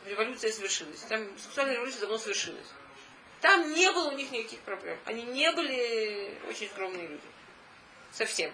революция 0.06 0.52
совершилась. 0.52 1.00
Там 1.02 1.28
сексуальная 1.40 1.76
революция 1.76 2.02
давно 2.02 2.18
совершилась. 2.18 2.68
Там 3.42 3.74
не 3.74 3.92
было 3.92 4.10
у 4.10 4.16
них 4.16 4.32
никаких 4.32 4.60
проблем. 4.60 4.98
Они 5.06 5.24
не 5.24 5.52
были 5.52 6.38
очень 6.50 6.68
скромные 6.70 7.08
люди. 7.08 7.22
Совсем. 8.12 8.52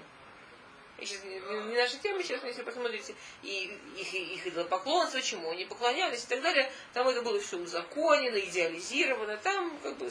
И 1.00 1.06
сейчас, 1.06 1.24
не, 1.24 1.40
наша 1.76 1.98
тема, 1.98 2.22
сейчас, 2.22 2.44
если 2.44 2.62
посмотрите, 2.62 3.16
и 3.42 3.78
их, 3.98 4.14
их 4.14 4.48
идолопоклонство, 4.48 5.22
чему 5.22 5.52
они 5.52 5.66
поклонялись 5.66 6.24
и 6.24 6.28
так 6.28 6.42
далее, 6.42 6.72
там 6.94 7.08
это 7.08 7.22
было 7.22 7.40
все 7.40 7.58
узаконено, 7.58 8.40
идеализировано, 8.40 9.38
там 9.38 9.78
как 9.82 9.98
бы 9.98 10.10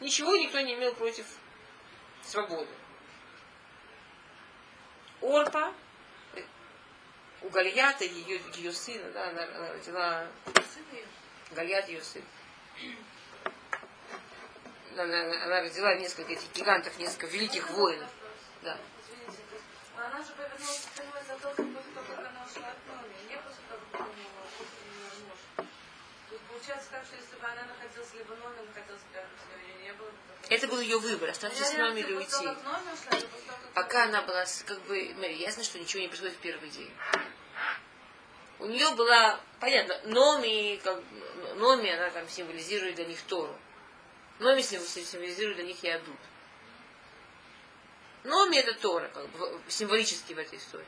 ничего 0.00 0.36
никто 0.36 0.60
не 0.60 0.74
имел 0.74 0.92
против 0.94 1.24
свободы. 2.22 2.70
Орпа, 5.20 5.72
у 7.42 7.48
Гальята, 7.48 8.04
ее, 8.04 8.40
ее 8.54 8.72
сына, 8.72 9.10
да, 9.12 9.28
она, 9.28 9.44
она 9.44 9.72
родила 9.72 10.26
Гальят 11.52 11.88
ее 11.88 12.02
сын 12.02 12.22
она, 14.98 15.44
она 15.44 15.60
родила 15.60 15.94
несколько 15.94 16.32
этих 16.32 16.52
гигантов, 16.52 16.98
несколько 16.98 17.26
великих 17.26 17.70
воинов. 17.70 18.10
Да. 18.62 18.78
А 19.96 20.06
она 20.06 20.22
же 20.22 20.32
повернулась 20.32 20.82
спиной 20.82 21.22
за 21.26 21.36
то, 21.36 21.50
как 21.50 22.18
она 22.18 22.44
ушла 22.44 22.68
от 22.68 22.86
Номи, 22.86 23.14
не 23.28 23.36
после 23.36 23.62
того, 23.68 23.80
как 23.92 24.00
у 24.00 24.12
нее 24.14 24.28
муж. 25.28 25.68
Тут 26.28 26.40
получается 26.42 26.88
так, 26.90 27.04
что 27.04 27.16
если 27.16 27.36
бы 27.36 27.46
она 27.46 27.62
находилась 27.64 28.14
либо 28.14 28.34
Номи, 28.36 28.66
находилась 28.66 29.02
бы 29.02 29.14
рядом 29.14 29.30
с 29.38 29.66
ней, 29.66 29.84
не 29.84 29.92
было 29.92 30.10
бы 30.10 30.16
это 30.52 30.68
был 30.68 30.80
ее 30.80 30.98
выбор, 30.98 31.30
остаться 31.30 31.64
с 31.64 31.72
нами 31.74 32.00
или 32.00 32.14
уйти. 32.14 32.48
Пока 33.74 34.04
она 34.04 34.22
была, 34.22 34.44
как 34.66 34.80
бы, 34.82 34.98
ясно, 34.98 35.64
что 35.64 35.78
ничего 35.78 36.02
не 36.02 36.08
происходит 36.08 36.36
в 36.36 36.40
первый 36.40 36.68
день. 36.68 36.90
У 38.58 38.66
нее 38.66 38.90
была, 38.90 39.40
понятно, 39.60 40.00
Номи, 40.04 40.80
как, 40.84 41.02
Номи, 41.56 41.90
она 41.90 42.10
там 42.10 42.28
символизирует 42.28 42.96
для 42.96 43.06
них 43.06 43.20
Тору. 43.22 43.56
Номи 44.38 44.60
символизирует 44.60 45.56
для 45.56 45.66
них 45.66 45.82
Ядут. 45.82 46.16
Номи 48.24 48.58
это 48.58 48.74
Тора, 48.74 49.08
как 49.08 49.28
бы, 49.30 49.60
символически 49.68 50.32
в 50.34 50.38
этой 50.38 50.58
истории. 50.58 50.84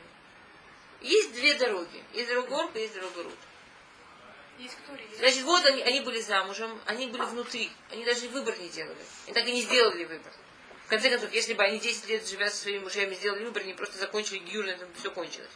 Есть 1.00 1.32
две 1.32 1.54
дороги. 1.54 2.02
Есть 2.12 2.28
дорога 2.28 2.60
Орпа, 2.60 2.78
есть 2.78 2.94
дорога 2.94 3.24
Рут. 3.24 3.38
Значит, 5.18 5.42
вот 5.42 5.64
они, 5.64 5.82
они 5.82 6.00
были 6.00 6.20
замужем, 6.20 6.80
они 6.86 7.06
были 7.08 7.22
внутри, 7.22 7.70
они 7.90 8.04
даже 8.04 8.28
выбор 8.28 8.58
не 8.58 8.68
делали. 8.68 8.96
Они 9.26 9.34
так 9.34 9.46
и 9.46 9.52
не 9.52 9.62
сделали 9.62 10.04
выбор. 10.04 10.32
В 10.86 10.88
конце 10.88 11.10
концов, 11.10 11.32
если 11.32 11.54
бы 11.54 11.62
они 11.62 11.78
10 11.78 12.08
лет, 12.08 12.28
живя 12.28 12.50
со 12.50 12.56
своими 12.56 12.84
мужьями, 12.84 13.14
сделали 13.14 13.44
выбор, 13.44 13.62
они 13.62 13.74
просто 13.74 13.98
закончили 13.98 14.38
гиюр, 14.38 14.66
на 14.66 14.70
этом 14.70 14.88
все 14.94 15.10
кончилось. 15.10 15.50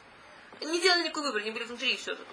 Они 0.61 0.73
не 0.73 0.81
делали 0.81 1.03
никакой 1.03 1.25
выбор, 1.25 1.43
они 1.43 1.51
были 1.51 1.65
внутри, 1.65 1.93
и 1.93 1.97
все 1.97 2.15
тут. 2.15 2.27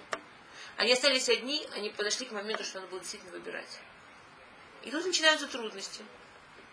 Они 0.76 0.92
остались 0.92 1.28
одни, 1.28 1.66
они 1.74 1.90
подошли 1.90 2.26
к 2.26 2.32
моменту, 2.32 2.64
что 2.64 2.80
надо 2.80 2.90
было 2.90 3.00
действительно 3.00 3.32
выбирать. 3.32 3.78
И 4.82 4.90
тут 4.90 5.04
начинаются 5.04 5.46
трудности. 5.46 6.02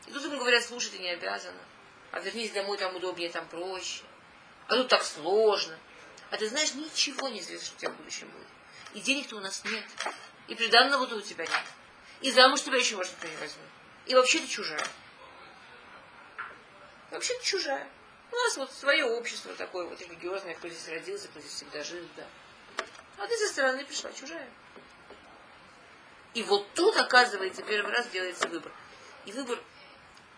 И 0.07 0.11
тут 0.11 0.23
ему 0.23 0.37
говорят, 0.37 0.63
слушай, 0.63 0.91
ты 0.91 0.99
не 0.99 1.09
обязана. 1.09 1.59
А 2.11 2.19
вернись 2.19 2.51
домой, 2.51 2.77
там 2.77 2.95
удобнее, 2.95 3.29
там 3.29 3.47
проще. 3.47 4.03
А 4.67 4.75
тут 4.75 4.87
так 4.87 5.03
сложно. 5.03 5.77
А 6.29 6.37
ты 6.37 6.47
знаешь, 6.49 6.73
ничего 6.73 7.29
не 7.29 7.39
известно, 7.39 7.65
что 7.65 7.75
у 7.75 7.79
тебя 7.79 7.91
в 7.91 7.97
будущем 7.97 8.27
будет. 8.29 8.47
И 8.93 8.99
денег-то 9.01 9.37
у 9.37 9.39
нас 9.39 9.63
нет. 9.65 9.85
И 10.47 10.55
приданного-то 10.55 11.15
у 11.15 11.21
тебя 11.21 11.45
нет. 11.45 11.63
И 12.21 12.31
замуж 12.31 12.61
тебя 12.61 12.77
еще, 12.77 12.95
может, 12.95 13.11
никто 13.13 13.27
не 13.27 13.35
возьмет. 13.37 13.67
И 14.05 14.15
вообще 14.15 14.39
ты 14.39 14.47
чужая. 14.47 14.85
Вообще 17.11 17.37
ты 17.39 17.43
чужая. 17.45 17.87
У 18.31 18.35
нас 18.35 18.57
вот 18.57 18.71
свое 18.71 19.05
общество 19.05 19.53
такое 19.53 19.85
вот 19.85 19.99
религиозное, 20.01 20.55
кто 20.55 20.67
здесь 20.67 20.87
родился, 20.87 21.27
кто 21.27 21.39
здесь 21.39 21.53
всегда 21.53 21.83
жил, 21.83 22.03
да. 22.15 22.25
А 23.17 23.27
ты 23.27 23.37
со 23.37 23.47
стороны 23.47 23.85
пришла, 23.85 24.11
чужая. 24.11 24.49
И 26.33 26.41
вот 26.43 26.67
тут, 26.73 26.97
оказывается, 26.97 27.61
первый 27.61 27.93
раз 27.93 28.07
делается 28.07 28.47
выбор. 28.47 28.71
И 29.25 29.31
выбор, 29.31 29.59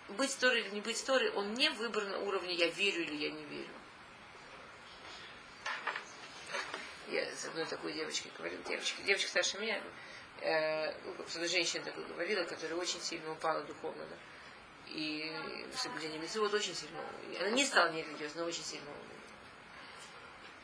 быть 0.09 0.31
стори 0.31 0.61
или 0.61 0.69
не 0.75 0.81
быть 0.81 0.97
стори, 0.97 1.29
он 1.29 1.53
не 1.53 1.69
выбор 1.69 2.03
на 2.05 2.19
уровне 2.19 2.53
«я 2.53 2.67
верю» 2.67 3.03
или 3.03 3.15
«я 3.15 3.31
не 3.31 3.43
верю». 3.45 3.69
Я 7.07 7.25
с 7.35 7.45
одной 7.45 7.65
такой 7.65 7.93
девочкой 7.93 8.31
говорила, 8.37 8.61
девочка, 8.63 9.01
девочка 9.03 9.29
старше 9.29 9.59
меня, 9.59 9.81
э, 10.41 10.93
ну, 11.03 11.47
женщина 11.47 11.83
такой 11.83 12.03
говорила, 12.05 12.43
которая 12.45 12.77
очень 12.79 13.01
сильно 13.01 13.31
упала 13.31 13.61
духовно, 13.61 14.05
да, 14.05 14.15
и 14.87 15.31
соблюдение 15.75 16.19
вот 16.35 16.53
очень 16.53 16.75
сильно, 16.75 16.99
она 17.39 17.49
не 17.49 17.65
стала 17.65 17.91
нерелигиозной, 17.91 18.41
но 18.41 18.47
очень 18.47 18.63
сильно 18.63 18.89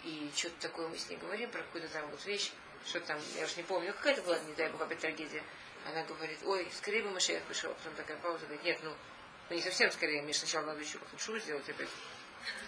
и 0.04 0.32
что-то 0.36 0.62
такое 0.62 0.88
мы 0.88 0.98
с 0.98 1.10
ней 1.10 1.18
говорим 1.18 1.50
про 1.52 1.62
какую-то 1.62 1.88
там 1.90 2.10
вот 2.10 2.26
вещь, 2.26 2.52
что 2.86 3.00
там, 3.02 3.20
я 3.38 3.46
уж 3.46 3.56
не 3.56 3.64
помню, 3.64 3.90
ну 3.90 3.94
какая-то 3.94 4.22
была, 4.24 4.40
не 4.40 4.54
дай 4.54 4.70
бог, 4.70 4.82
опять 4.82 5.00
трагедия. 5.00 5.44
Она 5.86 6.04
говорит, 6.04 6.40
ой, 6.44 6.68
скорее 6.76 7.04
бы 7.04 7.12
Машех 7.12 7.42
пришел. 7.44 7.74
Потом 7.74 7.94
такая 7.96 8.18
пауза, 8.18 8.46
говорит, 8.46 8.64
нет, 8.64 8.80
ну, 8.84 8.94
ну 9.50 9.56
не 9.56 9.62
совсем 9.62 9.92
скорее, 9.92 10.22
мне 10.22 10.34
сначала 10.34 10.66
надо 10.66 10.82
еще 10.82 10.98
как-то 10.98 11.20
шоу 11.20 11.38
сделать 11.40 11.68
опять. 11.70 11.90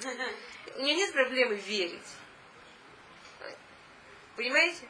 У 0.76 0.82
нее 0.82 0.96
нет 0.96 1.14
проблемы 1.14 1.56
верить. 1.56 2.08
Понимаете? 4.36 4.88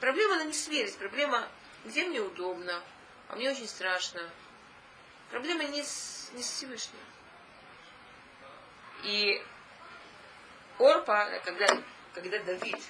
Проблема 0.00 0.42
не 0.44 0.52
сверить, 0.52 0.96
проблема, 0.96 1.48
где 1.84 2.06
мне 2.06 2.20
удобно, 2.20 2.82
а 3.28 3.36
мне 3.36 3.50
очень 3.50 3.68
страшно. 3.68 4.28
Проблема 5.30 5.64
не 5.64 5.82
с, 5.82 6.30
не 6.32 6.42
с 6.42 6.50
Всевышним. 6.50 6.98
И 9.04 9.42
Орпа, 10.78 11.40
когда, 11.44 11.66
когда 12.14 12.38
Давид 12.40 12.80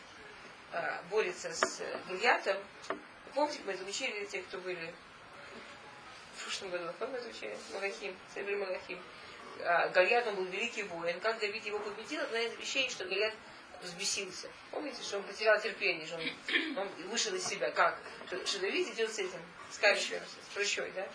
а, 0.72 1.02
борется 1.10 1.52
с 1.52 1.82
Гильятом, 2.08 2.56
помните, 3.34 3.60
мы 3.66 3.72
это 3.72 3.84
учили, 3.84 4.24
те, 4.26 4.42
кто 4.42 4.58
были 4.58 4.94
в 6.36 6.44
прошлом 6.44 6.70
году, 6.70 6.92
помните, 6.98 7.24
мы 7.24 7.30
изучали? 7.30 7.58
Малахим, 7.74 8.16
Сабир 8.32 8.56
Малахим. 8.56 9.02
А, 9.60 9.88
Гольят, 9.88 10.26
он 10.28 10.36
был 10.36 10.44
великий 10.44 10.84
воин. 10.84 11.20
Как 11.20 11.38
Давид 11.40 11.66
его 11.66 11.78
победил, 11.80 12.22
одна 12.22 12.40
из 12.40 12.56
вещей, 12.56 12.88
что 12.88 13.04
Гольят 13.04 13.34
взбесился. 13.82 14.48
Помните, 14.70 15.02
что 15.02 15.18
он 15.18 15.24
потерял 15.24 15.60
терпение, 15.60 16.06
что 16.06 16.16
он, 16.16 16.78
он 16.78 16.88
вышел 17.08 17.34
из 17.34 17.44
себя. 17.44 17.70
Как? 17.70 17.98
Что, 18.26 18.46
что 18.46 18.60
Давид 18.60 18.88
идет 18.88 19.12
с 19.12 19.18
этим, 19.18 19.40
с 19.70 19.78
кашелем, 19.78 20.22
с 20.24 20.54
прыщой, 20.54 20.90
да? 20.92 21.08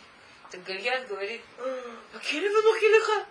Так 0.52 0.64
Гольят 0.64 1.08
говорит, 1.08 1.42
Акелевану 2.14 2.80
Хилиха, 2.80 3.28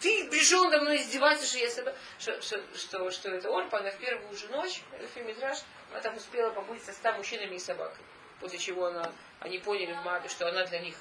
ты 0.00 0.28
пришел 0.28 0.64
надо 0.64 0.82
мной 0.82 0.96
издеваться, 0.98 1.46
что 1.46 1.58
я 1.58 1.68
себя, 1.68 1.94
что, 2.18 2.40
что, 2.42 2.62
что, 2.76 3.10
что 3.10 3.30
это 3.30 3.48
Орпа, 3.48 3.78
она 3.78 3.90
в 3.90 3.98
первую 3.98 4.36
же 4.36 4.48
ночь, 4.48 4.82
Мидраш, 5.16 5.58
она 5.90 6.00
там 6.00 6.16
успела 6.16 6.50
побыть 6.50 6.84
со 6.84 6.92
ста 6.92 7.12
мужчинами 7.12 7.56
и 7.56 7.58
собакой. 7.58 8.04
После 8.40 8.58
чего 8.58 8.86
она, 8.86 9.12
они 9.40 9.58
поняли 9.58 9.92
в 9.92 10.04
Мабе, 10.04 10.28
что 10.28 10.48
она 10.48 10.64
для 10.66 10.80
них 10.80 10.96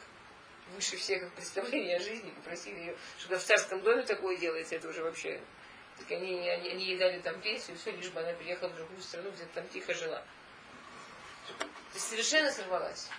выше 0.73 0.97
всех 0.97 1.23
их 1.23 1.33
представлений 1.33 1.93
о 1.95 1.99
жизни, 1.99 2.31
попросили 2.31 2.79
ее, 2.79 2.97
что 3.19 3.37
в 3.37 3.43
царском 3.43 3.81
доме 3.81 4.03
такое 4.03 4.37
делается, 4.37 4.75
это 4.75 4.87
уже 4.87 5.03
вообще. 5.03 5.41
Так 5.97 6.11
они, 6.11 6.47
они, 6.49 6.69
они 6.69 6.85
ей 6.85 6.97
дали 6.97 7.19
там 7.19 7.39
пенсию, 7.41 7.77
все, 7.77 7.91
лишь 7.91 8.09
бы 8.09 8.19
она 8.19 8.33
приехала 8.33 8.69
в 8.69 8.75
другую 8.75 9.01
страну, 9.01 9.31
где-то 9.31 9.53
там 9.53 9.67
тихо 9.69 9.93
жила. 9.93 10.23
Есть 11.93 12.09
совершенно 12.09 12.51
сорвалась. 12.51 13.09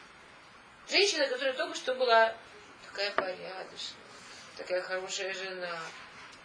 Женщина, 0.89 1.27
которая 1.27 1.55
только 1.55 1.75
что 1.75 1.95
была 1.95 2.35
такая 2.85 3.11
порядочная, 3.13 4.01
такая 4.57 4.83
хорошая 4.83 5.33
жена. 5.35 5.81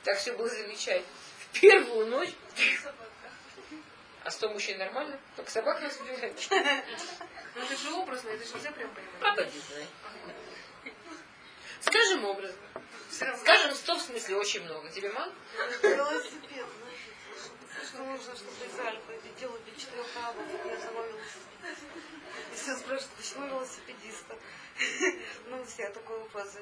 Так 0.03 0.17
все 0.17 0.33
было 0.33 0.49
замечательно. 0.49 1.07
В 1.39 1.59
первую 1.59 2.07
ночь... 2.07 2.33
А 4.23 4.29
сто 4.29 4.49
мужчин 4.49 4.77
нормально? 4.77 5.19
Только 5.35 5.49
собак 5.49 5.81
нас 5.81 5.99
убивает. 5.99 6.35
Ну 7.55 7.63
это 7.63 7.75
же 7.75 7.91
образно, 7.91 8.29
это 8.29 8.45
же 8.45 8.53
нельзя 8.53 8.71
прям 8.71 8.93
понимать. 8.93 9.21
А 9.21 9.35
поди 9.35 9.59
знай. 9.59 9.87
Скажем 11.81 12.25
образно. 12.25 12.57
Скажем 13.09 13.75
сто 13.75 13.97
в 13.97 14.01
смысле 14.01 14.37
очень 14.37 14.63
много. 14.63 14.89
Тебе 14.89 15.11
мало? 15.11 15.33
Велосипед. 15.81 16.65
Что 17.83 17.97
нужно, 18.03 18.35
чтобы 18.35 18.65
из 18.65 18.79
Альфа 18.79 19.13
делать 19.39 19.63
для 19.65 19.75
четырех 19.75 20.05
арабов, 20.17 20.45
я 20.65 20.79
сама 20.79 21.01
велосипед. 21.01 21.77
И 22.51 22.55
все 22.55 22.75
спрашивают, 22.75 23.11
почему 23.17 23.47
велосипедиста? 23.47 24.35
Ну, 25.47 25.65
все 25.65 25.89
такой 25.89 26.19
вопрос. 26.19 26.55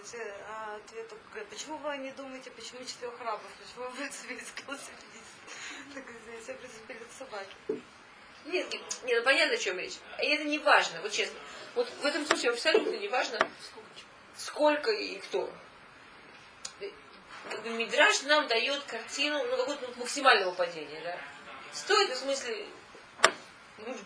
А 0.48 0.76
ответ 0.76 1.08
такой, 1.08 1.46
почему 1.46 1.78
вы 1.78 1.98
не 1.98 2.12
думаете, 2.12 2.52
почему 2.52 2.84
четырех 2.86 3.20
рабов? 3.20 3.42
Почему 3.60 3.90
вы 3.90 3.98
прицепились 3.98 4.52
к 4.56 4.62
велосипедисту? 4.68 5.94
Так, 5.94 6.04
все 6.44 6.54
прицепили 6.54 7.04
к 7.04 7.12
собаке. 7.18 7.84
Нет, 8.46 8.72
нет, 8.72 8.82
ну 9.04 9.24
понятно, 9.24 9.56
о 9.56 9.58
чем 9.58 9.78
речь. 9.78 9.98
И 10.24 10.28
это 10.28 10.46
не 10.46 10.60
важно, 10.60 11.02
вот 11.02 11.12
честно. 11.12 11.38
Вот 11.76 11.90
в 11.90 12.06
этом 12.06 12.26
случае 12.26 12.52
абсолютно 12.52 12.96
не 12.96 13.08
важно, 13.10 13.38
сколько 14.40 14.92
и 14.92 15.20
кто. 15.20 15.52
Как 17.50 17.62
бы 17.64 17.70
Мидраж 17.72 18.22
нам 18.24 18.48
дает 18.48 18.84
картину 18.84 19.44
ну, 19.44 19.58
какого-то 19.58 20.00
максимального 20.00 20.54
падения, 20.54 21.02
да. 21.02 21.18
Стоит, 21.74 22.12
в 22.12 22.18
смысле, 22.18 22.66
ну, 23.80 23.98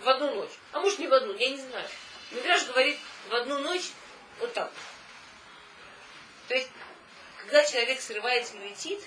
в 0.00 0.08
одну 0.08 0.34
ночь. 0.34 0.50
А 0.72 0.80
может 0.80 0.98
не 0.98 1.06
в 1.06 1.14
одну, 1.14 1.34
я 1.34 1.50
не 1.50 1.56
знаю. 1.56 1.88
Мидраж 2.30 2.66
говорит 2.66 2.98
в 3.28 3.34
одну 3.34 3.58
ночь 3.60 3.90
вот 4.40 4.52
так. 4.52 4.70
То 6.48 6.54
есть, 6.54 6.70
когда 7.40 7.64
человек 7.64 8.00
срывается 8.00 8.56
и 8.56 8.68
летит, 8.68 9.02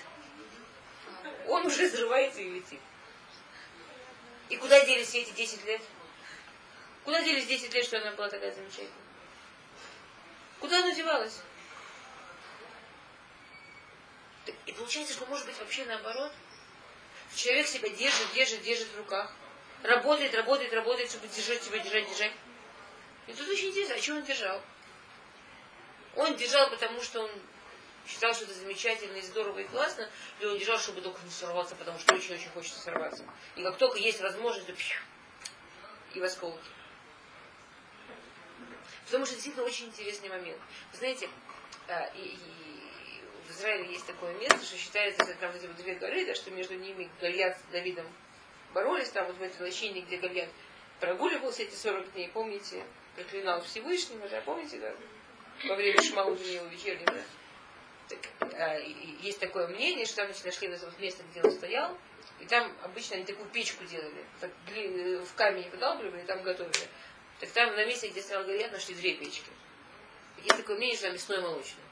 он 1.46 1.66
уже 1.66 1.88
срывается 1.88 2.40
и 2.40 2.50
летит. 2.50 2.80
И 4.48 4.56
куда 4.56 4.84
делись 4.84 5.14
эти 5.14 5.30
10 5.30 5.64
лет? 5.66 5.82
Куда 7.04 7.22
делись 7.22 7.46
10 7.46 7.74
лет, 7.74 7.84
что 7.84 7.98
она 7.98 8.12
была 8.12 8.28
такая 8.28 8.52
замечательная? 8.52 8.92
Куда 10.60 10.78
она 10.78 10.94
девалась? 10.94 11.40
И 14.66 14.72
получается, 14.72 15.14
что 15.14 15.26
может 15.26 15.46
быть 15.46 15.58
вообще 15.58 15.84
наоборот. 15.84 16.32
Человек 17.34 17.66
себя 17.66 17.88
держит, 17.88 18.32
держит, 18.34 18.62
держит 18.62 18.88
в 18.88 18.98
руках 18.98 19.32
работает, 19.82 20.34
работает, 20.34 20.72
работает, 20.72 21.10
чтобы 21.10 21.28
держать 21.28 21.60
тебя, 21.60 21.78
держать, 21.78 22.08
держать. 22.08 22.32
И 23.26 23.32
тут 23.32 23.48
очень 23.48 23.68
интересно, 23.68 23.96
а 23.96 23.98
что 23.98 24.14
он 24.14 24.22
держал? 24.22 24.60
Он 26.16 26.36
держал, 26.36 26.70
потому 26.70 27.00
что 27.02 27.22
он 27.22 27.30
считал, 28.06 28.34
что 28.34 28.44
это 28.44 28.54
замечательно 28.54 29.16
и 29.16 29.22
здорово 29.22 29.60
и 29.60 29.64
классно, 29.64 30.08
или 30.40 30.46
он 30.46 30.58
держал, 30.58 30.78
чтобы 30.78 31.00
только 31.00 31.20
не 31.24 31.30
сорваться, 31.30 31.74
потому 31.76 31.98
что 31.98 32.14
очень-очень 32.14 32.50
хочется 32.50 32.80
сорваться. 32.80 33.24
И 33.56 33.62
как 33.62 33.78
только 33.78 33.98
есть 33.98 34.20
возможность, 34.20 34.66
то 34.66 34.72
пью, 34.72 34.96
и 36.14 36.20
в 36.20 36.24
осколки. 36.24 36.68
Потому 39.06 39.26
что 39.26 39.34
действительно 39.34 39.64
очень 39.64 39.86
интересный 39.86 40.28
момент. 40.28 40.58
Вы 40.92 40.98
знаете, 40.98 41.28
а, 41.88 42.10
и, 42.14 42.20
и 42.20 42.38
в 43.46 43.50
Израиле 43.50 43.92
есть 43.92 44.06
такое 44.06 44.32
место, 44.34 44.64
что 44.64 44.76
считается, 44.76 45.24
что 45.24 45.34
там 45.34 45.52
вот 45.52 45.76
две 45.76 45.94
горы, 45.94 46.24
да, 46.26 46.34
что 46.34 46.50
между 46.50 46.74
ними 46.74 47.10
Гольят 47.20 47.56
с 47.56 47.72
Давидом 47.72 48.06
боролись 48.72 49.10
там 49.10 49.26
вот 49.26 49.36
в 49.36 49.42
этой 49.42 49.62
лощине, 49.62 50.00
где 50.02 50.18
Гольят 50.18 50.48
прогуливался 51.00 51.64
эти 51.64 51.74
40 51.74 52.12
дней, 52.12 52.28
помните, 52.28 52.84
проклинал 53.16 53.60
Всевышнего, 53.62 54.28
да, 54.28 54.40
помните, 54.42 54.78
да, 54.78 54.94
во 55.68 55.74
время 55.74 56.00
Шмау 56.00 56.34
Даниила 56.34 56.66
вечернего, 56.68 57.12
да? 57.12 57.22
Так, 58.08 58.18
а, 58.52 58.78
есть 58.78 59.40
такое 59.40 59.68
мнение, 59.68 60.06
что 60.06 60.16
там 60.16 60.26
значит, 60.26 60.44
нашли 60.44 60.68
вот 60.68 60.98
место, 60.98 61.22
где 61.30 61.42
он 61.42 61.50
стоял, 61.50 61.96
и 62.40 62.46
там 62.46 62.72
обычно 62.82 63.16
они 63.16 63.24
такую 63.24 63.48
печку 63.50 63.84
делали, 63.84 64.24
так, 64.40 64.50
в 64.66 65.34
камень 65.34 65.68
выдалбливали, 65.70 66.24
там 66.24 66.42
готовили. 66.42 66.88
Так 67.42 67.50
там 67.50 67.74
на 67.74 67.84
месте, 67.84 68.06
где 68.06 68.22
стоял 68.22 68.44
Гольят, 68.44 68.70
нашли 68.70 68.94
две 68.94 69.16
печки. 69.16 69.50
Есть 70.36 70.56
такое 70.56 70.76
мнение, 70.76 70.94
что 70.96 71.06
там 71.06 71.14
мясное 71.14 71.38
и 71.38 71.42
молочное. 71.42 71.84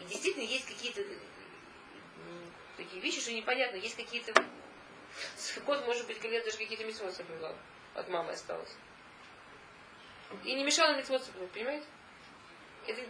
И 0.00 0.04
действительно 0.04 0.42
есть 0.42 0.66
какие-то 0.66 1.02
такие 2.76 3.00
вещи, 3.00 3.22
что 3.22 3.32
непонятно. 3.32 3.76
Есть 3.76 3.96
какие-то... 3.96 4.34
Кот, 5.64 5.86
может 5.86 6.06
быть, 6.06 6.22
лет 6.22 6.44
даже 6.44 6.58
какие-то 6.58 6.84
митцвот 6.84 7.14
соблюдал. 7.14 7.56
От 7.94 8.06
мамы 8.10 8.32
осталось. 8.32 8.74
И 10.44 10.54
не 10.54 10.62
мешало 10.62 10.94
митцвот 10.94 11.24
соблюдать, 11.24 11.52
понимаете? 11.52 11.86
Это 12.86 13.00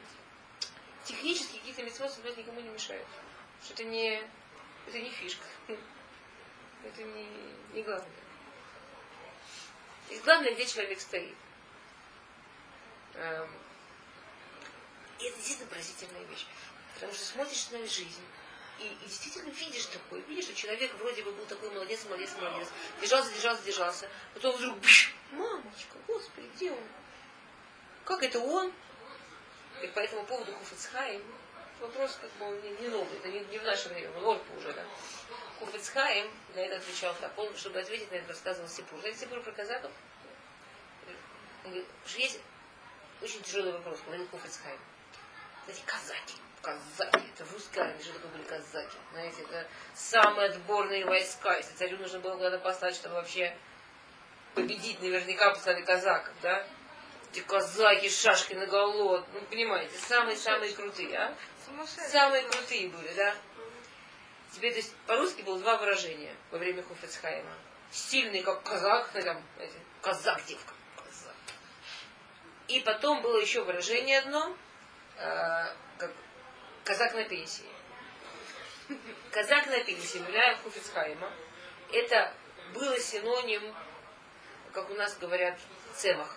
технически 1.03 1.59
какие-то 1.59 1.83
митцвот 1.83 2.13
соблюдать 2.13 2.39
никому 2.39 2.61
не 2.61 2.69
мешают. 2.69 3.09
Что 3.65 3.75
это 3.75 3.85
не... 3.85 4.23
Это 4.87 5.01
не 5.01 5.11
фишка. 5.11 5.47
Это 6.85 7.03
не, 7.03 7.27
не 7.75 7.83
главное. 7.83 8.22
И 10.13 10.19
главное, 10.19 10.53
где 10.55 10.67
человек 10.67 11.01
стоит. 11.01 11.35
Эм, 13.15 13.51
и 15.19 15.25
это 15.25 15.37
действительно 15.37 15.71
поразительная 15.71 16.25
вещь. 16.25 16.47
Потому 16.95 17.13
что 17.15 17.25
смотришь 17.25 17.71
на 17.71 17.79
жизнь, 17.87 18.25
и, 18.79 18.87
и 18.87 19.07
действительно 19.07 19.49
видишь 19.51 19.87
такое, 19.87 20.21
видишь, 20.23 20.45
что 20.45 20.55
человек 20.55 20.93
вроде 20.95 21.23
бы 21.23 21.33
был 21.33 21.47
такой 21.47 21.71
молодец, 21.71 22.05
молодец, 22.05 22.31
молодец, 22.39 22.69
держался, 23.01 23.33
держался, 23.33 23.63
держался, 23.63 24.11
потом 24.35 24.57
вдруг, 24.57 24.79
бш, 24.81 25.15
мамочка, 25.33 25.97
господи, 26.07 26.51
где 26.57 26.73
он? 26.73 26.85
Как 28.05 28.23
это 28.23 28.39
он? 28.41 28.73
И 29.83 29.87
по 29.89 30.01
этому 30.01 30.25
поводу 30.27 30.53
Хуфицхайм, 30.53 31.23
вопрос 31.83 32.19
как 32.21 32.31
бы 32.33 32.57
не, 32.63 32.71
не 32.71 32.89
новый, 32.89 33.19
это 33.19 33.29
не, 33.29 33.41
не 33.41 33.59
в 33.59 33.65
наше 33.65 33.89
время, 33.89 34.11
он 34.19 34.25
Орпа 34.25 34.53
уже, 34.57 34.73
да. 34.73 34.85
Хуфицхайм 35.59 36.31
на 36.55 36.61
это 36.61 36.77
отвечал 36.77 37.15
так, 37.21 37.33
он, 37.37 37.55
чтобы 37.57 37.81
ответить 37.81 38.11
на 38.11 38.17
это, 38.17 38.29
рассказывал 38.29 38.69
Сипур. 38.69 38.99
Знаете 39.01 39.21
Сипур 39.21 39.41
про 39.43 39.53
казаков? 39.53 39.91
Говорит, 41.65 41.87
есть 42.17 42.41
очень 43.21 43.43
тяжелый 43.43 43.73
вопрос, 43.73 44.01
говорил 44.07 44.27
Хуфицхайм. 44.29 44.79
Знаете, 45.67 45.83
казаки 45.87 46.35
казаки. 46.63 47.27
Это 47.35 47.45
в 47.45 47.53
русской 47.53 47.81
армии 47.81 48.03
такое 48.03 48.31
были 48.31 48.45
казаки. 48.45 48.97
Знаете, 49.13 49.43
это 49.43 49.67
самые 49.95 50.49
отборные 50.51 51.05
войска. 51.05 51.57
Если 51.57 51.75
царю 51.75 51.99
нужно 51.99 52.21
было 52.21 52.37
куда-то 52.37 52.59
послать, 52.59 52.95
чтобы 52.95 53.17
вообще 53.17 53.55
победить, 54.55 55.01
наверняка 55.03 55.51
послали 55.51 55.83
казаков, 55.83 56.33
да? 56.41 56.65
Эти 57.33 57.41
казаки 57.41 58.11
с 58.11 58.21
шашкой 58.21 58.57
на 58.57 58.67
голод. 58.67 59.25
Ну, 59.33 59.41
понимаете, 59.49 59.97
самые-самые 59.99 60.75
крутые, 60.75 61.17
а? 61.17 61.35
Самые 61.87 62.43
крутые 62.43 62.91
были, 62.91 63.11
да? 63.15 63.35
Тебе, 64.53 64.71
то 64.71 64.77
есть, 64.77 64.95
по-русски 65.07 65.41
было 65.41 65.59
два 65.59 65.79
выражения 65.79 66.37
во 66.51 66.59
время 66.59 66.83
Хофецхайма. 66.83 67.55
Сильный, 67.91 68.43
как 68.43 68.63
казак, 68.63 69.09
там, 69.13 69.43
знаете, 69.57 69.79
казак 70.03 70.45
девка. 70.45 70.75
Казак. 70.97 71.35
И 72.69 72.81
потом 72.81 73.23
было 73.23 73.39
еще 73.39 73.65
выражение 73.65 74.19
одно, 74.19 74.55
э, 75.17 75.75
как 75.97 76.13
казак 76.85 77.15
на 77.15 77.25
пенсии. 77.25 77.65
Казак 79.31 79.69
на 79.69 79.83
пенсии, 79.83 80.19
Миляев 80.19 80.63
Хуфицхайма, 80.65 81.33
это 81.93 82.35
было 82.75 82.99
синоним, 82.99 83.75
как 84.73 84.91
у 84.91 84.95
нас 84.95 85.17
говорят, 85.17 85.59
цемах. 85.95 86.37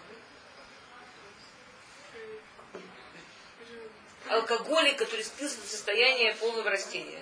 Алкоголик, 4.30 4.98
который 4.98 5.24
спился 5.24 5.62
до 5.62 5.68
состояния 5.68 6.34
полного 6.36 6.70
растения. 6.70 7.22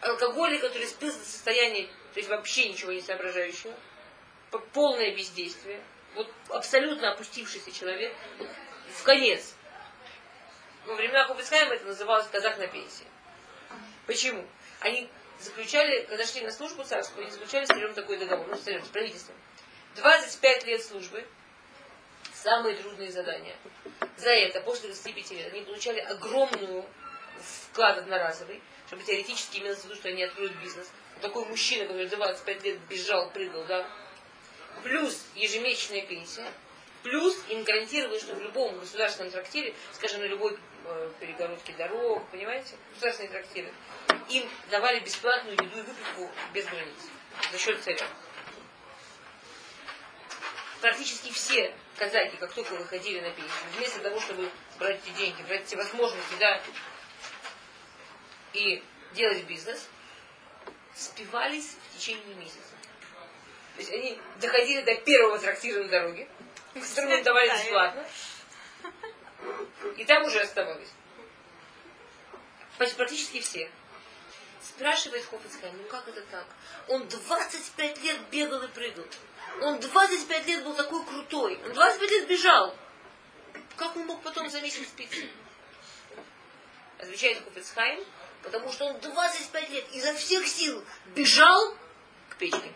Алкоголик, 0.00 0.60
который 0.60 0.86
спился 0.86 1.18
до 1.18 1.24
состояния, 1.24 1.86
то 2.14 2.20
есть 2.20 2.28
вообще 2.28 2.68
ничего 2.68 2.92
не 2.92 3.02
соображающего, 3.02 3.74
полное 4.72 5.14
бездействие, 5.14 5.80
вот 6.14 6.32
абсолютно 6.50 7.12
опустившийся 7.12 7.70
человек, 7.72 8.14
в 8.94 9.02
конец 9.02 9.54
во 10.88 10.94
времена 10.94 11.26
Хубицкаема 11.26 11.74
это 11.74 11.84
называлось 11.84 12.26
казах 12.28 12.56
на 12.58 12.66
пенсии. 12.66 13.06
Почему? 14.06 14.46
Они 14.80 15.08
заключали, 15.38 16.04
когда 16.04 16.24
шли 16.24 16.40
на 16.40 16.50
службу 16.50 16.82
царскую, 16.82 17.24
они 17.24 17.30
заключали 17.30 17.66
с 17.66 17.68
царем 17.68 17.92
такой 17.94 18.16
договор, 18.16 18.46
ну, 18.48 18.56
с 18.56 18.60
царем, 18.60 18.82
с 18.82 18.88
правительством. 18.88 19.36
25 19.96 20.64
лет 20.64 20.82
службы, 20.82 21.26
самые 22.42 22.76
трудные 22.76 23.10
задания. 23.10 23.56
За 24.16 24.30
это, 24.30 24.60
после 24.60 24.88
25 24.88 25.30
лет, 25.32 25.52
они 25.52 25.62
получали 25.62 26.00
огромную 26.00 26.84
вклад 27.70 27.98
одноразовый, 27.98 28.62
чтобы 28.86 29.02
теоретически 29.02 29.58
имелось 29.58 29.80
в 29.80 29.84
виду, 29.84 29.94
что 29.96 30.08
они 30.08 30.22
откроют 30.22 30.52
бизнес. 30.62 30.90
Такой 31.20 31.44
мужчина, 31.46 31.86
который 31.86 32.06
25 32.06 32.64
лет 32.64 32.78
бежал, 32.88 33.30
прыгал, 33.30 33.64
да. 33.64 33.86
Плюс 34.82 35.24
ежемесячная 35.34 36.02
пенсия. 36.02 36.46
Плюс 37.02 37.36
им 37.48 37.62
гарантировали, 37.64 38.18
что 38.18 38.34
в 38.34 38.42
любом 38.42 38.78
государственном 38.78 39.30
трактире, 39.30 39.74
скажем, 39.92 40.20
на 40.20 40.26
любой 40.26 40.58
Э, 40.90 41.10
перегородки 41.20 41.74
дорог, 41.76 42.22
понимаете? 42.30 42.76
Государственные 42.94 43.30
трактиры. 43.30 43.72
Им 44.30 44.48
давали 44.70 45.00
бесплатную 45.00 45.54
еду 45.54 45.78
и 45.78 45.82
выпивку 45.82 46.30
без 46.54 46.64
границ. 46.64 46.96
За 47.52 47.58
счет 47.58 47.82
царя. 47.82 48.06
Практически 50.80 51.32
все 51.32 51.74
казаки, 51.96 52.36
как 52.36 52.52
только 52.52 52.72
выходили 52.74 53.20
на 53.20 53.30
пенсию, 53.30 53.70
вместо 53.76 54.00
того, 54.00 54.20
чтобы 54.20 54.48
брать 54.78 55.00
эти 55.04 55.16
деньги, 55.16 55.42
брать 55.42 55.62
эти 55.62 55.74
возможности, 55.74 56.34
да, 56.38 56.60
и 58.52 58.82
делать 59.12 59.42
бизнес, 59.44 59.88
спивались 60.94 61.74
в 61.90 61.98
течение 61.98 62.34
месяца. 62.36 62.74
То 63.74 63.80
есть 63.80 63.92
они 63.92 64.20
доходили 64.40 64.82
до 64.82 64.94
первого 64.96 65.38
трактира 65.38 65.82
на 65.82 65.88
дороге, 65.88 66.28
который 66.74 67.18
им 67.18 67.24
давали 67.24 67.50
бесплатно, 67.50 68.06
и 69.96 70.04
там 70.04 70.24
уже. 70.24 70.48
Почти 72.78 72.94
практически 72.96 73.40
все. 73.40 73.70
Спрашивает 74.62 75.24
Хофицкай, 75.24 75.72
ну 75.72 75.84
как 75.84 76.06
это 76.06 76.22
так? 76.22 76.46
Он 76.88 77.08
25 77.08 78.02
лет 78.02 78.20
бегал 78.30 78.62
и 78.62 78.68
прыгал. 78.68 79.04
Он 79.62 79.80
25 79.80 80.46
лет 80.46 80.64
был 80.64 80.74
такой 80.74 81.04
крутой. 81.04 81.60
Он 81.64 81.72
25 81.72 82.10
лет 82.10 82.28
бежал. 82.28 82.76
Как 83.76 83.96
он 83.96 84.06
мог 84.06 84.22
потом 84.22 84.48
за 84.48 84.60
месяц 84.60 84.86
спиться? 84.88 85.20
Отвечает 86.98 87.42
Хофицхайм, 87.44 88.04
потому 88.42 88.72
что 88.72 88.86
он 88.86 89.00
25 89.00 89.70
лет 89.70 89.84
изо 89.92 90.14
всех 90.14 90.46
сил 90.46 90.84
бежал 91.14 91.76
к 92.30 92.36
печке. 92.36 92.72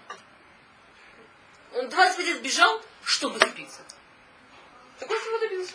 Он 1.75 1.89
25 1.89 2.27
лет 2.27 2.43
бежал, 2.43 2.83
чтобы 3.05 3.41
спиться. 3.41 3.83
Так 4.99 5.11
он 5.11 5.19
всего 5.19 5.39
добился. 5.39 5.73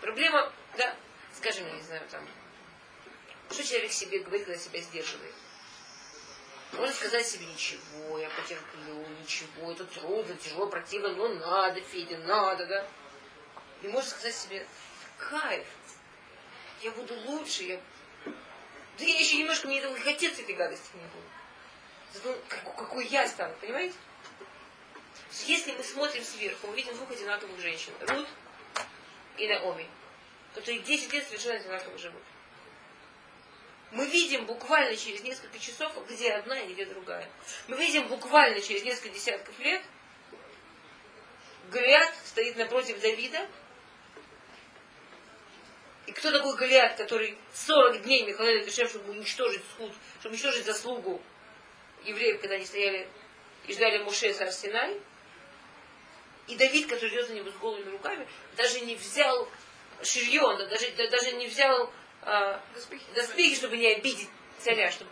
Проблема, 0.00 0.52
да, 0.76 0.96
скажем, 1.36 1.66
я 1.66 1.72
не 1.72 1.82
знаю, 1.82 2.02
там, 2.10 2.26
что 3.50 3.64
человек 3.64 3.92
себе 3.92 4.20
говорит, 4.20 4.46
когда 4.46 4.60
себя 4.60 4.80
сдерживает? 4.80 5.34
Может 6.72 6.94
сказать 6.94 7.26
себе, 7.26 7.46
ничего, 7.46 8.18
я 8.18 8.30
потерплю, 8.30 9.04
ничего, 9.20 9.72
это 9.72 9.84
трудно, 9.84 10.36
тяжело, 10.36 10.66
противно, 10.66 11.08
но 11.14 11.28
надо, 11.28 11.80
Федя, 11.80 12.18
надо, 12.18 12.66
да? 12.66 12.86
И 13.82 13.88
может 13.88 14.10
сказать 14.10 14.34
себе, 14.34 14.66
кайф, 15.18 15.66
я 16.82 16.90
буду 16.92 17.14
лучше, 17.26 17.64
я... 17.64 17.80
Да 18.24 19.04
я 19.04 19.18
еще 19.18 19.38
немножко, 19.38 19.66
мне 19.66 19.78
этого 19.80 19.98
хотеться 19.98 20.42
этой 20.42 20.54
гадости 20.54 20.90
не 20.94 21.00
буду. 21.00 21.26
Зато 22.12 22.38
какой, 22.48 22.74
какой 22.74 23.06
я 23.06 23.26
стану, 23.26 23.54
понимаете? 23.60 23.94
Если 25.46 25.72
мы 25.72 25.82
смотрим 25.82 26.22
сверху, 26.22 26.66
мы 26.68 26.76
видим 26.76 26.94
двух 26.94 27.10
одинаковых 27.10 27.58
женщин. 27.60 27.92
Рут 28.00 28.28
и 29.38 29.48
Наоми, 29.48 29.88
которые 30.54 30.82
10 30.82 31.12
лет 31.12 31.24
совершенно 31.26 31.56
одинаково 31.56 31.98
живут. 31.98 32.22
Мы 33.92 34.06
видим 34.06 34.46
буквально 34.46 34.96
через 34.96 35.22
несколько 35.22 35.58
часов, 35.58 35.92
где 36.08 36.32
одна 36.32 36.58
и 36.60 36.72
где 36.72 36.86
другая. 36.86 37.28
Мы 37.66 37.76
видим 37.76 38.06
буквально 38.06 38.60
через 38.60 38.84
несколько 38.84 39.10
десятков 39.10 39.58
лет, 39.58 39.82
Голиат 41.70 42.12
стоит 42.26 42.56
напротив 42.56 43.00
Давида. 43.00 43.46
И 46.06 46.12
кто 46.12 46.32
такой 46.32 46.56
Голиат, 46.56 46.96
который 46.96 47.38
40 47.54 48.02
дней 48.02 48.24
Михаил 48.24 48.64
Дешев, 48.64 48.90
чтобы 48.90 49.12
уничтожить 49.12 49.62
схуд, 49.72 49.92
чтобы 50.18 50.34
уничтожить 50.34 50.66
заслугу 50.66 51.22
евреев, 52.04 52.40
когда 52.40 52.56
они 52.56 52.64
стояли 52.64 53.08
и 53.66 53.72
ждали 53.72 53.98
Муше 53.98 54.32
с 54.34 54.40
Арсенай? 54.40 55.00
И 56.48 56.56
Давид, 56.56 56.88
который 56.88 57.10
идет 57.10 57.28
за 57.28 57.34
него 57.34 57.50
с 57.50 57.54
голыми 57.54 57.88
руками, 57.90 58.26
даже 58.56 58.80
не 58.80 58.96
взял 58.96 59.48
ширьон, 60.02 60.56
даже, 60.68 60.90
даже 60.90 61.32
не 61.32 61.46
взял 61.46 61.92
доспехи. 62.22 63.04
доспехи, 63.14 63.56
чтобы 63.56 63.76
не 63.76 63.94
обидеть 63.94 64.28
царя, 64.58 64.90
чтобы 64.90 65.10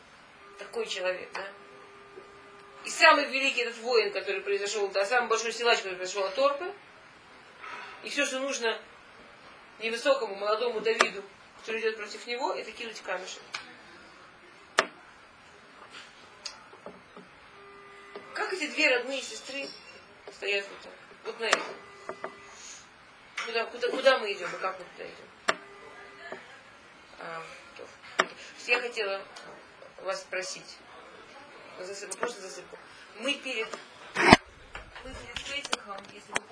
такой 0.59 0.87
человек, 0.87 1.31
да? 1.33 1.47
И 2.85 2.91
самый 2.91 3.27
великий 3.27 3.63
этот 3.63 3.77
воин, 3.79 4.13
который 4.13 4.41
произошел, 4.41 4.89
да, 4.89 5.05
самый 5.05 5.29
большой 5.29 5.53
силач, 5.53 5.79
который 5.79 5.97
произошел 5.97 6.25
от 6.25 6.35
Торпы, 6.35 6.73
и 8.03 8.09
все, 8.09 8.25
что 8.25 8.39
нужно 8.41 8.81
невысокому 9.81 10.35
молодому 10.37 10.81
Давиду, 10.81 11.23
который 11.61 11.81
идет 11.81 11.97
против 11.97 12.27
него, 12.27 12.53
это 12.53 12.71
кинуть 12.73 13.01
камешек. 13.03 13.43
Как 18.35 18.53
эти 18.53 18.69
две 18.69 18.95
родные 18.95 19.21
сестры 19.21 19.69
стоят 20.33 20.67
вот 20.69 20.79
так? 20.81 20.93
Вот 21.25 21.41
на 21.41 21.45
этом. 21.45 21.63
Куда, 23.45 23.65
куда, 23.67 23.91
куда 23.91 24.19
мы 24.19 24.33
идем 24.33 24.49
и 24.49 24.59
как 24.59 24.79
мы 24.79 24.85
туда 24.85 25.05
идем? 25.05 25.28
Значит, 27.19 28.69
я 28.69 28.81
хотела 28.81 29.21
вас 30.03 30.21
спросить. 30.21 30.79
Просто 32.19 32.41
засыпку. 32.41 32.79
Мы 33.21 33.35
перед, 33.35 33.69
мы 34.17 35.15
перед 35.15 35.45
Песихом, 35.45 35.97
если 36.13 36.33
вы 36.33 36.49